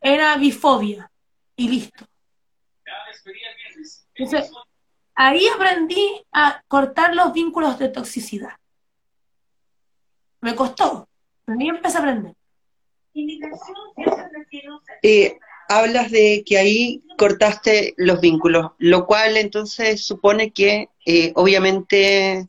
era 0.01 0.37
bifobia 0.37 1.11
y 1.57 1.69
listo. 1.69 2.07
Entonces, 4.14 4.51
ahí 5.14 5.47
aprendí 5.49 6.25
a 6.33 6.62
cortar 6.69 7.14
los 7.14 7.33
vínculos 7.33 7.79
de 7.79 7.88
toxicidad. 7.88 8.53
Me 10.40 10.55
costó, 10.55 11.09
pero 11.45 11.59
mí 11.59 11.69
empecé 11.69 11.99
a 11.99 12.01
aprender. 12.01 12.35
Eh, 15.03 15.38
hablas 15.69 16.11
de 16.11 16.43
que 16.47 16.59
ahí 16.59 17.03
cortaste 17.19 17.95
los 17.97 18.21
vínculos, 18.21 18.73
lo 18.79 19.07
cual 19.07 19.37
entonces 19.37 20.05
supone 20.05 20.53
que 20.53 20.88
eh, 21.05 21.33
obviamente 21.35 22.47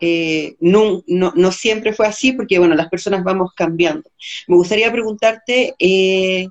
eh, 0.00 0.56
no, 0.60 1.02
no, 1.06 1.52
siempre 1.52 1.92
fue 1.92 2.06
así, 2.06 2.32
porque 2.32 2.58
bueno, 2.58 2.74
las 2.74 2.88
personas 2.88 3.22
vamos 3.22 3.52
cambiando. 3.54 4.10
Me 4.48 4.56
gustaría 4.56 4.90
preguntarte, 4.90 5.74
eh, 5.78 6.48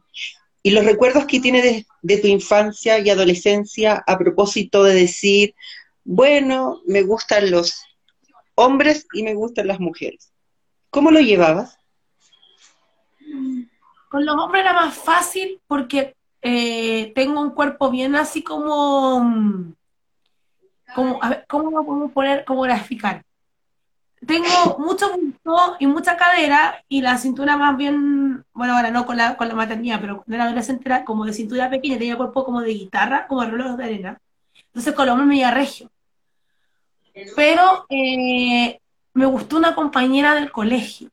¿y 0.61 0.69
los 0.69 0.85
recuerdos 0.85 1.25
que 1.25 1.39
tienes 1.39 1.85
de, 2.01 2.17
tu 2.17 2.27
infancia 2.27 2.99
y 2.99 3.09
adolescencia 3.09 4.03
a 4.05 4.17
propósito 4.19 4.83
de 4.83 4.93
decir, 4.93 5.55
bueno, 6.03 6.81
me 6.85 7.01
gustan 7.01 7.49
los 7.49 7.83
hombres 8.53 9.07
y 9.13 9.23
me 9.23 9.33
gustan 9.33 9.67
las 9.67 9.79
mujeres? 9.79 10.31
¿Cómo 10.91 11.09
lo 11.09 11.19
llevabas? 11.19 11.77
Con 14.09 14.25
los 14.25 14.35
hombres 14.35 14.61
era 14.63 14.73
más 14.73 14.95
fácil 14.95 15.59
porque 15.65 16.15
eh, 16.43 17.11
tengo 17.15 17.41
un 17.41 17.51
cuerpo 17.51 17.89
bien 17.89 18.15
así 18.15 18.43
como, 18.43 19.73
como 20.93 21.23
a 21.23 21.29
ver, 21.29 21.45
¿cómo 21.47 21.71
lo 21.71 21.83
podemos 21.83 22.11
poner, 22.11 22.45
cómo 22.45 22.61
graficar? 22.61 23.23
Tengo 24.25 24.77
mucho 24.79 25.11
busto 25.17 25.77
y 25.79 25.87
mucha 25.87 26.17
cadera 26.17 26.83
y 26.89 27.01
la 27.01 27.17
cintura 27.17 27.55
más 27.55 27.77
bien, 27.77 28.43
bueno, 28.53 28.75
ahora 28.75 28.91
no 28.91 29.05
con 29.05 29.15
la, 29.15 29.37
con 29.37 29.47
la 29.47 29.55
maternidad, 29.55 30.01
pero 30.01 30.17
cuando 30.17 30.35
era 30.35 30.43
adolescente 30.45 30.83
era 30.85 31.05
como 31.05 31.25
de 31.25 31.33
cintura 31.33 31.69
pequeña, 31.69 31.97
tenía 31.97 32.17
cuerpo 32.17 32.43
como 32.43 32.61
de 32.61 32.73
guitarra, 32.73 33.27
como 33.27 33.41
de 33.41 33.51
reloj 33.51 33.77
de 33.77 33.83
arena. 33.85 34.21
Entonces 34.67 34.93
con 34.93 35.27
me 35.27 35.37
iba 35.37 35.51
regio. 35.51 35.89
Pero 37.35 37.85
eh, 37.89 38.79
me 39.13 39.25
gustó 39.25 39.57
una 39.57 39.75
compañera 39.75 40.35
del 40.35 40.51
colegio. 40.51 41.09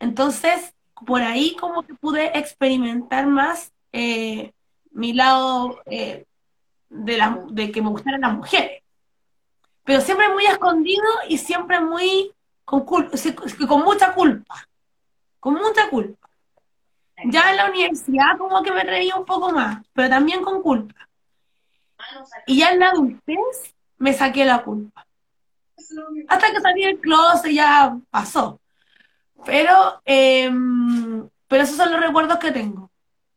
Entonces, 0.00 0.74
por 1.06 1.22
ahí 1.22 1.56
como 1.56 1.82
que 1.82 1.94
pude 1.94 2.38
experimentar 2.38 3.26
más 3.26 3.72
eh, 3.92 4.52
mi 4.92 5.12
lado 5.12 5.80
eh, 5.86 6.24
de, 6.88 7.16
la, 7.16 7.44
de 7.50 7.70
que 7.70 7.82
me 7.82 7.88
gustaran 7.88 8.20
las 8.20 8.34
mujeres. 8.34 8.82
Pero 9.84 10.00
siempre 10.00 10.28
muy 10.28 10.44
escondido 10.44 11.04
y 11.28 11.38
siempre 11.38 11.80
muy 11.80 12.32
con, 12.68 12.84
con 12.84 13.82
mucha 13.82 14.12
culpa. 14.12 14.68
Con 15.40 15.54
mucha 15.54 15.88
culpa. 15.88 16.28
Ya 17.24 17.50
en 17.50 17.56
la 17.56 17.70
universidad 17.70 18.36
como 18.36 18.62
que 18.62 18.70
me 18.70 18.84
reía 18.84 19.16
un 19.16 19.24
poco 19.24 19.50
más, 19.50 19.82
pero 19.94 20.10
también 20.10 20.42
con 20.42 20.60
culpa. 20.62 21.08
Y 22.46 22.58
ya 22.58 22.72
en 22.72 22.80
la 22.80 22.90
adultez 22.90 23.74
me 23.96 24.12
saqué 24.12 24.44
la 24.44 24.62
culpa. 24.62 25.06
hasta 26.28 26.52
que 26.52 26.60
salí 26.60 26.84
del 26.84 27.00
closet 27.00 27.52
ya 27.52 27.96
pasó. 28.10 28.60
Pero, 29.46 30.02
em, 30.04 31.26
pero 31.46 31.62
esos 31.62 31.76
son 31.76 31.90
los 31.90 32.00
recuerdos 32.00 32.38
que 32.38 32.52
tengo. 32.52 32.90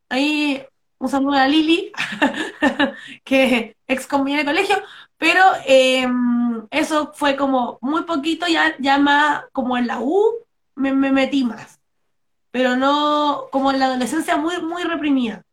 Ahí 0.10 0.66
un 0.98 1.08
saludo 1.08 1.38
a 1.38 1.48
Lili, 1.48 1.92
que 3.24 3.78
ex 3.88 4.08
compañera 4.08 4.42
de 4.42 4.46
colegio, 4.46 4.84
pero 5.22 5.44
em, 5.68 6.66
eso 6.72 7.12
fue 7.14 7.36
como 7.36 7.78
muy 7.82 8.06
poquito, 8.06 8.48
ya, 8.48 8.76
ya 8.80 8.98
más 8.98 9.44
como 9.52 9.78
en 9.78 9.86
la 9.86 10.00
U 10.02 10.34
me, 10.74 10.94
metí 10.94 11.44
más, 11.44 11.80
pero 12.50 12.76
no 12.76 13.44
como 13.52 13.70
en 13.70 13.78
la 13.78 13.86
adolescencia 13.86 14.36
muy, 14.38 14.60
muy 14.64 14.82
reprimida. 14.84 15.44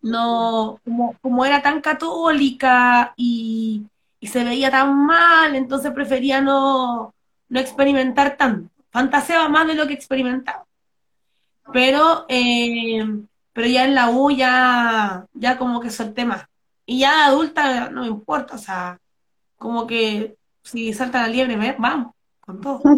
No, 0.00 0.80
como, 0.84 1.16
como 1.22 1.44
era 1.44 1.62
tan 1.62 1.80
católica 1.80 3.14
y, 3.16 3.86
se 4.20 4.42
veía 4.42 4.68
tan 4.72 5.06
mal, 5.06 5.54
entonces 5.54 5.92
prefería 5.92 6.40
no, 6.40 7.14
no 7.48 7.60
experimentar 7.60 8.36
tanto. 8.36 8.68
Fantaseaba 8.90 9.48
más 9.48 9.68
de 9.68 9.74
lo 9.74 9.86
que 9.86 9.94
experimentaba. 9.94 10.66
Pero 11.72 12.26
em, 12.28 13.28
pero 13.52 13.68
ya 13.68 13.84
en 13.84 13.94
la 13.94 14.10
U 14.10 14.30
ya, 14.32 15.26
ya 15.34 15.56
como 15.56 15.80
que 15.80 15.90
solté 15.90 16.24
más. 16.24 16.46
Y 16.86 17.00
ya 17.00 17.26
adulta 17.26 17.90
no 17.90 18.02
me 18.02 18.08
importa, 18.08 18.56
o 18.56 18.58
sea, 18.58 18.98
como 19.56 19.86
que 19.86 20.36
si 20.62 20.92
salta 20.92 21.22
la 21.22 21.28
liebre, 21.28 21.76
vamos, 21.78 22.14
con 22.40 22.60
todo. 22.60 22.82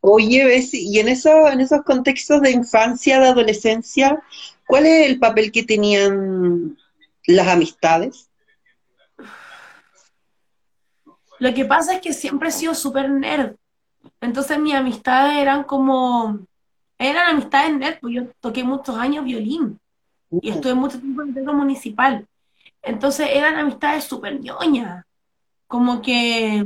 Oye, 0.00 0.44
Bessie, 0.44 0.82
y 0.82 0.98
en, 0.98 1.08
eso, 1.08 1.48
en 1.48 1.60
esos 1.60 1.82
contextos 1.82 2.42
de 2.42 2.50
infancia, 2.50 3.18
de 3.18 3.28
adolescencia, 3.28 4.22
¿cuál 4.66 4.84
es 4.86 5.08
el 5.08 5.18
papel 5.18 5.50
que 5.50 5.62
tenían 5.62 6.76
las 7.26 7.48
amistades? 7.48 8.28
Lo 11.38 11.54
que 11.54 11.64
pasa 11.64 11.94
es 11.94 12.00
que 12.00 12.12
siempre 12.12 12.50
he 12.50 12.52
sido 12.52 12.74
súper 12.74 13.10
nerd. 13.10 13.56
Entonces 14.20 14.58
mis 14.58 14.74
amistades 14.74 15.38
eran 15.38 15.64
como 15.64 16.38
eran 16.98 17.30
amistades 17.30 17.74
net, 17.76 17.98
pues 18.00 18.14
yo 18.14 18.26
toqué 18.40 18.62
muchos 18.62 18.96
años 18.96 19.24
violín 19.24 19.80
y 20.42 20.50
estuve 20.50 20.74
mucho 20.74 21.00
tiempo 21.00 21.22
en 21.22 21.28
el 21.28 21.34
teatro 21.34 21.54
municipal. 21.54 22.26
Entonces 22.82 23.28
eran 23.32 23.56
amistades 23.56 24.04
súper 24.04 24.40
ñoñas, 24.40 25.04
como 25.66 26.02
que 26.02 26.64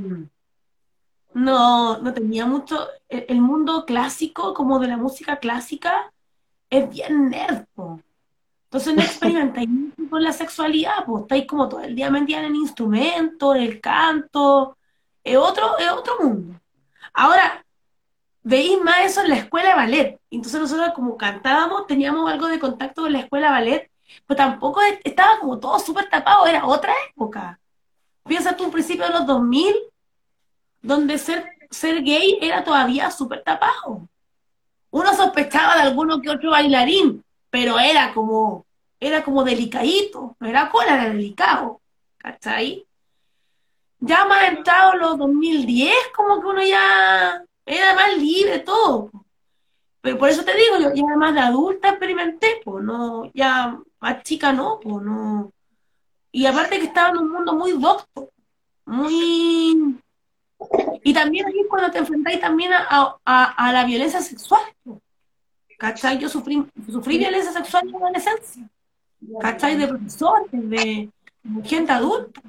no, 1.35 1.99
no 1.99 2.15
tenía 2.15 2.47
mucho, 2.47 2.89
el, 3.09 3.41
mundo 3.41 3.85
clásico, 3.87 4.55
como 4.55 4.79
de 4.79 4.89
la 4.89 4.97
música 4.97 5.37
clásica, 5.37 6.13
es 6.71 6.91
bien 6.91 7.31
nerd, 7.31 7.65
Entonces 8.65 8.95
no 8.95 9.03
experimentáis 9.03 9.69
con 10.11 10.23
la 10.23 10.33
sexualidad, 10.33 11.05
pues 11.07 11.23
estáis 11.23 11.47
como 11.47 11.69
todo 11.69 11.81
el 11.81 11.95
día 11.95 12.11
metida 12.11 12.41
en 12.41 12.47
el 12.47 12.57
instrumento, 12.57 13.55
en 13.55 13.63
el 13.63 13.81
canto, 13.81 14.77
es 15.23 15.37
otro, 15.37 15.79
es 15.79 15.91
otro 15.91 16.15
mundo. 16.21 16.61
Ahora, 17.13 17.65
veis 18.49 18.81
más 18.83 19.05
eso 19.05 19.21
en 19.23 19.29
la 19.29 19.37
escuela 19.37 19.69
de 19.71 19.75
ballet. 19.75 20.21
Entonces 20.31 20.59
nosotros 20.59 20.93
como 20.95 21.19
cantábamos, 21.19 21.87
teníamos 21.87 22.31
algo 22.31 22.49
de 22.49 22.59
contacto 22.59 23.03
con 23.03 23.13
la 23.13 23.21
escuela 23.21 23.49
de 23.49 23.53
ballet, 23.53 23.91
pero 24.27 24.39
tampoco 24.39 24.81
estaba 25.05 25.39
como 25.39 25.59
todo 25.59 25.79
súper 25.79 26.09
tapado, 26.09 26.47
era 26.47 26.67
otra 26.67 26.95
época. 27.11 27.61
Piensa 28.25 28.57
tú 28.57 28.65
un 28.65 28.71
principio 28.71 29.05
de 29.07 29.13
los 29.13 29.27
2000, 29.27 29.75
donde 30.81 31.19
ser, 31.19 31.47
ser 31.71 32.03
gay 32.03 32.39
era 32.41 32.65
todavía 32.65 33.11
súper 33.11 33.43
tapado. 33.43 34.09
Uno 34.91 35.15
sospechaba 35.15 35.77
de 35.77 35.83
alguno 35.83 36.23
que 36.23 36.31
otro 36.31 36.53
bailarín, 36.53 37.23
pero 37.51 37.79
era 37.79 38.15
como, 38.15 38.65
era 38.99 39.23
como 39.23 39.45
delicadito, 39.45 40.37
no 40.41 40.49
era 40.49 40.71
cola, 40.71 40.95
era 40.95 41.13
delicado, 41.13 41.83
¿cachai? 42.17 42.87
Ya 44.01 44.25
más 44.25 44.45
entrado 44.49 44.95
los 44.95 45.19
2010, 45.19 45.93
como 46.17 46.41
que 46.41 46.47
uno 46.47 46.63
ya 46.63 47.45
era 47.69 47.95
más 47.95 48.17
libre 48.17 48.61
todo. 48.61 49.11
Pero 50.01 50.19
por 50.19 50.29
eso 50.29 50.45
te 50.45 50.57
digo, 50.57 50.79
yo 50.79 50.95
ya 50.95 51.17
más 51.17 51.35
de 51.35 51.41
adulta 51.41 51.91
experimenté, 51.91 52.61
pues 52.65 52.83
no, 52.85 53.31
ya 53.35 53.79
más 54.01 54.23
chica 54.23 54.53
no, 54.53 54.81
pues 54.81 55.05
no. 55.05 55.53
Y 56.33 56.47
aparte 56.47 56.79
que 56.79 56.87
estaba 56.87 57.11
en 57.11 57.19
un 57.19 57.31
mundo 57.31 57.53
muy 57.55 57.73
docto, 57.73 58.31
muy... 58.87 59.99
Y 61.05 61.13
también 61.13 61.47
ahí 61.47 61.67
cuando 61.69 61.91
te 61.91 61.99
enfrentáis 61.99 62.41
también 62.41 62.73
a, 62.73 63.73
la 63.73 63.85
violencia 63.85 64.21
sexual. 64.21 64.63
¿Cachai? 65.79 66.19
Yo 66.19 66.29
sufrí, 66.29 66.67
sufrí 66.91 67.19
violencia 67.19 67.53
sexual 67.53 67.89
en 67.89 67.97
adolescencia. 67.97 68.69
¿Cachai? 69.41 69.77
De 69.77 69.87
profesores, 69.89 70.49
de, 70.53 71.11
gente 71.65 71.93
adulta. 71.93 72.41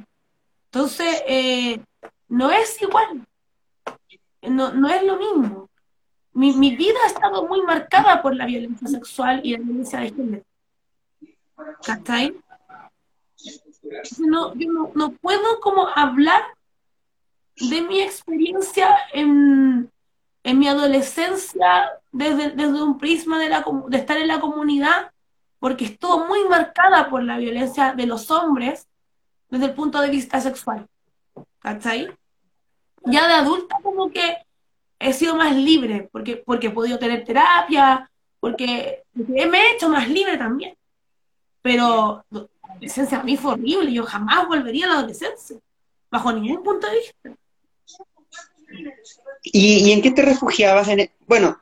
Entonces, 0.71 1.23
eh, 1.27 1.81
no 2.27 2.51
es 2.51 2.81
igual 2.81 3.27
no, 4.41 4.73
no 4.73 4.89
es 4.89 5.03
lo 5.03 5.17
mismo. 5.17 5.69
Mi, 6.33 6.53
mi, 6.53 6.75
vida 6.75 6.97
ha 7.03 7.07
estado 7.07 7.47
muy 7.47 7.61
marcada 7.63 8.21
por 8.21 8.35
la 8.35 8.45
violencia 8.45 8.87
sexual 8.87 9.41
y 9.43 9.53
la 9.53 9.59
violencia 9.59 9.99
de 9.99 10.11
género. 10.11 10.43
¿Cachai? 11.83 12.35
No, 14.19 14.53
yo 14.55 14.71
no, 14.71 14.91
no, 14.93 15.11
puedo 15.13 15.59
como 15.59 15.87
hablar 15.87 16.41
de 17.55 17.81
mi 17.81 18.01
experiencia 18.01 18.95
en, 19.13 19.91
en 20.43 20.59
mi 20.59 20.67
adolescencia 20.67 21.89
desde, 22.11 22.51
desde 22.51 22.81
un 22.81 22.97
prisma 22.97 23.39
de, 23.39 23.49
la, 23.49 23.65
de 23.87 23.97
estar 23.97 24.17
en 24.17 24.27
la 24.27 24.39
comunidad, 24.39 25.11
porque 25.59 25.85
estuvo 25.85 26.25
muy 26.25 26.45
marcada 26.45 27.09
por 27.09 27.23
la 27.23 27.37
violencia 27.37 27.93
de 27.93 28.05
los 28.05 28.31
hombres 28.31 28.87
desde 29.49 29.65
el 29.65 29.73
punto 29.73 29.99
de 29.99 30.09
vista 30.09 30.39
sexual. 30.39 30.87
¿Cachai? 31.59 32.09
Ya 33.05 33.27
de 33.27 33.33
adulta 33.33 33.77
como 33.81 34.11
que 34.11 34.37
he 34.99 35.13
sido 35.13 35.35
más 35.35 35.55
libre, 35.55 36.09
porque, 36.11 36.37
porque 36.37 36.67
he 36.67 36.71
podido 36.71 36.99
tener 36.99 37.23
terapia, 37.23 38.09
porque 38.39 39.03
me 39.13 39.43
he 39.43 39.75
hecho 39.75 39.89
más 39.89 40.09
libre 40.09 40.37
también. 40.37 40.75
Pero 41.61 42.23
la 42.29 42.47
adolescencia 42.63 43.19
a 43.19 43.23
mí 43.23 43.37
fue 43.37 43.53
horrible, 43.53 43.93
yo 43.93 44.03
jamás 44.03 44.47
volvería 44.47 44.85
a 44.85 44.89
la 44.89 44.99
adolescencia, 44.99 45.57
bajo 46.09 46.31
ningún 46.31 46.63
punto 46.63 46.87
de 46.87 46.97
vista. 46.97 47.35
¿Y, 49.43 49.91
en 49.91 50.01
qué 50.01 50.11
te 50.11 50.21
refugiabas? 50.21 50.87
En 50.89 51.09
bueno, 51.27 51.59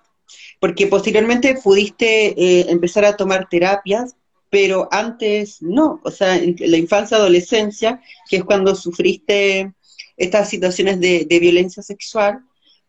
porque 0.60 0.88
posteriormente 0.88 1.60
pudiste 1.64 2.28
eh, 2.30 2.66
empezar 2.70 3.06
a 3.06 3.16
tomar 3.16 3.48
terapias, 3.50 4.16
pero 4.50 4.88
antes 4.92 5.62
no, 5.62 6.00
o 6.04 6.12
sea, 6.12 6.36
en 6.38 6.56
la 6.60 6.78
infancia, 6.78 7.18
adolescencia, 7.18 8.02
que 8.30 8.38
es 8.38 8.44
cuando 8.44 8.76
sufriste 8.76 9.74
estas 10.18 10.49
situaciones 10.49 10.99
de, 10.99 11.26
violencia 11.39 11.84
sexual, 11.84 12.43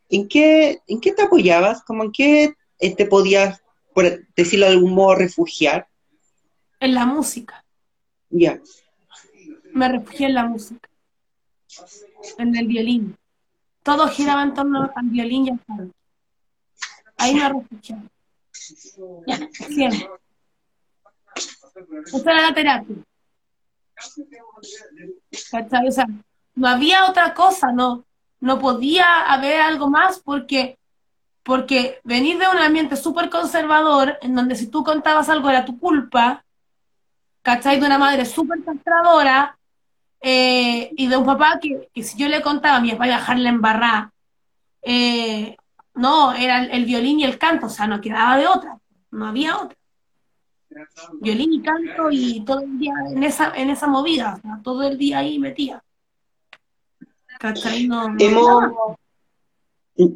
¿en 0.09 0.27
qué, 0.27 0.81
¿en 0.87 1.01
qué 1.01 1.13
te 1.13 1.23
apoyabas? 1.23 1.83
¿Cómo 1.85 2.05
en 2.05 2.13
qué 2.13 2.55
eh, 2.81 2.97
te 2.97 3.07
podías, 3.07 3.63
por 3.95 4.27
decirlo 4.35 4.67
de 4.67 4.73
algún 4.73 4.95
modo, 4.95 5.15
refugiar? 5.15 5.87
En 6.81 6.95
la 6.95 7.05
música. 7.05 7.65
Ya. 8.31 8.61
Me 9.73 9.89
refugié 9.89 10.27
en 10.27 10.35
la 10.35 10.47
música. 10.47 10.89
En 12.39 12.57
el 12.57 12.67
violín. 12.67 13.17
Todo 13.83 14.09
giraba 14.09 14.43
en 14.43 14.55
torno 14.55 14.91
al 14.95 15.07
violín 15.07 15.47
y 15.47 15.51
al 15.51 15.61
canto. 15.65 15.95
Ahí 17.19 17.35
me 17.35 17.49
refugié. 17.49 17.97
Siempre. 19.67 20.09
Esa 22.07 22.31
era 22.31 22.49
la 22.49 22.55
terapia. 22.55 22.97
¿Cachai? 25.51 25.89
O 25.89 25.93
sea, 25.93 26.07
no 26.59 26.67
había 26.67 27.07
otra 27.07 27.35
cosa, 27.35 27.71
no, 27.71 28.05
no 28.41 28.59
podía 28.59 29.33
haber 29.33 29.61
algo 29.61 29.89
más 29.89 30.19
porque, 30.19 30.77
porque 31.45 32.01
venir 32.03 32.37
de 32.37 32.49
un 32.49 32.59
ambiente 32.59 32.97
súper 32.97 33.31
conservador, 33.31 34.19
en 34.23 34.35
donde 34.35 34.57
si 34.57 34.67
tú 34.67 34.83
contabas 34.83 35.29
algo 35.29 35.49
era 35.49 35.65
tu 35.65 35.79
culpa, 35.79 36.45
¿cachai? 37.43 37.79
De 37.79 37.87
una 37.87 37.97
madre 37.97 38.25
súper 38.25 38.65
castradora, 38.65 39.57
eh, 40.21 40.91
y 40.97 41.07
de 41.07 41.17
un 41.17 41.25
papá 41.25 41.61
que, 41.63 41.89
si 42.03 42.19
yo 42.19 42.27
le 42.27 42.43
contaba 42.43 42.79
a 42.79 42.81
mi 42.81 42.91
papá 42.91 43.07
iba 43.07 43.17
a 43.17 43.21
dejarle 43.21 43.49
embarrar, 43.49 44.11
eh, 44.83 45.57
no, 45.95 46.33
era 46.33 46.65
el, 46.65 46.85
violín 46.85 47.21
y 47.21 47.25
el 47.25 47.39
canto, 47.39 47.67
o 47.67 47.71
sea, 47.71 47.87
no 47.87 48.01
quedaba 48.01 48.37
de 48.37 48.49
otra, 48.49 48.79
no 49.13 49.27
había 49.27 49.59
otra. 49.59 49.79
Violín 51.21 51.53
y 51.53 51.63
canto 51.63 52.11
y 52.11 52.41
todo 52.41 52.61
el 52.61 52.79
día 52.81 52.95
en 53.11 53.23
esa, 53.23 53.53
en 53.55 53.71
esa 53.71 53.87
movida, 53.87 54.41
todo 54.65 54.83
el 54.83 54.99
día 54.99 55.19
ahí 55.19 55.39
metía 55.39 55.83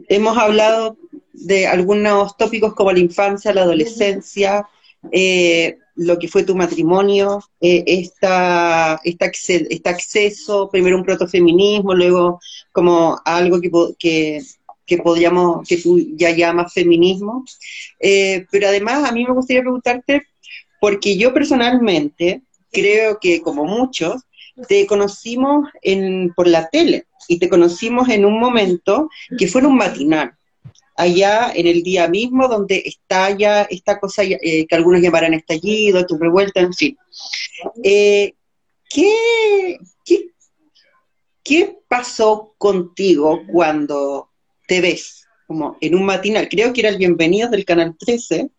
hemos, 0.09 0.39
hablado 0.39 0.97
de 1.33 1.67
algunos 1.67 2.37
tópicos 2.37 2.75
como 2.75 2.93
la 2.93 3.01
infancia, 3.01 3.53
la 3.53 3.63
adolescencia, 3.63 4.69
eh, 5.11 5.79
lo 5.97 6.19
que 6.19 6.29
fue 6.29 6.45
tu 6.45 6.55
matrimonio, 6.55 7.43
eh, 7.61 7.85
esta, 7.87 9.01
este 9.05 9.89
acceso, 9.89 10.71
primero 10.71 10.97
un 10.97 11.05
protofeminismo, 11.05 11.95
luego 11.95 12.41
como 12.71 13.21
algo 13.25 13.61
que, 13.99 14.41
que, 14.87 14.99
podríamos, 14.99 15.67
que 15.69 15.79
tú 15.79 15.99
ya 16.17 16.31
llamas 16.31 16.73
feminismo. 16.73 17.45
Eh, 18.01 18.47
pero 18.51 18.69
además 18.69 19.09
a 19.09 19.13
mí 19.13 19.25
me 19.25 19.35
gustaría 19.35 19.63
preguntarte, 19.63 20.27
porque 20.81 21.17
yo 21.17 21.35
personalmente 21.35 22.43
creo 22.71 23.19
que 23.21 23.43
como 23.43 23.65
muchos, 23.65 24.23
te 24.69 24.87
conocimos 24.87 25.69
en, 25.83 26.33
por 26.35 26.47
la 26.47 26.69
tele 26.69 27.07
y 27.29 27.39
te 27.39 27.49
conocimos 27.49 28.09
en 28.09 28.25
un 28.25 28.39
momento 28.39 29.09
que 29.39 29.47
fue 29.47 29.61
en 29.61 29.69
un 29.69 29.77
matinal, 29.77 30.35
allá 30.97 31.53
en 31.55 31.67
el 31.67 31.83
día 31.83 32.09
mismo 32.09 32.49
donde 32.49 32.83
estalla 32.85 33.63
esta 33.63 33.99
cosa 33.99 34.23
eh, 34.25 34.67
que 34.67 34.75
algunos 34.75 35.01
llamarán 35.01 35.35
estallido, 35.35 36.07
tu 36.07 36.19
revuelta, 36.19 36.61
en 36.61 36.73
fin. 36.73 36.97
Eh, 37.83 38.35
¿qué, 38.89 39.79
qué, 40.05 40.31
qué 41.43 41.79
pasó 41.89 42.55
contigo 42.59 43.43
cuando 43.51 44.31
te 44.67 44.81
ves 44.81 45.27
como 45.47 45.77
en 45.81 45.95
un 45.95 46.05
matinal? 46.05 46.49
Creo 46.49 46.73
que 46.73 46.81
era 46.81 46.91
el 46.91 46.99
Bienvenidos 46.99 47.51
del 47.51 47.65
Canal 47.65 47.97
13, 47.99 48.51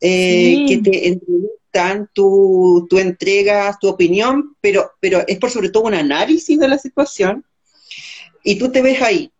eh, 0.00 0.64
que 0.68 0.78
te 0.78 1.08
entrevistan, 1.08 2.10
tú, 2.12 2.86
tú 2.88 2.98
entregas 2.98 3.78
tu 3.78 3.88
opinión, 3.88 4.56
pero, 4.60 4.92
pero 5.00 5.24
es 5.26 5.38
por 5.38 5.50
sobre 5.50 5.70
todo 5.70 5.84
un 5.84 5.94
análisis 5.94 6.58
de 6.58 6.68
la 6.68 6.78
situación, 6.78 7.44
y 8.42 8.58
tú 8.58 8.70
te 8.70 8.82
ves 8.82 9.00
ahí. 9.02 9.32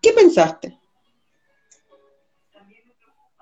¿Qué 0.00 0.12
pensaste? 0.12 0.78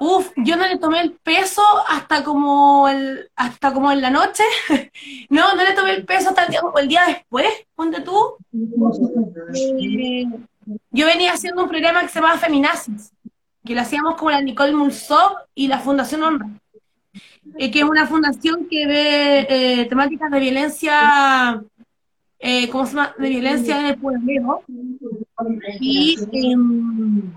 Uf, 0.03 0.33
yo 0.37 0.57
no 0.57 0.67
le 0.67 0.79
tomé 0.79 1.03
el 1.03 1.13
peso 1.13 1.63
hasta 1.87 2.25
como 2.25 2.89
el, 2.89 3.31
hasta 3.37 3.71
como 3.71 3.93
en 3.93 4.01
la 4.01 4.09
noche. 4.09 4.43
no, 5.29 5.55
no 5.55 5.63
le 5.63 5.75
tomé 5.75 5.91
el 5.91 6.07
peso 6.07 6.31
hasta 6.31 6.45
el 6.45 6.51
día, 6.51 6.61
el 6.77 6.89
día 6.89 7.05
después, 7.07 7.47
ponte 7.75 8.01
tú. 8.01 8.37
Yo 10.91 11.07
venía 11.07 11.35
haciendo 11.35 11.63
un 11.63 11.69
programa 11.69 12.01
que 12.01 12.09
se 12.09 12.15
llamaba 12.19 12.39
Feminazis, 12.39 13.13
que 13.63 13.75
lo 13.75 13.83
hacíamos 13.83 14.15
con 14.15 14.33
la 14.33 14.41
Nicole 14.41 14.73
Mulsov 14.73 15.37
y 15.55 15.69
la 15.69 15.81
Fundación 15.81 16.23
Honra, 16.23 16.49
eh, 17.59 17.71
que 17.71 17.81
es 17.81 17.85
una 17.85 18.07
fundación 18.07 18.69
que 18.71 18.87
ve 18.87 19.47
eh, 19.51 19.85
temáticas 19.85 20.31
de 20.31 20.41
violencia, 20.41 21.63
¿cómo 22.71 22.87
se 22.87 22.95
llama? 22.95 23.15
De 23.19 23.29
violencia 23.29 23.81
en 23.81 23.87
el 23.87 23.99
pueblo. 23.99 24.65
Y 25.81 26.17
em, 26.33 27.33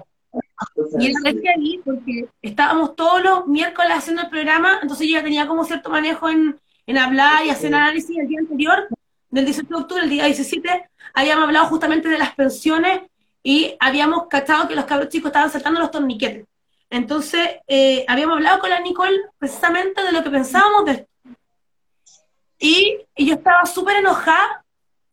y 1.00 1.48
ahí 1.48 1.82
porque 1.84 2.28
estábamos 2.42 2.96
todos 2.96 3.22
los 3.24 3.48
miércoles 3.48 3.92
haciendo 3.94 4.24
el 4.24 4.30
programa, 4.30 4.80
entonces 4.82 5.08
yo 5.08 5.18
ya 5.18 5.24
tenía 5.24 5.48
como 5.48 5.64
cierto 5.64 5.90
manejo 5.90 6.30
en, 6.30 6.60
en 6.88 6.98
hablar 6.98 7.46
y 7.46 7.50
hacer 7.50 7.74
análisis 7.74 8.18
el 8.18 8.28
día 8.28 8.40
anterior, 8.40 8.88
del 9.30 9.46
18 9.46 9.68
de 9.68 9.82
octubre, 9.82 10.04
el 10.04 10.10
día 10.10 10.26
17, 10.26 10.90
habíamos 11.14 11.46
hablado 11.46 11.68
justamente 11.68 12.08
de 12.08 12.18
las 12.18 12.36
pensiones 12.36 13.02
y 13.42 13.76
habíamos 13.80 14.28
cachado 14.28 14.68
que 14.68 14.76
los 14.76 14.86
cabros 14.86 15.10
chicos 15.10 15.30
estaban 15.30 15.50
saltando 15.50 15.80
los 15.80 15.92
torniquetes. 15.92 16.46
Entonces, 16.90 17.50
eh, 17.68 18.06
habíamos 18.08 18.38
hablado 18.38 18.60
con 18.60 18.70
la 18.70 18.80
Nicole 18.80 19.20
precisamente 19.40 20.04
de 20.04 20.12
lo 20.12 20.24
que 20.24 20.30
pensábamos 20.30 20.86
de 20.86 20.92
esto. 20.92 21.08
Y, 22.60 22.98
y 23.16 23.26
yo 23.26 23.34
estaba 23.34 23.66
súper 23.66 23.98
enojada 23.98 24.63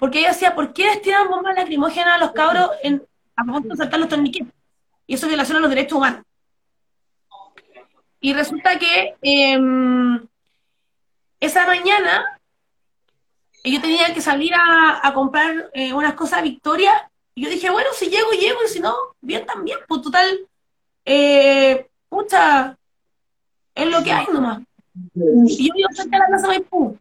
porque 0.00 0.18
ella 0.18 0.30
decía, 0.30 0.54
¿por 0.56 0.72
qué 0.72 0.86
les 0.86 1.02
tiran 1.02 1.28
bombas 1.28 1.54
lacrimógenas 1.54 2.16
a 2.16 2.18
los 2.18 2.32
cabros 2.32 2.70
en, 2.82 3.06
a 3.36 3.44
punto 3.44 3.68
de 3.68 3.76
saltar 3.76 4.00
los 4.00 4.08
torniquetes? 4.08 4.52
y 5.10 5.14
eso 5.14 5.26
violación 5.26 5.56
a 5.56 5.60
los 5.60 5.70
derechos 5.70 5.98
humanos. 5.98 6.24
Y 8.20 8.32
resulta 8.32 8.78
que 8.78 9.16
em, 9.22 10.24
esa 11.40 11.66
mañana 11.66 12.38
yo 13.64 13.80
tenía 13.80 14.14
que 14.14 14.20
salir 14.20 14.52
a, 14.54 15.12
comprar 15.12 15.68
eh, 15.74 15.92
unas 15.92 16.14
cosas 16.14 16.38
a 16.38 16.42
Victoria 16.42 17.10
y 17.34 17.42
yo 17.42 17.50
dije, 17.50 17.70
bueno, 17.70 17.90
si 17.92 18.08
llego, 18.08 18.30
llego, 18.30 18.60
y 18.64 18.68
si 18.68 18.78
no, 18.78 18.94
bien 19.20 19.44
también, 19.44 19.80
pues 19.88 20.00
total, 20.00 20.46
eh, 21.04 21.88
pucha, 22.08 22.78
es 23.74 23.86
lo 23.88 24.04
que 24.04 24.12
hay 24.12 24.26
nomás. 24.32 24.62
Y 25.44 25.66
yo 25.66 25.74
iba 25.74 25.88
cerca 25.92 26.18
de 26.18 26.18
la 26.20 26.26
plaza 26.28 26.46
Maipú. 26.46 26.96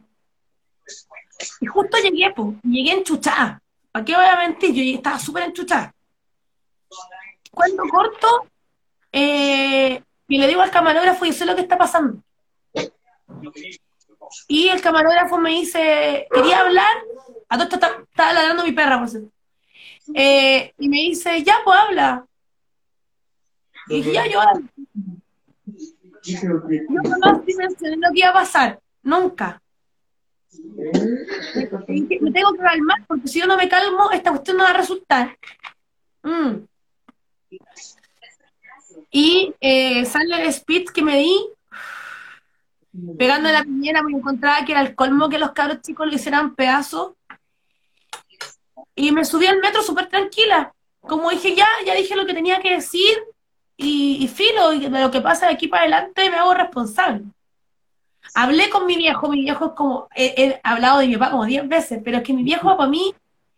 Y 1.60 1.66
justo 1.66 1.96
llegué, 1.98 2.30
pues, 2.34 2.56
llegué 2.62 2.92
enchuchada. 2.92 3.60
¿Para 3.92 4.04
qué 4.04 4.14
voy 4.14 4.24
a 4.24 4.36
mentir? 4.36 4.74
Yo 4.74 4.96
estaba 4.96 5.18
súper 5.18 5.44
enchuchada 5.44 5.92
cuento 7.50 7.82
corto, 7.90 8.46
eh, 9.12 10.02
y 10.28 10.38
le 10.38 10.46
digo 10.46 10.62
al 10.62 10.70
camarógrafo, 10.70 11.24
y 11.26 11.32
sé 11.32 11.44
lo 11.44 11.54
que 11.54 11.62
está 11.62 11.76
pasando. 11.76 12.22
Y 14.46 14.68
el 14.68 14.80
camarógrafo 14.80 15.38
me 15.38 15.50
dice, 15.50 16.26
quería 16.32 16.60
hablar, 16.60 16.96
a 17.48 17.58
todo 17.58 17.74
estaba 17.74 18.32
ladrando 18.32 18.64
mi 18.64 18.72
perra, 18.72 18.98
por. 18.98 19.24
Eh, 20.14 20.72
y 20.78 20.88
me 20.88 20.98
dice, 20.98 21.42
ya, 21.42 21.56
pues 21.64 21.78
habla. 21.78 22.24
Y 23.88 23.96
dije, 23.96 24.12
ya, 24.12 24.26
yo 24.26 24.40
hablo. 24.40 24.66
Yo 26.22 26.48
no 26.48 27.44
mencioné 27.58 27.96
lo 27.96 28.12
que 28.12 28.20
iba 28.20 28.28
a 28.28 28.34
pasar, 28.34 28.80
nunca. 29.02 29.60
Me 32.22 32.32
tengo 32.32 32.52
que 32.52 32.58
calmar, 32.58 33.04
porque 33.06 33.28
si 33.28 33.40
yo 33.40 33.46
no 33.46 33.56
me 33.56 33.68
calmo, 33.68 34.10
esta 34.10 34.30
cuestión 34.30 34.56
no 34.56 34.64
va 34.64 34.70
a 34.70 34.76
resultar. 34.76 35.36
Mm. 36.22 36.64
Y 39.10 39.54
eh, 39.60 40.04
sale 40.04 40.42
el 40.42 40.48
speed 40.48 40.90
que 40.90 41.02
me 41.02 41.18
di, 41.18 41.48
pegando 43.18 43.50
la 43.50 43.64
piñera, 43.64 44.02
me 44.02 44.12
encontraba 44.12 44.64
que 44.64 44.72
era 44.72 44.82
el 44.82 44.94
colmo 44.94 45.28
que 45.28 45.38
los 45.38 45.52
cabros 45.52 45.82
chicos 45.82 46.06
le 46.06 46.16
hicieran 46.16 46.54
pedazos. 46.54 47.12
Y 48.94 49.12
me 49.12 49.24
subí 49.24 49.46
al 49.46 49.60
metro 49.60 49.82
súper 49.82 50.08
tranquila. 50.08 50.74
Como 51.00 51.30
dije, 51.30 51.54
ya, 51.54 51.66
ya 51.86 51.94
dije 51.94 52.16
lo 52.16 52.26
que 52.26 52.34
tenía 52.34 52.60
que 52.60 52.74
decir 52.74 53.16
y, 53.76 54.28
filo, 54.28 54.74
y 54.74 54.80
de 54.80 55.00
lo 55.00 55.10
que 55.10 55.22
pasa 55.22 55.46
de 55.46 55.54
aquí 55.54 55.66
para 55.66 55.82
adelante 55.82 56.28
me 56.28 56.36
hago 56.36 56.52
responsable. 56.52 57.24
Hablé 58.34 58.70
con 58.70 58.86
mi 58.86 58.96
viejo, 58.96 59.28
mi 59.28 59.40
viejo 59.40 59.66
es 59.66 59.72
como, 59.72 60.08
he, 60.14 60.60
hablado 60.62 61.00
de 61.00 61.08
mi 61.08 61.16
papá 61.16 61.32
como 61.32 61.44
10 61.44 61.68
veces, 61.68 62.00
pero 62.04 62.18
es 62.18 62.22
que 62.22 62.32
mi 62.32 62.42
viejo 62.42 62.76
para 62.76 62.88
mí 62.88 63.14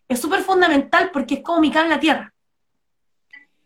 es 0.08 0.20
súper 0.20 0.42
fundamental 0.42 1.10
porque 1.12 1.34
es 1.34 1.42
como 1.42 1.60
mi 1.60 1.70
cara 1.70 1.84
en 1.84 1.90
la 1.90 2.00
tierra. 2.00 2.32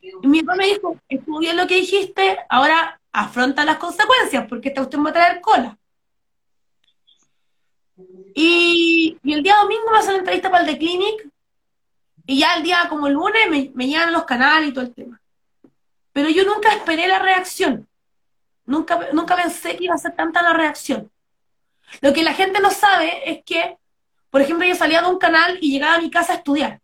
Y 0.00 0.26
mi 0.26 0.42
papá 0.42 0.56
me 0.56 0.66
dijo, 0.66 0.96
estuvo 1.08 1.40
lo 1.40 1.66
que 1.66 1.76
dijiste, 1.76 2.38
ahora 2.48 3.00
afronta 3.12 3.64
las 3.64 3.78
consecuencias, 3.78 4.46
porque 4.48 4.68
esta 4.68 4.82
usted 4.82 4.98
va 4.98 5.10
a 5.10 5.12
traer 5.12 5.40
cola. 5.40 5.76
Y, 8.34 9.16
el 9.24 9.42
día 9.42 9.56
domingo 9.62 9.90
me 9.90 9.98
hacen 9.98 10.12
la 10.12 10.18
entrevista 10.18 10.50
para 10.50 10.64
el 10.64 10.70
The 10.70 10.78
Clinic, 10.78 11.28
y 12.26 12.40
ya 12.40 12.56
el 12.56 12.62
día 12.62 12.86
como 12.88 13.06
el 13.06 13.14
lunes 13.14 13.48
me, 13.48 13.70
me 13.74 13.86
llegan 13.86 14.12
los 14.12 14.24
canales 14.24 14.70
y 14.70 14.72
todo 14.72 14.84
el 14.84 14.94
tema. 14.94 15.20
Pero 16.12 16.28
yo 16.28 16.44
nunca 16.44 16.72
esperé 16.74 17.08
la 17.08 17.18
reacción. 17.18 17.86
Nunca, 18.66 19.08
nunca 19.12 19.36
pensé 19.36 19.76
que 19.76 19.84
iba 19.84 19.94
a 19.94 19.98
ser 19.98 20.14
tanta 20.14 20.42
la 20.42 20.52
reacción. 20.52 21.10
Lo 22.00 22.12
que 22.12 22.24
la 22.24 22.34
gente 22.34 22.60
no 22.60 22.70
sabe 22.70 23.30
es 23.30 23.44
que, 23.44 23.76
por 24.30 24.40
ejemplo, 24.40 24.66
yo 24.66 24.74
salía 24.74 25.02
de 25.02 25.08
un 25.08 25.18
canal 25.18 25.58
y 25.60 25.72
llegaba 25.72 25.94
a 25.94 26.00
mi 26.00 26.10
casa 26.10 26.32
a 26.32 26.36
estudiar. 26.36 26.80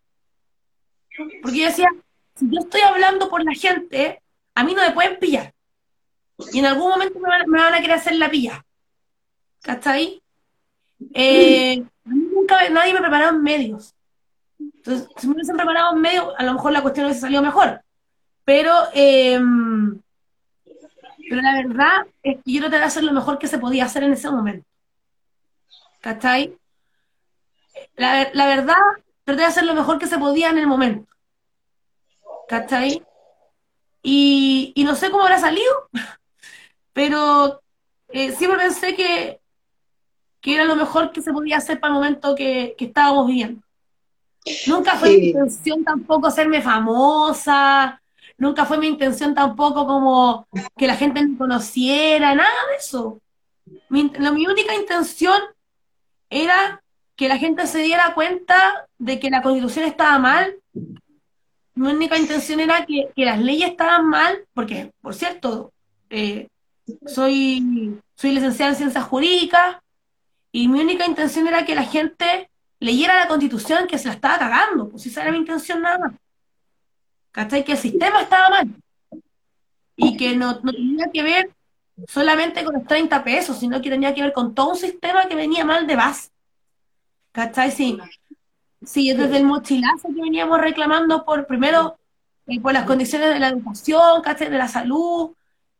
Porque 1.42 1.58
yo 1.58 1.66
decía, 1.66 1.88
si 2.36 2.48
yo 2.50 2.60
estoy 2.60 2.80
hablando 2.80 3.28
por 3.28 3.44
la 3.44 3.52
gente, 3.52 4.22
a 4.54 4.64
mí 4.64 4.74
no 4.74 4.82
me 4.82 4.92
pueden 4.92 5.18
pillar. 5.18 5.52
Y 6.52 6.58
en 6.58 6.66
algún 6.66 6.90
momento 6.90 7.18
me 7.18 7.60
van, 7.60 7.74
a 7.74 7.80
querer 7.80 7.96
hacer 7.96 8.14
la 8.16 8.30
pilla. 8.30 8.64
¿Cachai? 9.60 10.22
Eh, 11.14 11.84
nunca 12.04 12.68
nadie 12.70 12.94
me 12.94 13.00
preparó 13.00 13.28
en 13.28 13.42
medios. 13.42 13.94
Entonces, 14.58 15.08
si 15.16 15.26
me 15.26 15.34
hubiesen 15.34 15.56
preparado 15.56 15.94
en 15.94 16.00
medios, 16.00 16.32
a 16.36 16.44
lo 16.44 16.54
mejor 16.54 16.72
la 16.72 16.82
cuestión 16.82 17.06
hubiese 17.06 17.20
salido 17.20 17.42
mejor. 17.42 17.82
Pero, 18.44 18.72
em, 18.92 19.71
pero 21.32 21.42
la 21.42 21.54
verdad 21.54 22.06
es 22.22 22.36
que 22.42 22.52
yo 22.52 22.60
traté 22.60 22.76
de 22.78 22.84
hacer 22.84 23.04
lo 23.04 23.12
mejor 23.12 23.38
que 23.38 23.48
se 23.48 23.58
podía 23.58 23.86
hacer 23.86 24.02
en 24.02 24.12
ese 24.12 24.30
momento. 24.30 24.66
¿Cachai? 26.00 26.54
La, 27.96 28.28
la 28.34 28.46
verdad, 28.46 28.76
traté 29.24 29.40
de 29.40 29.46
hacer 29.46 29.64
lo 29.64 29.74
mejor 29.74 29.98
que 29.98 30.06
se 30.06 30.18
podía 30.18 30.50
en 30.50 30.58
el 30.58 30.66
momento. 30.66 31.12
¿cachai? 32.52 33.02
Y, 34.02 34.72
y 34.74 34.84
no 34.84 34.94
sé 34.94 35.10
cómo 35.10 35.22
habrá 35.22 35.38
salido, 35.38 35.88
pero 36.92 37.62
eh, 38.10 38.32
siempre 38.32 38.60
pensé 38.60 38.94
que, 38.94 39.40
que 40.42 40.54
era 40.54 40.66
lo 40.66 40.76
mejor 40.76 41.12
que 41.12 41.22
se 41.22 41.32
podía 41.32 41.56
hacer 41.56 41.80
para 41.80 41.94
el 41.94 42.00
momento 42.00 42.34
que, 42.34 42.76
estábamos 42.78 43.26
viviendo. 43.26 43.62
Nunca 44.66 44.98
fue 44.98 45.16
mi 45.16 45.28
intención 45.28 45.82
tampoco 45.82 46.26
hacerme 46.26 46.60
famosa, 46.60 48.01
nunca 48.38 48.64
fue 48.64 48.78
mi 48.78 48.86
intención 48.86 49.34
tampoco 49.34 49.86
como 49.86 50.46
que 50.76 50.86
la 50.86 50.96
gente 50.96 51.24
me 51.24 51.36
conociera, 51.36 52.34
nada 52.34 52.50
de 52.70 52.76
eso. 52.76 53.20
Mi, 53.88 54.04
mi 54.04 54.46
única 54.46 54.74
intención 54.74 55.40
era 56.30 56.82
que 57.16 57.28
la 57.28 57.38
gente 57.38 57.66
se 57.66 57.78
diera 57.78 58.14
cuenta 58.14 58.86
de 58.98 59.20
que 59.20 59.30
la 59.30 59.42
constitución 59.42 59.84
estaba 59.84 60.18
mal 60.18 60.56
mi 61.74 61.88
única 61.88 62.18
intención 62.18 62.60
era 62.60 62.84
que, 62.84 63.10
las 63.16 63.40
leyes 63.40 63.70
estaban 63.70 64.08
mal, 64.08 64.44
porque, 64.54 64.92
por 65.00 65.14
cierto, 65.14 65.72
eh, 66.10 66.48
soy, 67.06 67.98
soy 68.14 68.32
licenciada 68.32 68.72
en 68.72 68.76
ciencias 68.76 69.04
jurídicas, 69.04 69.78
y 70.50 70.68
mi 70.68 70.80
única 70.80 71.06
intención 71.06 71.46
era 71.46 71.64
que 71.64 71.74
la 71.74 71.84
gente 71.84 72.50
leyera 72.78 73.16
la 73.16 73.28
constitución 73.28 73.86
que 73.86 73.98
se 73.98 74.08
la 74.08 74.14
estaba 74.14 74.38
cagando, 74.38 74.90
pues 74.90 75.06
esa 75.06 75.22
era 75.22 75.32
mi 75.32 75.38
intención 75.38 75.80
nada 75.80 75.98
más. 75.98 76.12
¿Cachai? 77.32 77.64
Que 77.64 77.72
el 77.72 77.78
sistema 77.78 78.22
estaba 78.22 78.50
mal. 78.50 78.68
Y 79.96 80.16
que 80.16 80.36
no, 80.36 80.60
tenía 80.60 81.10
que 81.12 81.22
ver 81.22 81.50
solamente 82.06 82.64
con 82.64 82.74
los 82.74 82.84
30 82.84 83.24
pesos, 83.24 83.58
sino 83.58 83.80
que 83.80 83.90
tenía 83.90 84.14
que 84.14 84.22
ver 84.22 84.32
con 84.32 84.54
todo 84.54 84.70
un 84.70 84.76
sistema 84.76 85.26
que 85.26 85.34
venía 85.34 85.64
mal 85.64 85.86
de 85.86 85.96
base. 85.96 86.30
¿Cachai? 87.32 87.70
Sí. 87.70 87.98
Sí, 88.84 89.12
desde 89.12 89.36
el 89.36 89.44
mochilazo 89.44 90.08
que 90.08 90.20
veníamos 90.20 90.60
reclamando 90.60 91.24
por, 91.24 91.46
primero, 91.46 91.98
eh, 92.46 92.60
por 92.60 92.72
las 92.72 92.84
condiciones 92.84 93.30
de 93.30 93.38
la 93.38 93.48
educación, 93.48 94.22
de 94.22 94.50
la 94.50 94.68
salud, 94.68 95.30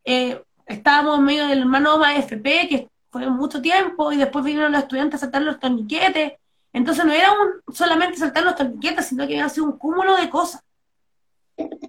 eh, 0.05 0.41
estábamos 0.65 1.19
en 1.19 1.25
medio 1.25 1.47
del 1.47 1.59
hermano 1.59 2.01
AFP, 2.01 2.67
que 2.69 2.89
fue 3.11 3.29
mucho 3.29 3.61
tiempo, 3.61 4.11
y 4.11 4.17
después 4.17 4.45
vinieron 4.45 4.71
los 4.71 4.81
estudiantes 4.81 5.17
a 5.17 5.21
saltar 5.21 5.41
los 5.41 5.59
torniquetes, 5.59 6.33
entonces 6.71 7.05
no 7.05 7.11
era 7.11 7.31
un, 7.31 7.73
solamente 7.73 8.17
saltar 8.17 8.43
los 8.43 8.55
torniquetes, 8.55 9.07
sino 9.07 9.27
que 9.27 9.33
había 9.33 9.49
sido 9.49 9.67
un 9.67 9.77
cúmulo 9.77 10.15
de 10.15 10.29
cosas. 10.29 10.63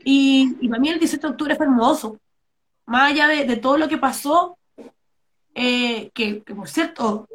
Y, 0.04 0.56
y 0.60 0.68
para 0.68 0.80
mí 0.80 0.88
el 0.88 0.98
17 0.98 1.26
de 1.26 1.30
octubre 1.32 1.56
fue 1.56 1.66
hermoso, 1.66 2.18
más 2.86 3.12
allá 3.12 3.28
de 3.28 3.56
todo 3.56 3.78
lo 3.78 3.88
que 3.88 3.98
pasó, 3.98 4.58
eh, 5.56 6.10
que, 6.12 6.42
por 6.54 6.68
cierto 6.68 7.28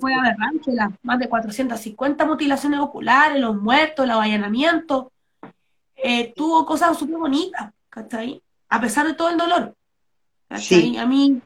fue 0.00 0.14
aberrante, 0.14 0.72
las 0.72 0.90
más 1.02 1.18
de 1.18 1.28
450 1.28 2.24
mutilaciones 2.24 2.80
oculares, 2.80 3.40
los 3.40 3.60
muertos, 3.60 4.04
el 4.04 4.10
avallanamiento, 4.10 5.12
eh, 5.96 6.32
tuvo 6.34 6.64
cosas 6.64 6.98
súper 6.98 7.18
bonitas, 7.18 7.72
¿cachai? 7.90 8.42
A 8.70 8.80
pesar 8.80 9.06
de 9.06 9.14
todo 9.14 9.28
el 9.28 9.36
dolor. 9.36 9.76
¿cachai? 10.48 10.96
A 10.96 11.06
mí 11.06 11.42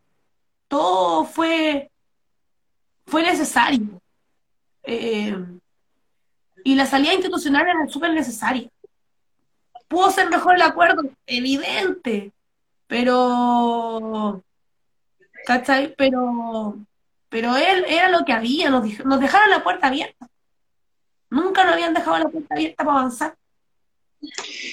todo 0.69 1.25
fue, 1.25 1.91
fue 3.07 3.23
necesario. 3.25 4.01
Eh, 4.85 5.37
y 6.63 6.75
la 6.77 6.87
salida 6.87 7.15
institucional 7.15 7.63
era 7.63 7.89
súper 7.89 8.13
necesaria. 8.13 8.69
Pudo 9.89 10.11
ser 10.11 10.29
mejor 10.29 10.57
el 10.57 10.63
acuerdo, 10.63 11.03
evidente, 11.27 12.33
pero 12.87 14.43
¿cachai? 15.47 15.95
Pero, 15.97 16.77
pero 17.29 17.57
él 17.57 17.85
era 17.89 18.09
lo 18.09 18.25
que 18.25 18.33
había, 18.33 18.71
nos, 18.71 19.05
nos 19.05 19.21
dejaron 19.21 19.51
la 19.51 19.63
puerta 19.63 19.87
abierta. 19.87 20.29
Nunca 21.31 21.65
nos 21.65 21.75
habían 21.75 21.95
dejado 21.95 22.19
la 22.19 22.29
puerta 22.29 22.55
abierta 22.55 22.85
para 22.85 22.99
avanzar. 22.99 23.37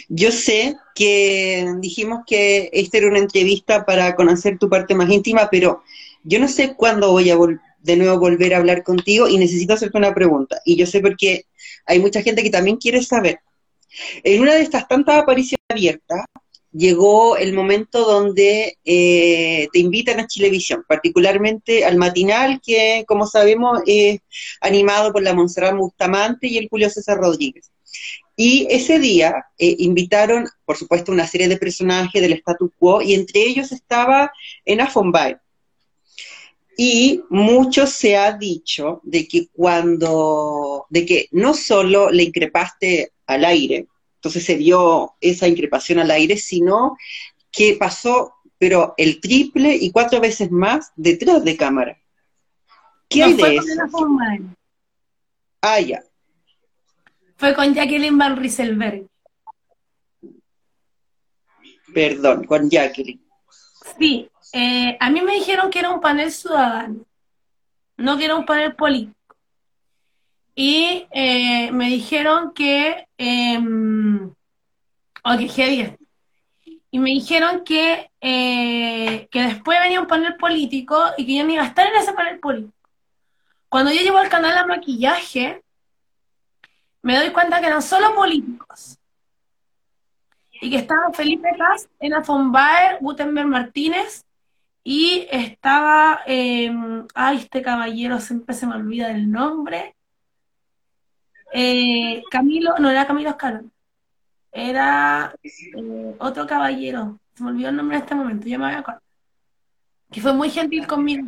Yo 0.10 0.32
sé 0.32 0.76
que 0.96 1.68
dijimos 1.80 2.22
que 2.26 2.70
esta 2.74 2.98
era 2.98 3.08
una 3.08 3.20
entrevista 3.20 3.86
para 3.86 4.16
conocer 4.16 4.58
tu 4.58 4.70
parte 4.70 4.96
más 4.96 5.10
íntima, 5.10 5.50
pero 5.50 5.84
yo 6.24 6.40
no 6.40 6.48
sé 6.48 6.76
cuándo 6.76 7.12
voy 7.12 7.30
a 7.30 7.38
de 7.80 7.98
nuevo 7.98 8.18
volver 8.18 8.54
a 8.54 8.58
hablar 8.58 8.84
contigo 8.84 9.28
y 9.28 9.38
necesito 9.38 9.74
hacerte 9.74 9.98
una 9.98 10.14
pregunta. 10.14 10.60
Y 10.66 10.76
yo 10.76 10.86
sé 10.86 11.02
porque 11.02 11.46
hay 11.86 12.00
mucha 12.00 12.22
gente 12.22 12.42
que 12.44 12.50
también 12.50 12.78
quiere 12.78 13.04
saber. 13.04 13.40
En 14.24 14.42
una 14.42 14.56
de 14.56 14.62
estas 14.62 14.88
tantas 14.88 15.22
apariciones 15.22 15.64
abiertas, 15.70 16.26
llegó 16.72 17.38
el 17.38 17.54
momento 17.54 18.06
donde 18.06 18.78
eh, 18.84 19.68
te 19.72 19.80
invitan 19.80 20.20
a 20.20 20.28
Chilevisión, 20.28 20.84
particularmente 20.88 21.86
al 21.86 21.98
matinal, 21.98 22.60
que 22.66 23.06
como 23.08 23.28
sabemos 23.28 23.80
es 23.86 24.20
animado 24.60 25.14
por 25.14 25.22
la 25.22 25.34
Montserrat 25.34 25.76
Bustamante 25.76 26.48
y 26.48 26.58
el 26.58 26.68
Julio 26.70 26.90
César 26.90 27.18
Rodríguez. 27.18 27.72
Y 28.36 28.66
ese 28.72 28.98
día 28.98 29.46
eh, 29.60 29.76
invitaron, 29.80 30.48
por 30.66 30.76
supuesto, 30.76 31.12
una 31.12 31.28
serie 31.28 31.48
de 31.48 31.58
personajes 31.58 32.20
del 32.20 32.34
status 32.34 32.72
quo, 32.80 33.02
y 33.02 33.14
entre 33.14 33.42
ellos 33.42 33.72
estaba 33.72 34.32
Ena. 34.66 34.92
Y 36.78 37.22
mucho 37.30 37.86
se 37.86 38.18
ha 38.18 38.32
dicho 38.32 39.00
de 39.04 39.28
que 39.28 39.48
cuando, 39.50 40.88
de 40.90 41.06
que 41.06 41.28
no 41.32 41.54
solo 41.54 42.10
le 42.10 42.24
increpaste 42.24 43.12
al 43.28 43.46
aire, 43.46 43.88
entonces 44.16 44.44
se 44.44 44.56
dio 44.56 45.14
esa 45.22 45.48
increpación 45.48 46.00
al 46.00 46.10
aire, 46.10 46.38
sino 46.38 46.98
que 47.52 47.76
pasó, 47.76 48.36
pero 48.58 48.94
el 48.98 49.20
triple 49.20 49.76
y 49.76 49.92
cuatro 49.92 50.20
veces 50.20 50.50
más 50.50 50.92
detrás 50.96 51.44
de 51.44 51.58
cámara. 51.58 51.98
¿Qué 53.10 53.24
hay 53.24 53.34
de 53.34 53.58
eso? 53.58 53.68
Ah, 55.62 55.80
ya. 55.80 56.04
Fue 57.38 57.54
con 57.54 57.74
Jacqueline 57.74 58.18
Van 58.18 58.38
Rieselberg. 58.38 59.06
Perdón, 61.94 62.46
con 62.46 62.70
Jacqueline. 62.70 63.22
Sí, 64.00 64.30
eh, 64.54 64.98
a 65.00 65.10
mí 65.10 65.22
me 65.22 65.34
dijeron 65.34 65.70
que 65.70 65.80
era 65.80 65.90
un 65.90 66.00
panel 66.00 66.32
ciudadano, 66.32 67.06
no 67.98 68.18
que 68.18 68.26
era 68.26 68.36
un 68.36 68.46
panel 68.46 68.76
político 68.76 69.18
y 70.56 71.08
eh, 71.12 71.72
me 71.72 71.88
dijeron 71.88 72.54
que, 72.54 73.08
eh, 73.18 73.60
okay, 75.24 75.98
y 76.92 77.00
me 77.00 77.10
dijeron 77.10 77.64
que, 77.64 78.12
que 78.22 79.42
después 79.42 79.80
venía 79.80 80.00
un 80.00 80.08
panel 80.08 80.36
político 80.38 81.04
y 81.18 81.26
que 81.26 81.36
yo 81.38 81.44
no 81.44 81.54
iba 81.54 81.64
a 81.64 81.68
estar 81.68 81.88
en 81.88 81.96
ese 81.96 82.14
panel 82.14 82.40
político. 82.40 82.72
Cuando 83.68 83.92
yo 83.92 84.02
llevo 84.02 84.20
al 84.20 84.30
canal 84.30 84.56
a 84.56 84.68
maquillaje, 84.68 85.64
me 87.02 87.18
doy 87.18 87.32
cuenta 87.32 87.60
que 87.60 87.66
eran 87.66 87.82
solo 87.82 88.14
políticos. 88.14 89.00
Y 90.52 90.70
que 90.70 90.78
estaban 90.78 91.16
Felipe 91.16 91.50
Paz, 91.58 91.90
Ena 92.00 92.20
von 92.20 92.52
Baer, 92.52 93.00
Gutenberg 93.02 93.48
Martínez, 93.48 94.24
y 94.84 95.28
estaba, 95.32 96.22
eh, 96.28 96.72
ay, 97.14 97.38
este 97.38 97.62
caballero 97.62 98.20
siempre 98.20 98.54
se 98.54 98.68
me 98.68 98.76
olvida 98.76 99.12
el 99.12 99.32
nombre, 99.32 99.96
eh, 101.54 102.24
Camilo, 102.30 102.76
no 102.80 102.90
era 102.90 103.08
Camilo 103.08 103.30
Escalón, 103.30 103.72
era 104.52 105.34
eh, 105.44 106.16
otro 106.20 106.46
caballero, 106.46 107.20
se 107.34 107.44
me 107.44 107.52
olvidó 107.52 107.70
el 107.70 107.78
nombre 107.78 107.98
en 107.98 108.04
este 108.04 108.16
momento, 108.16 108.48
ya 108.48 108.58
me 108.58 108.66
voy 108.66 108.74
a 108.74 108.80
acordar, 108.80 109.02
que 110.12 110.22
fue 110.22 110.34
muy 110.34 110.50
gentil 110.50 110.86
conmigo. 110.86 111.26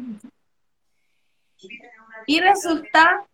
Y 2.27 2.39
resulta 2.39 3.25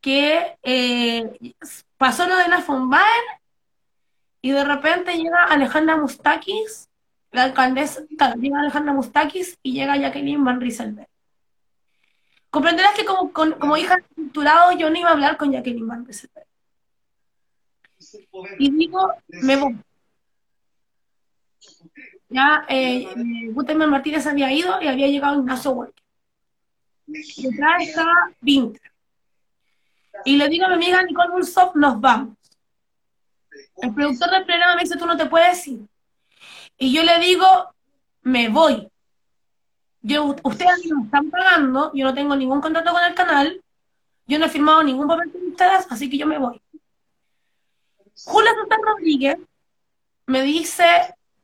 que 0.00 0.56
eh, 0.62 1.54
pasó 1.96 2.26
lo 2.26 2.36
de 2.36 2.48
la 2.48 2.60
Fombaer 2.60 3.24
y 4.40 4.52
de 4.52 4.64
repente 4.64 5.16
llega 5.16 5.44
Alejandra 5.44 5.96
Mustakis, 5.96 6.88
la 7.34 7.42
alcaldesa, 7.42 8.02
llega 8.38 8.60
Alejandra 8.60 8.92
Mustakis 8.92 9.58
y 9.60 9.72
llega 9.72 9.96
Jacqueline 9.96 10.44
Van 10.44 10.60
Rieselberg. 10.60 11.08
Comprenderás 12.48 12.94
que 12.94 13.04
como, 13.04 13.32
como 13.32 13.76
hija 13.76 13.96
estructurado 13.96 14.70
yo 14.78 14.88
no 14.88 14.96
iba 14.96 15.08
a 15.08 15.12
hablar 15.14 15.36
con 15.36 15.50
Jacqueline 15.50 15.88
Van 15.88 16.06
Y 18.60 18.70
digo, 18.70 19.12
me 19.26 19.56
voy. 19.56 19.76
Ya 22.28 22.64
eh, 22.68 23.08
Gutenberg 23.52 23.90
Martínez 23.90 24.26
había 24.28 24.52
ido 24.52 24.80
y 24.80 24.86
había 24.86 25.08
llegado 25.08 25.40
Ignacio 25.40 25.72
Walker. 25.72 26.04
Detrás 27.06 27.82
estaba 27.82 28.14
Vinter. 28.40 28.92
Y 30.24 30.36
le 30.36 30.48
digo 30.48 30.66
a 30.66 30.68
mi 30.68 30.74
amiga 30.74 31.02
Nicole 31.02 31.32
Bulsov, 31.32 31.76
nos 31.76 32.00
vamos. 32.00 32.36
El 33.78 33.92
productor 33.92 34.30
del 34.30 34.44
programa 34.44 34.76
me 34.76 34.82
dice, 34.82 34.96
tú 34.96 35.04
no 35.04 35.16
te 35.16 35.26
puedes 35.26 35.66
ir. 35.66 35.80
Y 36.78 36.92
yo 36.92 37.02
le 37.02 37.18
digo, 37.18 37.46
me 38.22 38.48
voy 38.48 38.88
yo, 40.06 40.36
ustedes 40.42 40.86
no 40.86 41.04
están 41.04 41.30
pagando, 41.30 41.90
yo 41.94 42.04
no 42.04 42.12
tengo 42.12 42.36
ningún 42.36 42.60
contrato 42.60 42.92
con 42.92 43.02
el 43.02 43.14
canal, 43.14 43.58
yo 44.26 44.38
no 44.38 44.44
he 44.44 44.50
firmado 44.50 44.82
ningún 44.82 45.08
papel 45.08 45.32
con 45.32 45.46
ustedes, 45.46 45.86
así 45.88 46.10
que 46.10 46.18
yo 46.18 46.26
me 46.26 46.36
voy. 46.36 46.60
Julia 48.26 48.52
Santana 48.54 48.82
Rodríguez 48.84 49.38
me 50.26 50.42
dice, 50.42 50.84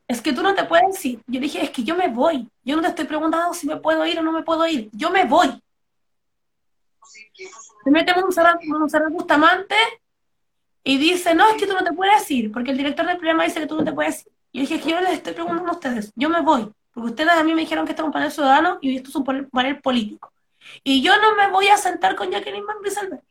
es 0.07 0.20
que 0.20 0.35
tú 0.35 0.43
no 0.43 0.55
te 0.55 0.64
puedes 0.64 1.03
ir. 1.07 1.22
Yo 1.26 1.41
dije, 1.41 1.64
es 1.64 1.70
que 1.70 1.85
yo 1.85 1.97
me 1.97 2.09
voy. 2.09 2.51
Yo 2.62 2.76
no 2.76 2.83
te 2.83 2.89
estoy 2.89 3.07
preguntando 3.07 3.55
si 3.55 3.66
me 3.66 3.78
puedo 3.78 4.05
ir 4.05 4.18
o 4.18 4.22
no 4.22 4.31
me 4.31 4.43
puedo 4.43 4.66
ir. 4.66 4.91
Yo 4.93 5.11
me 5.11 5.24
voy. 5.24 5.59
Se 7.83 7.91
mete 7.91 8.12
Monserrat 8.14 9.11
Bustamante 9.11 9.76
y 10.85 10.99
dice, 10.99 11.35
no, 11.35 11.49
es 11.49 11.57
que 11.57 11.66
tú 11.66 11.72
no 11.72 11.83
te 11.83 11.95
puedes 11.95 12.31
ir, 12.31 12.53
porque 12.53 12.72
el 12.72 12.76
director 12.76 13.07
del 13.07 13.16
programa 13.16 13.45
dice 13.45 13.61
que 13.61 13.66
tú 13.66 13.76
no 13.76 13.85
te 13.85 13.93
puedes 13.93 14.26
ir. 14.26 14.33
Y 14.53 14.59
yo 14.59 14.62
dije, 14.62 14.80
que 14.80 14.90
yo 14.90 15.01
les 15.01 15.12
estoy 15.12 15.34
preguntando 15.34 15.70
a 15.70 15.74
ustedes, 15.74 16.12
yo 16.16 16.28
me 16.28 16.40
voy. 16.40 16.70
Porque 16.92 17.11
ustedes 17.11 17.30
a 17.30 17.44
mí 17.44 17.55
me 17.55 17.61
dijeron 17.62 17.84
que 17.84 17.92
esto 17.92 18.03
es 18.03 18.07
un 18.07 18.12
panel 18.12 18.32
ciudadano 18.32 18.78
y 18.80 18.96
esto 18.96 19.11
es 19.11 19.16
un 19.16 19.24
panel 19.51 19.80
político. 19.80 20.32
Y 20.82 21.03
yo 21.03 21.18
no 21.20 21.36
me 21.36 21.51
voy 21.51 21.68
a 21.68 21.76
sentar 21.76 22.16
con 22.16 22.30
Jacqueline 22.30 22.66
Van 22.66 22.82
Rieselberg. 22.82 23.22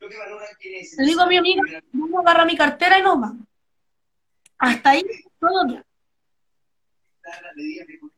Le 0.00 1.06
digo 1.06 1.22
a 1.22 1.26
mi 1.26 1.36
amiga, 1.36 1.62
vamos 1.92 2.18
a 2.18 2.20
agarrar 2.20 2.46
mi 2.46 2.56
cartera 2.56 2.98
y 2.98 3.02
nos 3.02 3.20
vamos. 3.20 3.46
Hasta 4.58 4.90
ahí 4.90 5.04
todo 5.38 5.66
bien. 5.66 5.84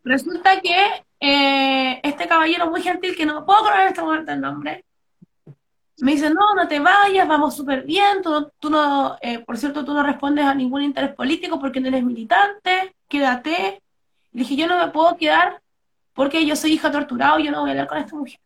Resulta 0.05 0.61
que 0.61 1.05
eh, 1.21 2.01
este 2.03 2.27
caballero 2.29 2.71
muy 2.71 2.83
gentil, 2.83 3.17
que 3.17 3.27
no 3.27 3.45
puedo 3.45 3.61
acordar 3.61 3.83
en 3.83 3.89
este 3.89 4.03
momento 4.03 4.33
el 4.33 4.41
nombre, 4.41 4.85
me 5.99 6.13
dice, 6.13 6.31
no, 6.31 6.55
no 6.55 6.69
te 6.69 6.79
vayas, 6.79 7.27
vamos 7.27 7.57
súper 7.57 7.85
bien, 7.85 8.21
tú, 8.23 8.51
tú 8.59 8.69
no, 8.69 9.17
eh, 9.23 9.39
por 9.39 9.57
cierto, 9.57 9.85
tú 9.85 9.95
no 9.95 10.03
respondes 10.03 10.45
a 10.45 10.55
ningún 10.55 10.83
interés 10.83 11.15
político 11.15 11.59
porque 11.59 11.81
no 11.81 11.89
eres 11.89 12.05
militante, 12.05 12.95
quédate. 13.09 13.83
Le 14.33 14.41
dije, 14.41 14.57
yo 14.57 14.67
no 14.67 14.79
me 14.79 14.93
puedo 14.93 15.17
quedar 15.17 15.63
porque 16.13 16.45
yo 16.45 16.55
soy 16.55 16.73
hija 16.73 16.91
torturado 16.91 17.39
y 17.39 17.45
yo 17.45 17.51
no 17.51 17.61
voy 17.61 17.71
a 17.71 17.73
hablar 17.73 17.89
con 17.89 17.99
esta 17.99 18.15
mujer. 18.15 18.39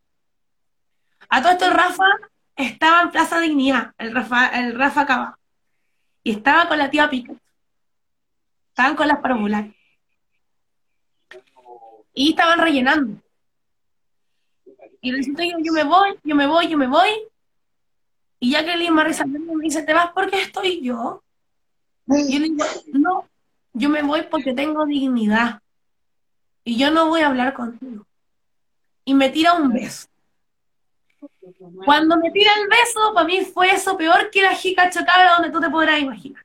A 1.28 1.42
todo 1.42 1.53
esto 1.53 1.70
Rafa 1.70 2.05
estaba 2.55 3.03
en 3.03 3.11
Plaza 3.11 3.40
Dignidad, 3.40 3.92
el 3.98 4.14
Rafa, 4.14 4.46
el 4.48 4.74
Rafa 4.76 5.07
Cava, 5.07 5.38
y 6.22 6.32
estaba 6.32 6.68
con 6.68 6.78
la 6.78 6.90
tía 6.90 7.11
Pica. 7.11 7.32
Estaban 8.68 8.94
con 8.94 9.09
las 9.09 9.18
parabolares. 9.18 9.74
Y 12.14 12.30
estaban 12.30 12.61
rellenando. 12.61 13.20
Y 15.01 15.12
resulta 15.12 15.42
que 15.42 15.55
yo 15.62 15.72
me 15.72 15.84
voy, 15.84 16.18
yo 16.22 16.34
me 16.34 16.46
voy, 16.46 16.68
yo 16.68 16.76
me 16.76 16.86
voy, 16.86 17.11
Y 18.43 18.53
ya 18.53 18.61
que 18.61 18.68
Jacqueline 18.68 18.95
Marisa 18.95 19.26
me 19.26 19.38
dice, 19.62 19.82
¿te 19.82 19.93
vas 19.93 20.11
porque 20.14 20.41
estoy 20.41 20.80
yo? 20.80 21.22
Y 22.07 22.32
yo 22.32 22.38
le 22.41 22.49
digo, 22.49 22.64
no, 22.93 23.28
yo 23.74 23.91
me 23.91 24.03
voy 24.03 24.22
porque 24.22 24.55
tengo 24.55 24.86
dignidad. 24.86 25.61
Y 26.64 26.78
yo 26.78 26.91
no 26.91 27.09
voy 27.09 27.20
a 27.20 27.28
hablar 27.28 27.53
contigo. 27.53 28.07
Y 29.05 29.12
me 29.12 29.28
tira 29.28 29.53
un 29.53 29.72
beso. 29.72 30.09
Cuando 31.84 32.16
me 32.16 32.30
tira 32.30 32.51
el 32.62 32.68
beso, 32.68 33.12
para 33.12 33.26
mí 33.26 33.45
fue 33.45 33.70
eso 33.70 33.97
peor 33.97 34.30
que 34.30 34.43
la 34.43 34.55
jica 34.55 34.88
chocada 34.91 35.34
donde 35.34 35.51
tú 35.51 35.61
te 35.61 35.68
podrás 35.68 36.01
imaginar. 36.01 36.45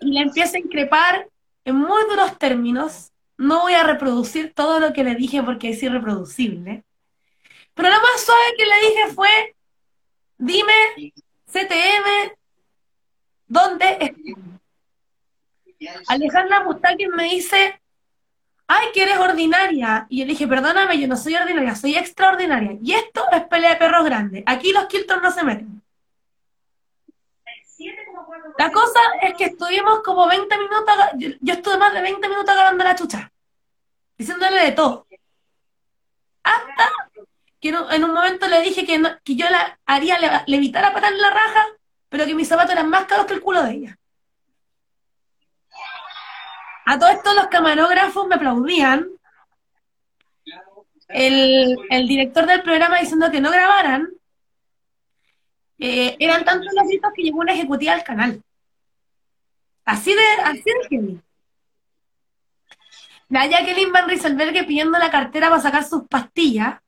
Y 0.00 0.10
le 0.10 0.20
empieza 0.20 0.56
a 0.56 0.60
increpar 0.60 1.28
en 1.66 1.76
muy 1.76 2.02
duros 2.08 2.38
términos. 2.38 3.12
No 3.36 3.60
voy 3.60 3.74
a 3.74 3.82
reproducir 3.82 4.54
todo 4.54 4.80
lo 4.80 4.92
que 4.94 5.04
le 5.04 5.14
dije 5.14 5.42
porque 5.42 5.70
es 5.70 5.82
irreproducible. 5.82 6.84
Pero 7.74 7.88
lo 7.88 7.96
más 7.96 8.24
suave 8.24 8.54
que 8.56 8.64
le 8.64 8.88
dije 8.88 9.14
fue, 9.14 9.54
dime, 10.40 11.12
CTM, 11.46 12.36
¿dónde 13.46 13.98
estás? 14.00 14.50
Alejandra 16.08 16.64
Mustaquin 16.64 17.10
me 17.10 17.24
dice, 17.24 17.80
ay, 18.66 18.88
que 18.92 19.02
eres 19.02 19.18
ordinaria. 19.18 20.06
Y 20.08 20.18
yo 20.18 20.24
le 20.26 20.32
dije, 20.32 20.46
perdóname, 20.46 20.98
yo 21.00 21.08
no 21.08 21.16
soy 21.16 21.34
ordinaria, 21.34 21.74
soy 21.74 21.96
extraordinaria. 21.96 22.76
Y 22.82 22.92
esto 22.92 23.24
es 23.32 23.44
pelea 23.44 23.70
de 23.70 23.76
perros 23.76 24.04
grandes. 24.04 24.42
Aquí 24.46 24.72
los 24.72 24.86
Kilton 24.86 25.22
no 25.22 25.30
se 25.30 25.42
meten. 25.42 25.82
La 28.58 28.70
cosa 28.70 29.00
es 29.22 29.34
que 29.34 29.44
estuvimos 29.44 30.00
como 30.02 30.26
20 30.26 30.58
minutos, 30.58 30.94
yo, 31.40 31.54
estuve 31.54 31.78
más 31.78 31.94
de 31.94 32.02
20 32.02 32.28
minutos 32.28 32.50
agarrando 32.50 32.84
la 32.84 32.94
chucha, 32.94 33.32
diciéndole 34.18 34.64
de 34.64 34.72
todo. 34.72 35.06
Hasta 36.42 36.90
que 37.60 37.68
en 37.68 38.04
un 38.04 38.12
momento 38.12 38.48
le 38.48 38.62
dije 38.62 38.86
que, 38.86 39.02
que 39.22 39.36
yo 39.36 39.46
haría 39.86 40.44
levitar 40.46 40.84
a 40.84 40.92
patar 40.92 41.12
la 41.12 41.30
raja, 41.30 41.66
pero 42.08 42.26
que 42.26 42.34
mis 42.34 42.48
zapatos 42.48 42.72
eran 42.72 42.88
más 42.88 43.04
caros 43.04 43.26
que 43.26 43.34
el 43.34 43.40
culo 43.40 43.62
de 43.62 43.72
ella. 43.72 43.98
A 46.90 46.98
todos 46.98 47.12
estos 47.12 47.34
los 47.36 47.46
camarógrafos 47.46 48.26
me 48.26 48.34
aplaudían. 48.34 49.06
El, 51.06 51.76
director 52.08 52.46
del 52.46 52.62
programa 52.62 52.98
diciendo 52.98 53.30
que 53.30 53.40
no 53.40 53.50
grabaran. 53.50 54.08
Eh, 55.78 56.16
eran 56.18 56.44
tantos 56.44 56.72
los 56.74 56.88
gritos 56.88 57.12
que 57.14 57.22
llegó 57.22 57.38
una 57.38 57.52
ejecutiva 57.52 57.92
al 57.92 58.02
canal. 58.02 58.42
Así 59.84 60.14
de, 60.14 60.22
así 60.44 60.64
de 60.64 60.88
que 60.88 61.16
La 63.28 63.46
Jacqueline 63.46 63.92
Van 63.92 64.08
Rieselberg 64.08 64.66
pidiendo 64.66 64.98
la 64.98 65.12
cartera 65.12 65.48
para 65.48 65.62
sacar 65.62 65.84
sus 65.84 66.08
pastillas. 66.08 66.80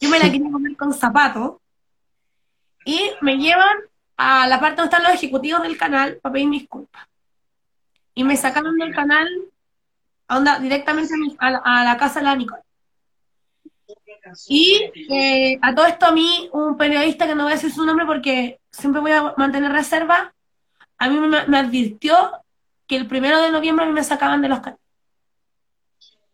Yo 0.00 0.08
me 0.08 0.18
la 0.18 0.30
quería 0.30 0.50
comer 0.50 0.76
con 0.76 0.92
zapatos. 0.92 1.56
Y 2.84 3.00
me 3.22 3.38
llevan 3.38 3.78
a 4.16 4.46
la 4.46 4.60
parte 4.60 4.76
donde 4.76 4.94
están 4.94 5.02
los 5.02 5.14
ejecutivos 5.14 5.62
del 5.62 5.76
canal 5.76 6.18
para 6.22 6.34
pedir 6.34 6.50
disculpas 6.50 7.08
y 8.14 8.24
me 8.24 8.36
sacaron 8.36 8.76
del 8.76 8.94
canal 8.94 9.28
onda, 10.28 10.58
directamente 10.58 11.12
a, 11.38 11.84
la 11.84 11.96
casa 11.96 12.20
de 12.20 12.24
la 12.24 12.36
Nicole. 12.36 12.62
Y 14.48 14.90
eh, 15.10 15.58
a 15.60 15.74
todo 15.74 15.86
esto 15.86 16.06
a 16.06 16.12
mí, 16.12 16.48
un 16.52 16.76
periodista 16.76 17.26
que 17.26 17.34
no 17.34 17.44
voy 17.44 17.52
a 17.52 17.56
decir 17.56 17.72
su 17.72 17.84
nombre 17.84 18.06
porque 18.06 18.60
siempre 18.70 19.00
voy 19.00 19.12
a 19.12 19.34
mantener 19.36 19.72
reserva, 19.72 20.32
a 20.96 21.08
mí 21.08 21.18
me, 21.18 21.58
advirtió 21.58 22.16
que 22.86 22.96
el 22.96 23.06
primero 23.06 23.40
de 23.40 23.50
noviembre 23.50 23.84
a 23.84 23.88
mí 23.88 23.94
me 23.94 24.04
sacaban 24.04 24.40
de 24.40 24.48
los 24.48 24.60
canales. 24.60 24.80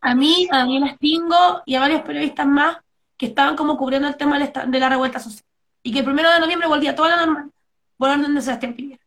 A 0.03 0.15
mí, 0.15 0.49
a 0.51 0.59
Daniel 0.59 0.85
Estingo 0.85 1.63
y 1.67 1.75
a 1.75 1.81
varios 1.81 2.03
periodistas 2.03 2.47
más 2.47 2.79
que 3.21 3.27
estaban 3.27 3.55
como 3.55 3.77
cubriendo 3.77 4.09
el 4.09 4.17
tema 4.17 4.39
de 4.39 4.79
la 4.81 4.89
revuelta 4.89 5.21
social. 5.21 5.45
Y 5.83 5.93
que 5.93 5.99
el 5.99 6.07
primero 6.07 6.31
de 6.31 6.41
noviembre 6.41 6.67
volvía 6.67 6.95
toda 6.95 7.11
la 7.11 7.27
normal 7.27 7.51
por 7.99 8.09
orden 8.09 8.35
de 8.35 8.41
Sebastián 8.41 8.73
Piñera 8.73 9.03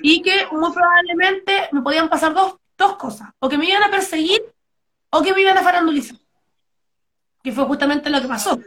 y 0.00 0.22
que 0.22 0.46
muy 0.52 0.72
probablemente 0.72 1.68
me 1.72 1.82
podían 1.82 2.08
pasar 2.08 2.32
dos, 2.34 2.54
dos 2.78 2.94
cosas, 2.96 3.30
o 3.40 3.48
que 3.48 3.58
me 3.58 3.68
iban 3.68 3.82
a 3.82 3.90
perseguir 3.90 4.40
o 5.10 5.22
que 5.22 5.32
me 5.32 5.40
iban 5.40 5.58
a 5.58 5.62
farandulizar, 5.62 6.16
que 7.42 7.50
fue 7.50 7.64
justamente 7.64 8.10
lo 8.10 8.20
que 8.20 8.28
pasó. 8.28 8.60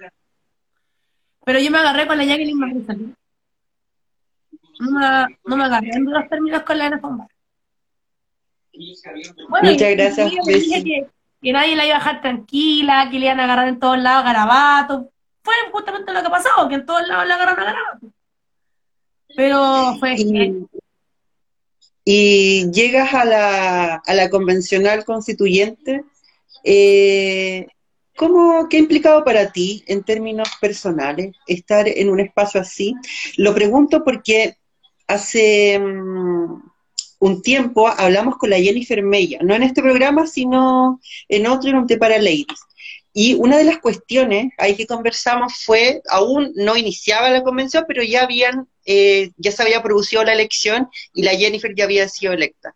Pero 1.45 1.60
yo 1.60 1.72
me 1.72 1.78
agarré 1.78 2.06
con 2.06 2.18
la 2.18 2.26
Jacqueline 2.26 2.60
Marisa. 2.60 2.95
No 4.80 4.91
me, 4.91 5.38
no 5.45 5.56
me 5.56 5.64
agarré 5.64 5.91
en 5.93 6.04
los 6.04 6.28
términos 6.28 6.64
con 6.64 6.78
la 6.78 6.88
Ana 6.88 7.00
Bueno, 7.00 7.32
Muchas 9.72 9.95
gracias. 9.95 10.32
dije 10.45 10.84
que, 10.84 11.08
que, 11.42 11.52
nadie 11.52 11.76
la 11.76 11.86
iba 11.86 11.96
a 11.96 12.00
dejar 12.00 12.22
tranquila, 12.22 13.08
que 13.12 13.20
le 13.20 13.26
iban 13.26 13.40
a 13.40 13.46
agarrar 13.46 13.68
en 13.68 13.80
todos 13.80 13.98
lados 13.98 14.26
garabatos. 14.26 15.06
Fue 15.44 15.54
justamente 15.72 16.14
lo 16.14 16.24
que 16.24 16.30
pasó, 16.30 16.50
que 16.68 16.76
en 16.76 16.86
todos 16.86 17.08
lados 17.08 17.28
le 17.28 17.34
agarraron 17.34 17.60
a 17.60 17.66
garabatos. 17.66 18.10
Pero 19.36 19.96
fue 20.00 20.16
y 22.10 22.72
llegas 22.72 23.14
a 23.14 23.26
la, 23.26 23.96
a 23.96 24.14
la 24.14 24.30
convencional 24.30 25.04
constituyente, 25.04 26.06
eh, 26.64 27.68
¿cómo, 28.16 28.70
¿qué 28.70 28.78
ha 28.78 28.80
implicado 28.80 29.26
para 29.26 29.52
ti 29.52 29.84
en 29.88 30.04
términos 30.04 30.48
personales 30.62 31.36
estar 31.48 31.86
en 31.86 32.08
un 32.08 32.22
espacio 32.22 32.62
así? 32.62 32.96
Lo 33.36 33.54
pregunto 33.54 34.06
porque 34.06 34.56
hace 35.06 35.78
mm, 35.80 36.66
un 37.20 37.41
tiempo 37.41 37.88
hablamos 37.88 38.38
con 38.38 38.49
la 38.49 38.59
Jennifer 38.59 39.01
Mella, 39.01 39.39
no 39.41 39.55
en 39.55 39.63
este 39.63 39.82
programa, 39.82 40.28
sino 40.28 40.99
en 41.28 41.47
otro, 41.47 41.70
en 41.70 41.78
un 41.78 41.88
té 41.88 41.97
para 41.97 42.18
ladies. 42.18 42.45
Y 43.13 43.34
una 43.34 43.57
de 43.57 43.63
las 43.63 43.80
cuestiones 43.80 44.53
ahí 44.57 44.76
que 44.76 44.86
conversamos 44.86 45.63
fue, 45.65 46.01
aún 46.09 46.51
no 46.55 46.78
iniciaba 46.78 47.32
la 47.32 47.43
convención, 47.43 47.86
pero 47.88 48.03
ya 48.03 48.24
habían 48.24 48.68
eh, 48.89 49.32
ya 49.36 49.51
se 49.51 49.61
había 49.61 49.84
producido 49.84 50.24
la 50.24 50.32
elección 50.32 50.89
y 51.13 51.24
la 51.24 51.32
Jennifer 51.32 51.76
ya 51.76 51.84
había 51.84 52.07
sido 52.07 52.32
electa. 52.32 52.74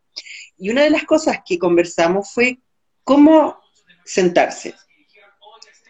Y 0.57 0.69
una 0.69 0.83
de 0.83 0.89
las 0.89 1.05
cosas 1.05 1.39
que 1.45 1.57
conversamos 1.57 2.31
fue 2.33 2.59
cómo 3.05 3.57
sentarse 4.03 4.75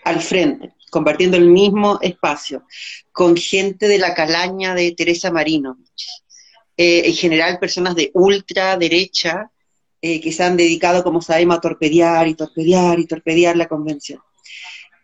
al 0.04 0.22
frente, 0.22 0.74
compartiendo 0.92 1.38
el 1.38 1.48
mismo 1.48 1.98
espacio, 2.02 2.68
con 3.12 3.36
gente 3.36 3.88
de 3.88 3.98
la 3.98 4.14
calaña 4.14 4.76
de 4.76 4.92
Teresa 4.92 5.32
Marinovich, 5.32 6.21
eh, 6.82 7.08
en 7.08 7.14
general 7.14 7.60
personas 7.60 7.96
de 7.96 8.12
ultraderecha 8.14 9.52
eh, 10.02 10.20
que 10.20 10.32
se 10.32 10.44
han 10.44 10.58
dedicado, 10.58 11.04
como 11.04 11.22
sabemos, 11.22 11.58
a 11.58 11.62
torpedear 11.62 12.28
y 12.28 12.36
torpedear 12.36 13.00
y 13.00 13.06
torpedear 13.06 13.56
la 13.56 13.68
convención. 13.68 14.20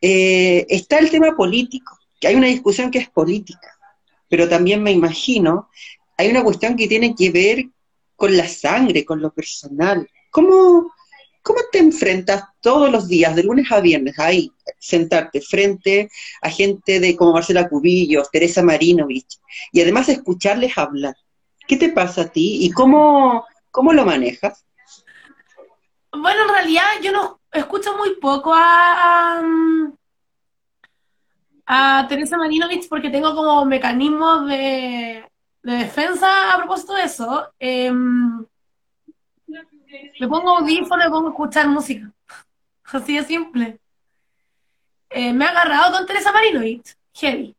está 0.02 1.00
el 1.00 1.10
tema 1.10 1.36
político, 1.36 1.98
que 2.20 2.28
hay 2.28 2.36
una 2.36 2.48
discusión 2.48 2.92
que 2.92 3.00
es 3.00 3.10
política 3.10 3.78
pero 4.30 4.50
también 4.50 4.84
me 4.84 4.92
imagino, 4.92 5.70
hay 6.18 6.30
una 6.30 6.44
cuestión 6.44 6.76
que 6.76 6.88
tiene 6.88 7.16
que 7.16 7.32
ver 7.32 7.66
con 8.16 8.36
la 8.36 8.48
sangre, 8.48 9.06
con 9.06 9.22
lo 9.22 9.32
personal. 9.32 10.10
¿Cómo, 10.32 10.92
cómo 11.42 11.60
te 11.72 11.80
enfrentas 11.80 12.44
todos 12.62 12.92
los 12.92 13.08
días, 13.08 13.36
de 13.36 13.44
lunes 13.44 13.72
a 13.72 13.80
viernes, 13.80 14.18
ahí, 14.20 14.52
sentarte 14.80 15.42
frente 15.42 16.10
a 16.42 16.50
gente 16.50 17.00
de 17.00 17.16
como 17.16 17.34
Marcela 17.34 17.70
Cubillos, 17.70 18.30
Teresa 18.32 18.64
Marinovich, 18.64 19.38
y 19.72 19.82
además 19.82 20.10
escucharles 20.10 20.78
hablar? 20.78 21.16
¿Qué 21.68 21.76
te 21.76 21.90
pasa 21.90 22.22
a 22.22 22.28
ti 22.28 22.66
y 22.66 22.72
cómo, 22.72 23.46
cómo 23.72 23.92
lo 23.92 24.06
manejas? 24.06 24.66
Bueno, 26.12 26.44
en 26.44 26.50
realidad 26.50 26.84
yo 27.04 27.12
no 27.12 27.40
escucho 27.52 27.96
muy 27.98 28.16
poco 28.16 28.54
a, 28.56 29.42
Teresa 32.08 32.38
Marinovich 32.38 32.88
porque 32.88 33.10
tengo 33.10 33.36
como 33.36 33.66
mecanismos 33.66 34.48
de, 34.48 35.30
defensa 35.62 36.54
a 36.54 36.58
propósito 36.58 36.94
de 36.94 37.04
eso. 37.04 37.52
Em, 37.60 38.46
me 40.20 40.28
pongo 40.30 40.58
audífono 40.58 41.06
y 41.06 41.10
pongo 41.10 41.28
a 41.28 41.32
escuchar 41.32 41.68
música. 41.68 42.10
Así 42.86 43.18
de 43.18 43.24
simple. 43.26 43.80
Eh, 45.10 45.34
me 45.34 45.46
ha 45.46 45.50
agarrado 45.50 45.98
con 45.98 46.06
Teresa 46.06 46.32
Marinovich, 46.32 46.96
heavy. 47.14 47.57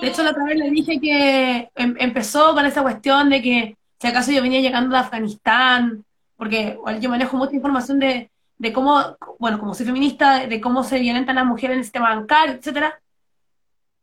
De 0.00 0.08
hecho, 0.08 0.22
la 0.22 0.30
otra 0.30 0.44
vez 0.44 0.56
le 0.56 0.70
dije 0.70 1.00
que 1.00 1.70
em, 1.74 1.94
empezó 1.98 2.54
con 2.54 2.64
esa 2.64 2.82
cuestión 2.82 3.28
de 3.28 3.42
que 3.42 3.76
si 4.00 4.06
acaso 4.06 4.32
yo 4.32 4.42
venía 4.42 4.60
llegando 4.60 4.94
de 4.94 5.00
Afganistán, 5.00 6.04
porque 6.36 6.78
yo 7.00 7.10
manejo 7.10 7.36
mucha 7.36 7.54
información 7.54 7.98
de, 7.98 8.30
de 8.58 8.72
cómo, 8.72 9.16
bueno, 9.38 9.58
como 9.58 9.74
soy 9.74 9.86
feminista, 9.86 10.46
de 10.46 10.60
cómo 10.60 10.82
se 10.84 10.98
violentan 10.98 11.36
las 11.36 11.46
mujeres 11.46 11.74
en 11.74 11.78
el 11.78 11.84
sistema 11.84 12.14
bancario, 12.14 12.54
etcétera. 12.54 13.00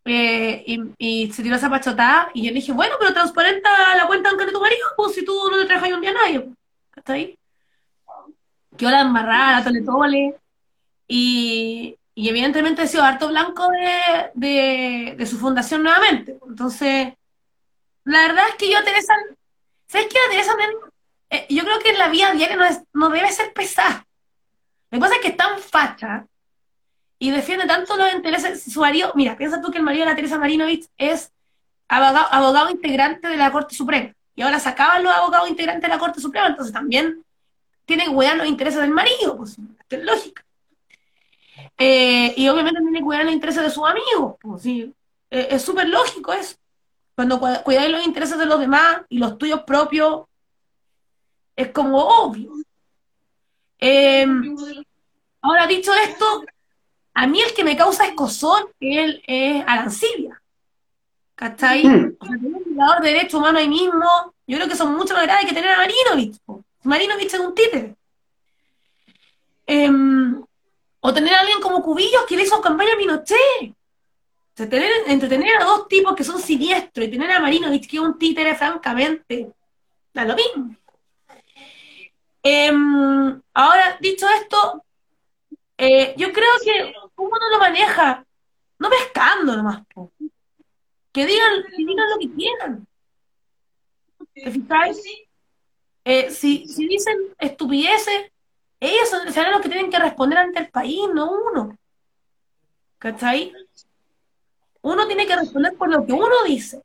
Eh, 0.05 0.63
y, 0.97 1.31
se 1.31 1.43
tiró 1.43 1.55
esa 1.55 1.69
pachotada, 1.69 2.31
y 2.33 2.47
yo 2.47 2.53
dije, 2.53 2.71
bueno, 2.71 2.95
pero 2.99 3.13
transparenta 3.13 3.69
la 3.95 4.07
cuenta 4.07 4.29
bancaria 4.29 4.47
de 4.47 4.57
tu 4.57 4.61
marido, 4.61 4.87
pues 4.97 5.13
si 5.13 5.23
tú 5.23 5.33
no 5.51 5.57
le 5.57 5.65
traes 5.65 5.93
un 5.93 6.01
día 6.01 6.11
a 6.11 6.13
nadie, 6.13 6.49
¿está 6.95 7.13
ahí? 7.13 7.37
Que 8.75 8.85
la 8.85 9.01
embarrada, 9.01 9.63
tole 9.63 9.81
tole, 9.81 10.35
y, 11.07 11.98
y 12.19 12.27
evidentemente 12.27 12.81
he 12.81 12.87
sido 12.87 13.03
harto 13.03 13.29
blanco 13.29 13.69
de, 14.33 15.13
de, 15.15 15.25
su 15.25 15.37
fundación 15.37 15.83
nuevamente. 15.83 16.37
Entonces, 16.45 17.13
la 18.03 18.19
verdad 18.27 18.43
es 18.49 18.55
que 18.55 18.69
yo 18.69 18.77
a 18.77 18.83
Teresa, 18.83 19.13
¿sabes 19.87 20.07
qué? 20.07 20.17
A 20.19 20.29
Teresa, 20.29 20.51
eh, 21.29 21.45
yo 21.49 21.63
creo 21.63 21.79
que 21.79 21.91
en 21.91 21.97
la 21.97 22.09
vida 22.09 22.33
diaria 22.33 22.57
no, 22.57 22.65
es, 22.65 22.81
no 22.91 23.07
debe 23.07 23.31
ser 23.31 23.53
pesada. 23.53 24.05
Lo 24.91 24.97
que 24.97 24.99
pasa 24.99 25.15
es 25.15 25.21
que 25.21 25.27
es 25.29 25.37
tan 25.37 25.59
facha 25.59 26.25
y 27.19 27.31
defiende 27.31 27.65
tanto 27.67 27.95
los 27.95 28.11
intereses. 28.13 28.63
Su 28.63 28.81
marido, 28.81 29.13
mira, 29.15 29.37
piensa 29.37 29.61
tú 29.61 29.71
que 29.71 29.77
el 29.77 29.85
marido 29.85 30.03
de 30.03 30.11
la 30.11 30.15
Teresa 30.17 30.37
Marinovich 30.37 30.89
es 30.97 31.31
abogado, 31.87 32.27
abogado 32.33 32.69
integrante 32.69 33.29
de 33.29 33.37
la 33.37 33.49
Corte 33.49 33.75
Suprema. 33.75 34.13
Y 34.35 34.41
ahora 34.41 34.59
sacaban 34.59 35.05
los 35.05 35.13
abogados 35.13 35.49
integrantes 35.49 35.83
de 35.83 35.95
la 35.95 35.99
Corte 35.99 36.19
Suprema, 36.19 36.47
entonces 36.47 36.73
también 36.73 37.23
tiene 37.85 38.03
que 38.03 38.13
cuidar 38.13 38.35
los 38.35 38.47
intereses 38.47 38.81
del 38.81 38.91
marido, 38.91 39.37
pues 39.37 39.55
es 39.89 40.03
lógica. 40.03 40.43
Eh, 41.77 42.33
y 42.35 42.47
obviamente 42.49 42.81
tiene 42.81 42.99
que 42.99 43.05
cuidar 43.05 43.25
los 43.25 43.33
intereses 43.33 43.63
de 43.63 43.69
sus 43.69 43.87
amigos, 43.87 44.35
pues 44.41 44.61
sí, 44.61 44.93
eh, 45.29 45.47
es 45.51 45.61
súper 45.61 45.87
lógico 45.87 46.33
eso. 46.33 46.55
Cuando 47.15 47.39
cuidáis 47.63 47.91
los 47.91 48.05
intereses 48.05 48.37
de 48.37 48.45
los 48.45 48.59
demás 48.59 49.01
y 49.09 49.17
los 49.17 49.37
tuyos 49.37 49.63
propios, 49.63 50.25
es 51.55 51.69
como 51.71 51.97
obvio. 51.99 52.51
Em, 53.77 54.55
ahora, 55.41 55.67
dicho 55.67 55.93
esto, 55.93 56.43
a 57.13 57.27
mí 57.27 57.41
el 57.41 57.53
que 57.53 57.63
me 57.63 57.75
causa 57.75 58.07
escosor 58.07 58.73
él, 58.79 59.21
es 59.27 59.63
Arancibia. 59.67 60.41
¿Cachai? 61.35 61.85
Mm. 61.85 62.17
O 62.19 62.25
sea, 62.25 62.37
tener 62.37 62.53
un 62.53 62.63
jugador 62.63 63.01
de 63.01 63.09
derecho 63.09 63.37
humano 63.37 63.59
ahí 63.59 63.67
mismo, 63.69 64.33
yo 64.47 64.57
creo 64.57 64.67
que 64.67 64.75
son 64.75 64.95
mucho 64.95 65.13
más 65.13 65.23
graves 65.23 65.45
que 65.45 65.53
tener 65.53 65.71
a 65.71 65.77
Marinovich. 65.77 66.37
Marinovich 66.83 67.33
es 67.33 67.39
un 67.39 67.53
títere. 67.53 67.95
Em, 69.65 70.41
o 71.01 71.13
tener 71.13 71.33
a 71.33 71.39
alguien 71.39 71.61
como 71.61 71.81
Cubillos 71.81 72.25
que 72.27 72.35
le 72.35 72.43
hizo 72.43 72.61
campaña 72.61 72.93
a 72.93 72.97
Pinochet. 72.97 73.73
tener, 74.55 74.91
entretener 75.07 75.61
a 75.61 75.65
dos 75.65 75.87
tipos 75.87 76.15
que 76.15 76.23
son 76.23 76.39
siniestros 76.39 77.07
y 77.07 77.11
tener 77.11 77.31
a 77.31 77.39
Marinovich 77.39 77.87
que 77.89 77.97
es 77.97 78.03
un 78.03 78.17
títere, 78.17 78.55
francamente, 78.55 79.51
da 80.13 80.25
lo 80.25 80.35
mismo. 80.35 80.75
Em, 82.43 83.41
ahora, 83.53 83.97
dicho 83.99 84.27
esto, 84.41 84.83
eh, 85.77 86.13
yo 86.17 86.31
creo 86.33 86.51
que 86.63 86.93
uno 87.17 87.37
no 87.39 87.49
lo 87.49 87.59
maneja, 87.59 88.25
no 88.79 88.89
pescando 88.89 89.55
nomás. 89.55 89.83
Que 91.11 91.25
digan, 91.25 91.63
digan 91.77 92.09
lo 92.09 92.19
que 92.19 92.33
quieran. 92.33 92.87
¿Te 94.33 94.51
fijáis? 94.51 95.01
Eh, 96.03 96.31
si, 96.31 96.67
si 96.67 96.87
dicen 96.87 97.15
estupideces, 97.37 98.31
ellos 98.79 99.09
serán 99.33 99.51
los 99.51 99.61
que 99.61 99.69
tienen 99.69 99.91
que 99.91 99.99
responder 99.99 100.37
ante 100.37 100.59
el 100.59 100.69
país, 100.69 101.01
no 101.13 101.31
uno. 101.31 101.77
¿Cachai? 102.97 103.53
Uno 104.81 105.07
tiene 105.07 105.27
que 105.27 105.35
responder 105.35 105.73
por 105.77 105.89
lo 105.89 106.05
que 106.05 106.13
uno 106.13 106.43
dice. 106.45 106.81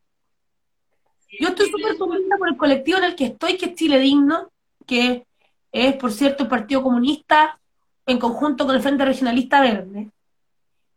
Yo 1.40 1.48
estoy 1.48 1.68
súper 1.70 1.96
contenta 1.96 2.36
por 2.36 2.48
el 2.48 2.56
colectivo 2.56 2.98
en 2.98 3.04
el 3.04 3.14
que 3.14 3.26
estoy, 3.26 3.56
que 3.56 3.66
es 3.66 3.74
Chile 3.74 3.98
Digno, 3.98 4.50
que 4.86 5.26
es, 5.72 5.96
por 5.96 6.12
cierto, 6.12 6.44
el 6.44 6.48
Partido 6.48 6.82
Comunista 6.82 7.58
en 8.06 8.18
conjunto 8.18 8.66
con 8.66 8.74
el 8.74 8.82
Frente 8.82 9.04
Regionalista 9.04 9.60
Verde. 9.60 10.10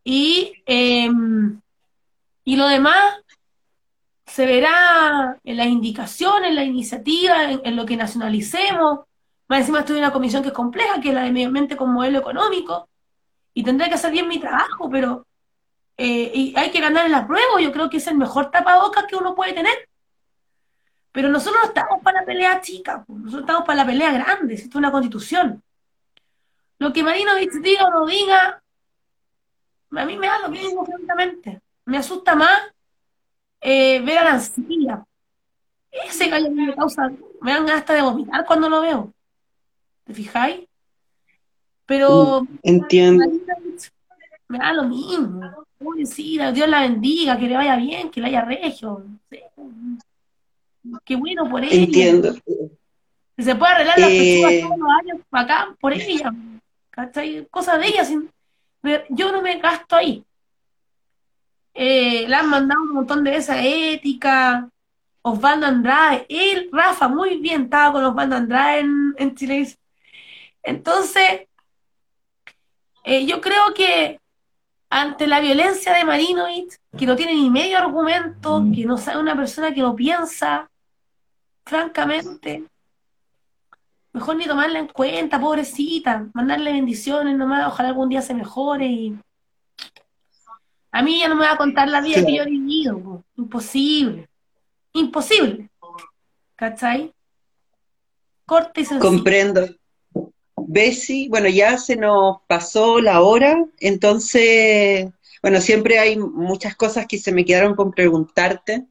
Y, 0.04 0.52
em, 0.66 1.60
y 2.44 2.56
lo 2.56 2.66
demás 2.68 3.16
se 4.26 4.46
verá 4.46 5.38
en 5.42 5.56
las 5.56 5.66
indicaciones, 5.66 6.50
en 6.50 6.54
la 6.54 6.64
iniciativa, 6.64 7.50
en, 7.50 7.76
lo 7.76 7.86
que 7.86 7.96
nacionalicemos. 7.96 9.00
Más 9.48 9.60
encima 9.60 9.80
estoy 9.80 9.96
en 9.96 10.04
una 10.04 10.12
comisión 10.12 10.42
que 10.42 10.48
es 10.48 10.54
compleja, 10.54 11.00
que 11.00 11.08
es 11.08 11.14
la 11.14 11.22
de 11.22 11.32
medio 11.32 11.48
ambiente 11.48 11.76
con 11.76 11.92
modelo 11.92 12.18
económico, 12.18 12.88
y 13.54 13.62
tendré 13.62 13.88
que 13.88 13.94
hacer 13.94 14.12
bien 14.12 14.28
mi 14.28 14.38
trabajo, 14.38 14.88
pero 14.90 15.26
eh, 15.96 16.52
hay 16.54 16.70
que 16.70 16.80
ganar 16.80 17.06
en 17.06 17.12
la 17.12 17.26
prueba, 17.26 17.60
yo 17.60 17.72
creo 17.72 17.90
que 17.90 17.96
es 17.96 18.06
el 18.06 18.16
mejor 18.16 18.50
tapabocas 18.50 19.06
que 19.06 19.16
uno 19.16 19.34
puede 19.34 19.54
tener. 19.54 19.88
Pero 21.12 21.28
nosotros 21.30 21.62
no 21.62 21.68
estamos 21.68 22.02
para 22.02 22.20
la 22.20 22.26
pelea 22.26 22.60
chica, 22.60 23.04
nosotros 23.08 23.40
estamos 23.40 23.64
para 23.64 23.76
la 23.76 23.86
pelea 23.86 24.12
grande, 24.12 24.54
esto 24.54 24.68
es 24.68 24.74
una 24.76 24.92
constitución. 24.92 25.62
Lo 26.78 26.92
que 26.92 27.02
Marino 27.02 27.34
diga 27.34 27.86
o 27.86 27.90
no 27.90 28.06
diga, 28.06 28.62
a 29.90 30.04
mí 30.04 30.16
me 30.16 30.26
da 30.26 30.38
lo 30.40 30.48
mismo, 30.50 30.84
francamente. 30.84 31.60
Me 31.86 31.96
asusta 31.96 32.34
más 32.36 32.60
eh, 33.60 34.00
ver 34.00 34.18
a 34.18 34.24
la 34.24 34.32
ancilla. 34.32 35.04
Ese 35.90 36.28
gallo 36.28 36.50
me 36.50 36.74
causa, 36.74 37.10
me 37.40 37.52
dan 37.52 37.68
hasta 37.70 37.94
de 37.94 38.02
vomitar 38.02 38.44
cuando 38.44 38.68
lo 38.68 38.82
veo. 38.82 39.12
¿Te 40.08 40.14
fijáis? 40.14 40.66
Pero. 41.84 42.40
Uh, 42.40 42.46
entiendo. 42.62 43.24
Me 44.48 44.58
da 44.58 44.72
lo 44.72 44.84
mismo. 44.84 45.66
Pobrecita, 45.76 46.50
Dios 46.50 46.66
la 46.66 46.80
bendiga, 46.80 47.38
que 47.38 47.46
le 47.46 47.54
vaya 47.54 47.76
bien, 47.76 48.10
que 48.10 48.22
le 48.22 48.28
haya 48.28 48.40
regio. 48.40 49.04
Qué 51.04 51.14
bueno 51.14 51.48
por 51.48 51.62
ella. 51.62 51.74
Entiendo. 51.74 52.34
Que 53.36 53.42
se 53.42 53.54
puede 53.54 53.72
arreglar 53.72 53.98
las 53.98 54.10
eh... 54.10 54.60
todos 54.62 54.78
los 54.78 54.88
años 54.98 55.18
acá 55.30 55.76
por 55.78 55.92
ella. 55.92 56.32
¿Cachai? 56.88 57.46
Cosas 57.50 57.78
de 57.78 57.88
ella. 57.88 58.04
Sin... 58.06 58.30
Yo 59.10 59.30
no 59.30 59.42
me 59.42 59.58
gasto 59.58 59.94
ahí. 59.94 60.24
Eh, 61.74 62.26
le 62.26 62.34
han 62.34 62.48
mandado 62.48 62.80
un 62.80 62.94
montón 62.94 63.22
de 63.22 63.36
esa 63.36 63.62
ética. 63.62 64.70
Osvaldo 65.20 65.66
Andrade, 65.66 66.24
él, 66.30 66.70
Rafa, 66.72 67.08
muy 67.08 67.38
bien, 67.38 67.64
estaba 67.64 67.92
con 67.92 68.04
Osvaldo 68.04 68.36
Andrade 68.36 68.80
en, 68.80 69.14
en 69.18 69.34
Chile. 69.34 69.76
Entonces, 70.68 71.48
eh, 73.02 73.24
yo 73.24 73.40
creo 73.40 73.72
que 73.74 74.20
ante 74.90 75.26
la 75.26 75.40
violencia 75.40 75.94
de 75.94 76.04
Marinovich, 76.04 76.76
que 76.96 77.06
no 77.06 77.16
tiene 77.16 77.34
ni 77.34 77.48
medio 77.48 77.78
argumento, 77.78 78.62
que 78.74 78.84
no 78.84 78.98
sabe 78.98 79.18
una 79.18 79.34
persona 79.34 79.72
que 79.72 79.80
lo 79.80 79.96
piensa, 79.96 80.70
francamente, 81.64 82.64
mejor 84.12 84.36
ni 84.36 84.44
tomarla 84.44 84.78
en 84.78 84.88
cuenta, 84.88 85.40
pobrecita, 85.40 86.26
mandarle 86.34 86.72
bendiciones 86.72 87.34
nomás, 87.34 87.66
ojalá 87.66 87.88
algún 87.88 88.10
día 88.10 88.20
se 88.20 88.34
mejore 88.34 88.86
y 88.88 89.18
a 90.92 91.02
mí 91.02 91.20
ya 91.20 91.28
no 91.28 91.36
me 91.36 91.46
va 91.46 91.52
a 91.52 91.56
contar 91.56 91.88
la 91.88 92.02
vida 92.02 92.22
que 92.22 92.36
yo 92.36 92.42
he 92.42 92.46
vivido, 92.46 93.24
imposible, 93.36 94.28
imposible, 94.92 95.70
¿cachai? 96.56 97.10
Corte 98.44 98.82
y 98.82 98.84
sencillo. 98.84 99.10
Comprendo. 99.10 99.77
Bessie, 100.70 101.28
bueno, 101.30 101.48
ya 101.48 101.78
se 101.78 101.96
nos 101.96 102.38
pasó 102.46 103.00
la 103.00 103.22
hora, 103.22 103.64
entonces, 103.80 105.08
bueno, 105.42 105.60
siempre 105.62 105.98
hay 105.98 106.18
muchas 106.18 106.76
cosas 106.76 107.06
que 107.06 107.18
se 107.18 107.32
me 107.32 107.46
quedaron 107.46 107.74
con 107.74 107.90
preguntarte, 107.90 108.84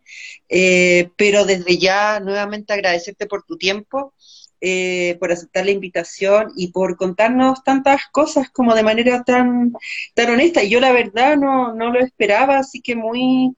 eh, 0.50 1.12
pero 1.18 1.46
desde 1.46 1.78
ya 1.78 2.20
nuevamente 2.20 2.74
agradecerte 2.74 3.28
por 3.28 3.44
tu 3.44 3.58
tiempo 3.58 4.14
eh, 4.60 5.18
por 5.20 5.32
aceptar 5.32 5.66
la 5.66 5.72
invitación 5.72 6.52
y 6.56 6.72
por 6.72 6.98
contarnos 6.98 7.64
tantas 7.64 8.08
cosas 8.12 8.50
como 8.50 8.74
de 8.74 8.82
manera 8.82 9.24
tan, 9.24 9.72
tan 10.16 10.32
honesta. 10.32 10.64
Y 10.64 10.70
yo 10.72 10.80
la 10.80 10.92
verdad 10.92 11.38
no, 11.38 11.76
no 11.76 11.92
lo 11.92 12.00
esperaba, 12.00 12.58
así 12.58 12.82
que 12.82 12.96
muy 12.96 13.54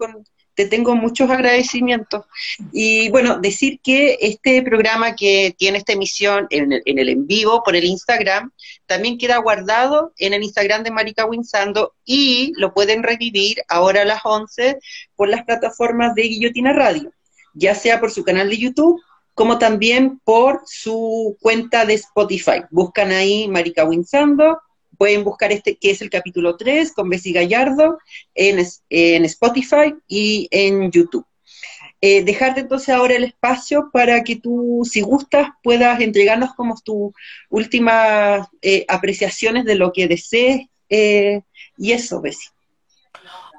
te 0.60 0.66
tengo 0.66 0.94
muchos 0.94 1.30
agradecimientos. 1.30 2.26
Y 2.74 3.10
bueno, 3.12 3.40
decir 3.40 3.80
que 3.82 4.18
este 4.20 4.62
programa 4.62 5.16
que 5.16 5.56
tiene 5.58 5.78
esta 5.78 5.94
emisión 5.94 6.48
en 6.50 6.74
el 6.74 6.84
en, 6.86 7.00
el 7.00 7.08
en 7.08 7.26
vivo 7.26 7.64
por 7.64 7.78
el 7.78 7.86
Instagram, 7.86 8.52
también 8.86 9.18
queda 9.18 9.38
guardado 9.38 10.12
en 10.18 10.34
el 10.34 10.44
Instagram 10.44 10.84
de 10.84 10.92
Marica 10.92 11.26
Winsando 11.26 11.94
y 12.04 12.52
lo 12.58 12.74
pueden 12.74 13.04
revivir 13.04 13.62
ahora 13.70 14.02
a 14.02 14.06
las 14.06 14.20
11 14.26 14.80
por 15.16 15.30
las 15.30 15.46
plataformas 15.46 16.14
de 16.14 16.24
Guillotina 16.24 16.74
Radio, 16.74 17.14
ya 17.54 17.74
sea 17.74 18.02
por 18.02 18.12
su 18.12 18.26
canal 18.26 18.50
de 18.50 18.58
YouTube 18.58 19.02
como 19.34 19.60
también 19.60 20.20
por 20.26 20.64
su 20.66 21.38
cuenta 21.40 21.86
de 21.86 21.94
Spotify. 21.94 22.64
Buscan 22.70 23.12
ahí 23.12 23.48
Marica 23.48 23.86
Winsando, 23.86 24.60
pueden 25.00 25.24
buscar 25.24 25.54
este 25.54 25.78
que 25.78 25.92
es 25.92 26.02
el 26.02 26.10
capítulo 26.10 26.58
3 26.58 26.92
con 26.92 27.10
Bessie 27.10 27.32
Gallardo 27.32 28.00
en, 28.36 28.64
en 28.90 29.26
Spotify 29.26 29.96
y 30.10 30.50
en 30.52 30.92
YouTube. 30.92 31.26
Eh, 32.02 32.24
dejarte 32.24 32.60
entonces 32.60 32.90
ahora 32.90 33.16
el 33.16 33.24
espacio 33.24 33.90
para 33.94 34.24
que 34.26 34.36
tú, 34.36 34.82
si 34.84 35.00
gustas, 35.00 35.52
puedas 35.64 36.02
entregarnos 36.02 36.54
como 36.54 36.76
tus 36.82 37.14
últimas 37.50 38.46
eh, 38.62 38.86
apreciaciones 38.90 39.64
de 39.64 39.76
lo 39.76 39.94
que 39.94 40.10
desees 40.10 40.68
eh, 40.90 41.44
y 41.78 41.94
eso, 41.94 42.20
Bessie. 42.22 42.52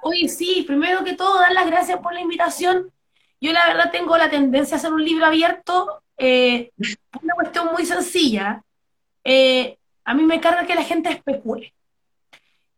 Oye, 0.02 0.28
sí, 0.28 0.64
primero 0.66 1.04
que 1.04 1.14
todo, 1.14 1.40
dar 1.40 1.52
las 1.52 1.66
gracias 1.66 2.00
por 2.00 2.12
la 2.12 2.20
invitación. 2.20 2.92
Yo 3.40 3.52
la 3.52 3.66
verdad 3.66 3.90
tengo 3.90 4.18
la 4.18 4.28
tendencia 4.28 4.76
a 4.76 4.78
hacer 4.78 4.92
un 4.92 5.04
libro 5.04 5.24
abierto 5.24 6.02
una 6.18 7.34
cuestión 7.34 7.68
muy 7.72 7.86
sencilla. 7.86 8.62
A 10.10 10.14
mí 10.14 10.24
me 10.24 10.40
carga 10.40 10.66
que 10.66 10.74
la 10.74 10.82
gente 10.82 11.08
especule. 11.08 11.72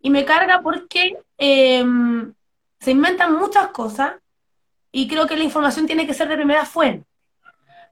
Y 0.02 0.10
me 0.10 0.26
carga 0.26 0.60
porque 0.60 1.16
em, 1.38 2.34
se 2.78 2.90
inventan 2.90 3.38
muchas 3.38 3.68
cosas 3.68 4.16
y 4.90 5.08
creo 5.08 5.26
que 5.26 5.38
la 5.38 5.44
información 5.44 5.86
tiene 5.86 6.06
que 6.06 6.12
ser 6.12 6.28
de 6.28 6.36
primera 6.36 6.66
fuente. 6.66 7.06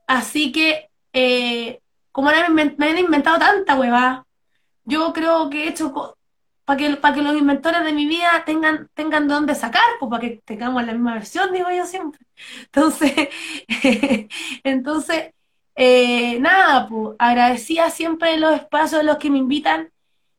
Así 0.06 0.52
que, 0.52 0.90
eh, 1.14 1.80
como 2.12 2.30
me, 2.50 2.86
han 2.86 2.98
inventado 2.98 3.38
tanta 3.38 3.76
hueva, 3.76 4.26
yo 4.84 5.10
creo 5.14 5.48
que 5.48 5.64
he 5.64 5.68
hecho 5.70 6.14
para 6.66 6.76
que, 6.76 6.96
para 6.96 7.14
que 7.14 7.22
los 7.22 7.34
inventores 7.34 7.82
de 7.82 7.94
mi 7.94 8.04
vida 8.04 8.42
tengan, 8.44 8.90
tengan 8.92 9.26
de 9.26 9.34
dónde 9.34 9.54
sacar, 9.54 9.88
pues 9.98 10.10
para 10.10 10.20
que 10.20 10.42
tengamos 10.44 10.84
la 10.84 10.92
misma 10.92 11.14
versión, 11.14 11.50
digo 11.50 11.70
yo 11.70 11.86
siempre. 11.86 12.20
Entonces, 12.66 13.28
entonces 14.64 15.32
eh, 15.82 16.38
nada, 16.40 16.86
pues 16.86 17.16
agradecía 17.18 17.88
siempre 17.88 18.36
los 18.36 18.54
espacios 18.54 19.00
de 19.00 19.06
los 19.06 19.16
que 19.16 19.30
me 19.30 19.38
invitan 19.38 19.90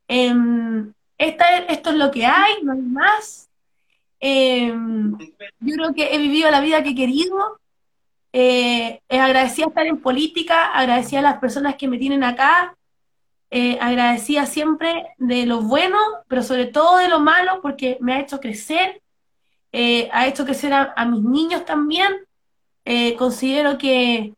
en, 0.07 0.93
esta, 1.17 1.57
esto 1.57 1.89
es 1.89 1.95
lo 1.95 2.11
que 2.11 2.27
hay, 2.27 2.61
no 2.61 2.73
hay 2.73 2.81
más. 2.81 3.49
Em, 4.19 5.17
yo 5.59 5.75
creo 5.75 5.93
que 5.95 6.13
he 6.13 6.19
vivido 6.19 6.51
la 6.51 6.61
vida 6.61 6.83
que 6.83 6.89
he 6.89 6.95
querido. 6.95 7.59
Eh, 8.33 9.01
agradecida 9.09 9.65
estar 9.65 9.87
en 9.87 9.99
política, 9.99 10.67
agradecida 10.67 11.19
a 11.21 11.23
las 11.23 11.39
personas 11.39 11.75
que 11.75 11.87
me 11.87 11.97
tienen 11.97 12.23
acá, 12.23 12.75
eh, 13.49 13.79
agradecida 13.81 14.45
siempre 14.45 15.07
de 15.17 15.47
lo 15.47 15.61
bueno, 15.61 15.97
pero 16.27 16.43
sobre 16.43 16.67
todo 16.67 16.97
de 16.97 17.09
lo 17.09 17.19
malo, 17.19 17.61
porque 17.63 17.97
me 17.99 18.13
ha 18.13 18.19
hecho 18.19 18.39
crecer, 18.39 19.01
eh, 19.71 20.07
ha 20.13 20.27
hecho 20.27 20.45
crecer 20.45 20.71
a, 20.71 21.05
mis 21.05 21.23
niños 21.23 21.65
también. 21.65 22.13
Eh, 22.85 23.15
considero 23.15 23.79
que, 23.79 24.35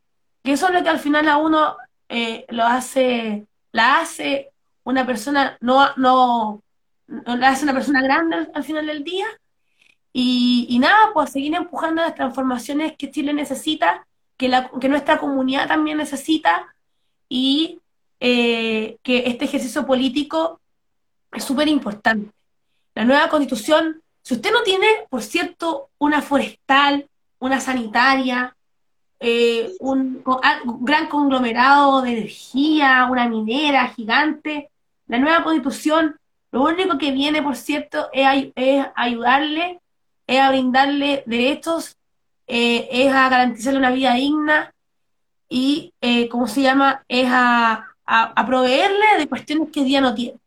eso 0.52 0.68
es 0.68 0.74
lo 0.74 0.84
que 0.84 0.90
al 0.90 1.00
final 1.00 1.28
a 1.30 1.38
uno 1.38 1.78
lo 2.50 2.64
hace, 2.66 3.48
la 3.72 4.00
hace 4.00 4.52
una 4.84 5.06
persona, 5.06 5.58
no, 5.62 5.96
no, 5.96 6.62
la 7.08 7.50
hace 7.50 7.64
una 7.64 7.74
persona 7.74 8.02
grande 8.02 8.48
al, 8.54 8.64
final 8.64 8.86
del 8.86 9.04
día. 9.04 9.26
Y, 10.12 10.68
y, 10.70 10.78
nada, 10.80 11.12
pues 11.14 11.32
seguir 11.32 11.56
empujando 11.56 12.02
las 12.02 12.14
transformaciones 12.14 12.94
que 12.98 13.10
Chile 13.10 13.34
necesita, 13.34 14.06
que, 14.38 14.48
la, 14.48 14.70
que 14.80 14.90
nuestra 14.90 15.18
comunidad 15.18 15.68
también 15.68 15.98
necesita, 15.98 16.74
y 17.30 17.80
eh, 18.20 18.98
que 19.02 19.24
este 19.26 19.46
ejercicio 19.46 19.86
político 19.86 20.62
es 21.32 21.44
súper 21.44 21.68
importante. 21.68 22.32
La 22.94 23.06
nueva 23.06 23.28
constitución, 23.28 24.04
si 24.22 24.36
usted 24.36 24.52
no 24.52 24.62
tiene, 24.62 24.88
por 25.10 25.24
cierto, 25.24 25.90
una 25.98 26.22
forestal, 26.22 27.10
una 27.40 27.60
sanitaria, 27.60 28.56
eh, 29.24 29.72
un, 29.80 30.24
gran 30.82 31.08
conglomerado 31.08 32.02
de 32.02 32.12
energía, 32.12 33.08
una 33.10 33.28
minera 33.28 33.88
gigante, 33.88 34.70
la 35.08 35.18
nueva 35.18 35.44
constitución, 35.44 36.20
lo 36.52 36.64
único 36.64 36.98
que 36.98 37.12
viene, 37.12 37.42
por 37.42 37.56
cierto, 37.56 38.10
es, 38.14 38.28
ayudarle, 38.96 39.80
es 40.28 40.40
a 40.40 40.50
brindarle 40.50 41.24
derechos, 41.26 41.98
eh, 42.46 42.88
es 42.92 43.12
a 43.12 43.30
garantizarle 43.30 43.80
una 43.80 43.92
vida 43.92 44.14
digna 44.14 44.74
y, 45.50 45.94
¿cómo 46.30 46.48
se 46.48 46.62
llama?, 46.62 47.04
es 47.08 47.28
a 47.32 47.94
a, 48.06 48.46
proveerle 48.46 49.18
de 49.18 49.28
cuestiones 49.28 49.70
que 49.72 49.84
día 49.84 50.02
no 50.02 50.14
tiene. 50.14 50.38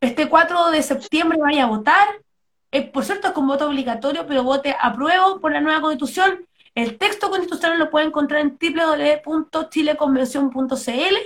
Este 0.00 0.28
4 0.28 0.70
de 0.70 0.82
septiembre 0.82 1.38
vaya 1.40 1.64
a 1.64 1.68
votar, 1.68 2.08
eh, 2.72 2.82
por 2.82 3.04
cierto 3.04 3.28
es 3.28 3.32
con 3.34 3.46
voto 3.46 3.68
obligatorio, 3.68 4.26
pero 4.26 4.44
vote 4.44 4.74
apruebo 4.80 5.40
por 5.40 5.52
la 5.52 5.60
nueva 5.60 5.80
constitución. 5.80 6.46
El 6.74 6.98
texto 6.98 7.30
constitucional 7.30 7.78
lo 7.78 7.90
puede 7.90 8.06
encontrar 8.06 8.40
en 8.40 8.58
www.chileconvención.cl. 8.58 11.16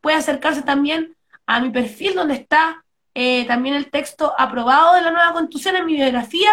Puede 0.00 0.16
acercarse 0.16 0.62
también 0.62 1.16
a 1.46 1.60
mi 1.60 1.70
perfil 1.70 2.14
donde 2.14 2.34
está 2.34 2.84
eh, 3.14 3.46
también 3.46 3.74
el 3.74 3.90
texto 3.90 4.32
aprobado 4.38 4.94
de 4.94 5.02
la 5.02 5.10
nueva 5.10 5.32
constitución 5.32 5.76
en 5.76 5.86
mi 5.86 5.94
biografía. 5.94 6.50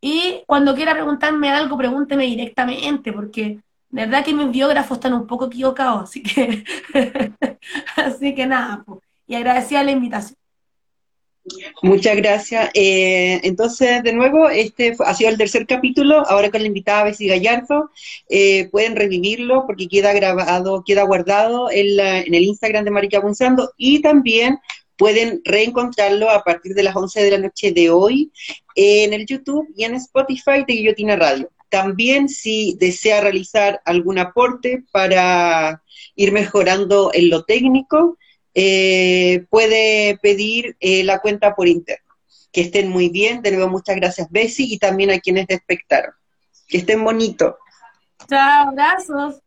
Y 0.00 0.42
cuando 0.46 0.74
quiera 0.74 0.92
preguntarme 0.92 1.50
algo, 1.50 1.76
pregúnteme 1.76 2.24
directamente, 2.24 3.12
porque 3.12 3.60
de 3.90 4.06
verdad 4.06 4.24
que 4.24 4.34
mis 4.34 4.50
biógrafos 4.50 4.98
están 4.98 5.14
un 5.14 5.26
poco 5.26 5.46
equivocados, 5.46 6.04
así 6.04 6.22
que, 6.22 6.64
así 7.96 8.34
que 8.34 8.46
nada, 8.46 8.84
y 9.26 9.34
agradecida 9.34 9.82
la 9.82 9.90
invitación. 9.90 10.37
Muchas 11.82 12.16
gracias. 12.16 12.70
Eh, 12.74 13.40
entonces, 13.42 14.02
de 14.02 14.12
nuevo, 14.12 14.48
este 14.48 14.96
ha 15.04 15.14
sido 15.14 15.30
el 15.30 15.38
tercer 15.38 15.66
capítulo, 15.66 16.26
ahora 16.28 16.50
con 16.50 16.60
la 16.60 16.66
invitada 16.66 17.04
Bessie 17.04 17.28
Gallardo. 17.28 17.90
Eh, 18.28 18.68
pueden 18.70 18.96
revivirlo 18.96 19.64
porque 19.66 19.88
queda 19.88 20.12
grabado, 20.12 20.82
queda 20.86 21.02
guardado 21.04 21.70
en, 21.70 21.98
en 22.00 22.34
el 22.34 22.42
Instagram 22.42 22.84
de 22.84 22.90
Marica 22.90 23.20
Gonzalo 23.20 23.70
y 23.76 24.00
también 24.00 24.58
pueden 24.96 25.40
reencontrarlo 25.44 26.28
a 26.28 26.42
partir 26.42 26.74
de 26.74 26.82
las 26.82 26.96
11 26.96 27.22
de 27.22 27.30
la 27.30 27.38
noche 27.38 27.72
de 27.72 27.88
hoy 27.88 28.32
en 28.74 29.14
el 29.14 29.26
YouTube 29.26 29.66
y 29.76 29.84
en 29.84 29.94
Spotify 29.94 30.64
de 30.66 30.74
Guillotina 30.74 31.16
Radio. 31.16 31.50
También 31.70 32.28
si 32.28 32.76
desea 32.78 33.20
realizar 33.20 33.80
algún 33.84 34.18
aporte 34.18 34.84
para 34.90 35.82
ir 36.16 36.32
mejorando 36.32 37.10
en 37.14 37.30
lo 37.30 37.44
técnico, 37.44 38.18
eh, 38.54 39.44
puede 39.50 40.18
pedir 40.22 40.76
eh, 40.80 41.04
la 41.04 41.20
cuenta 41.20 41.54
por 41.54 41.68
interno. 41.68 42.14
Que 42.52 42.62
estén 42.62 42.88
muy 42.88 43.08
bien. 43.08 43.42
De 43.42 43.52
nuevo, 43.52 43.70
muchas 43.70 43.96
gracias, 43.96 44.28
Bessie, 44.30 44.72
y 44.72 44.78
también 44.78 45.10
a 45.10 45.20
quienes 45.20 45.46
espectaron. 45.48 46.12
Que 46.66 46.78
estén 46.78 47.04
bonito. 47.04 47.58
Chao, 48.28 48.68
abrazos. 48.68 49.40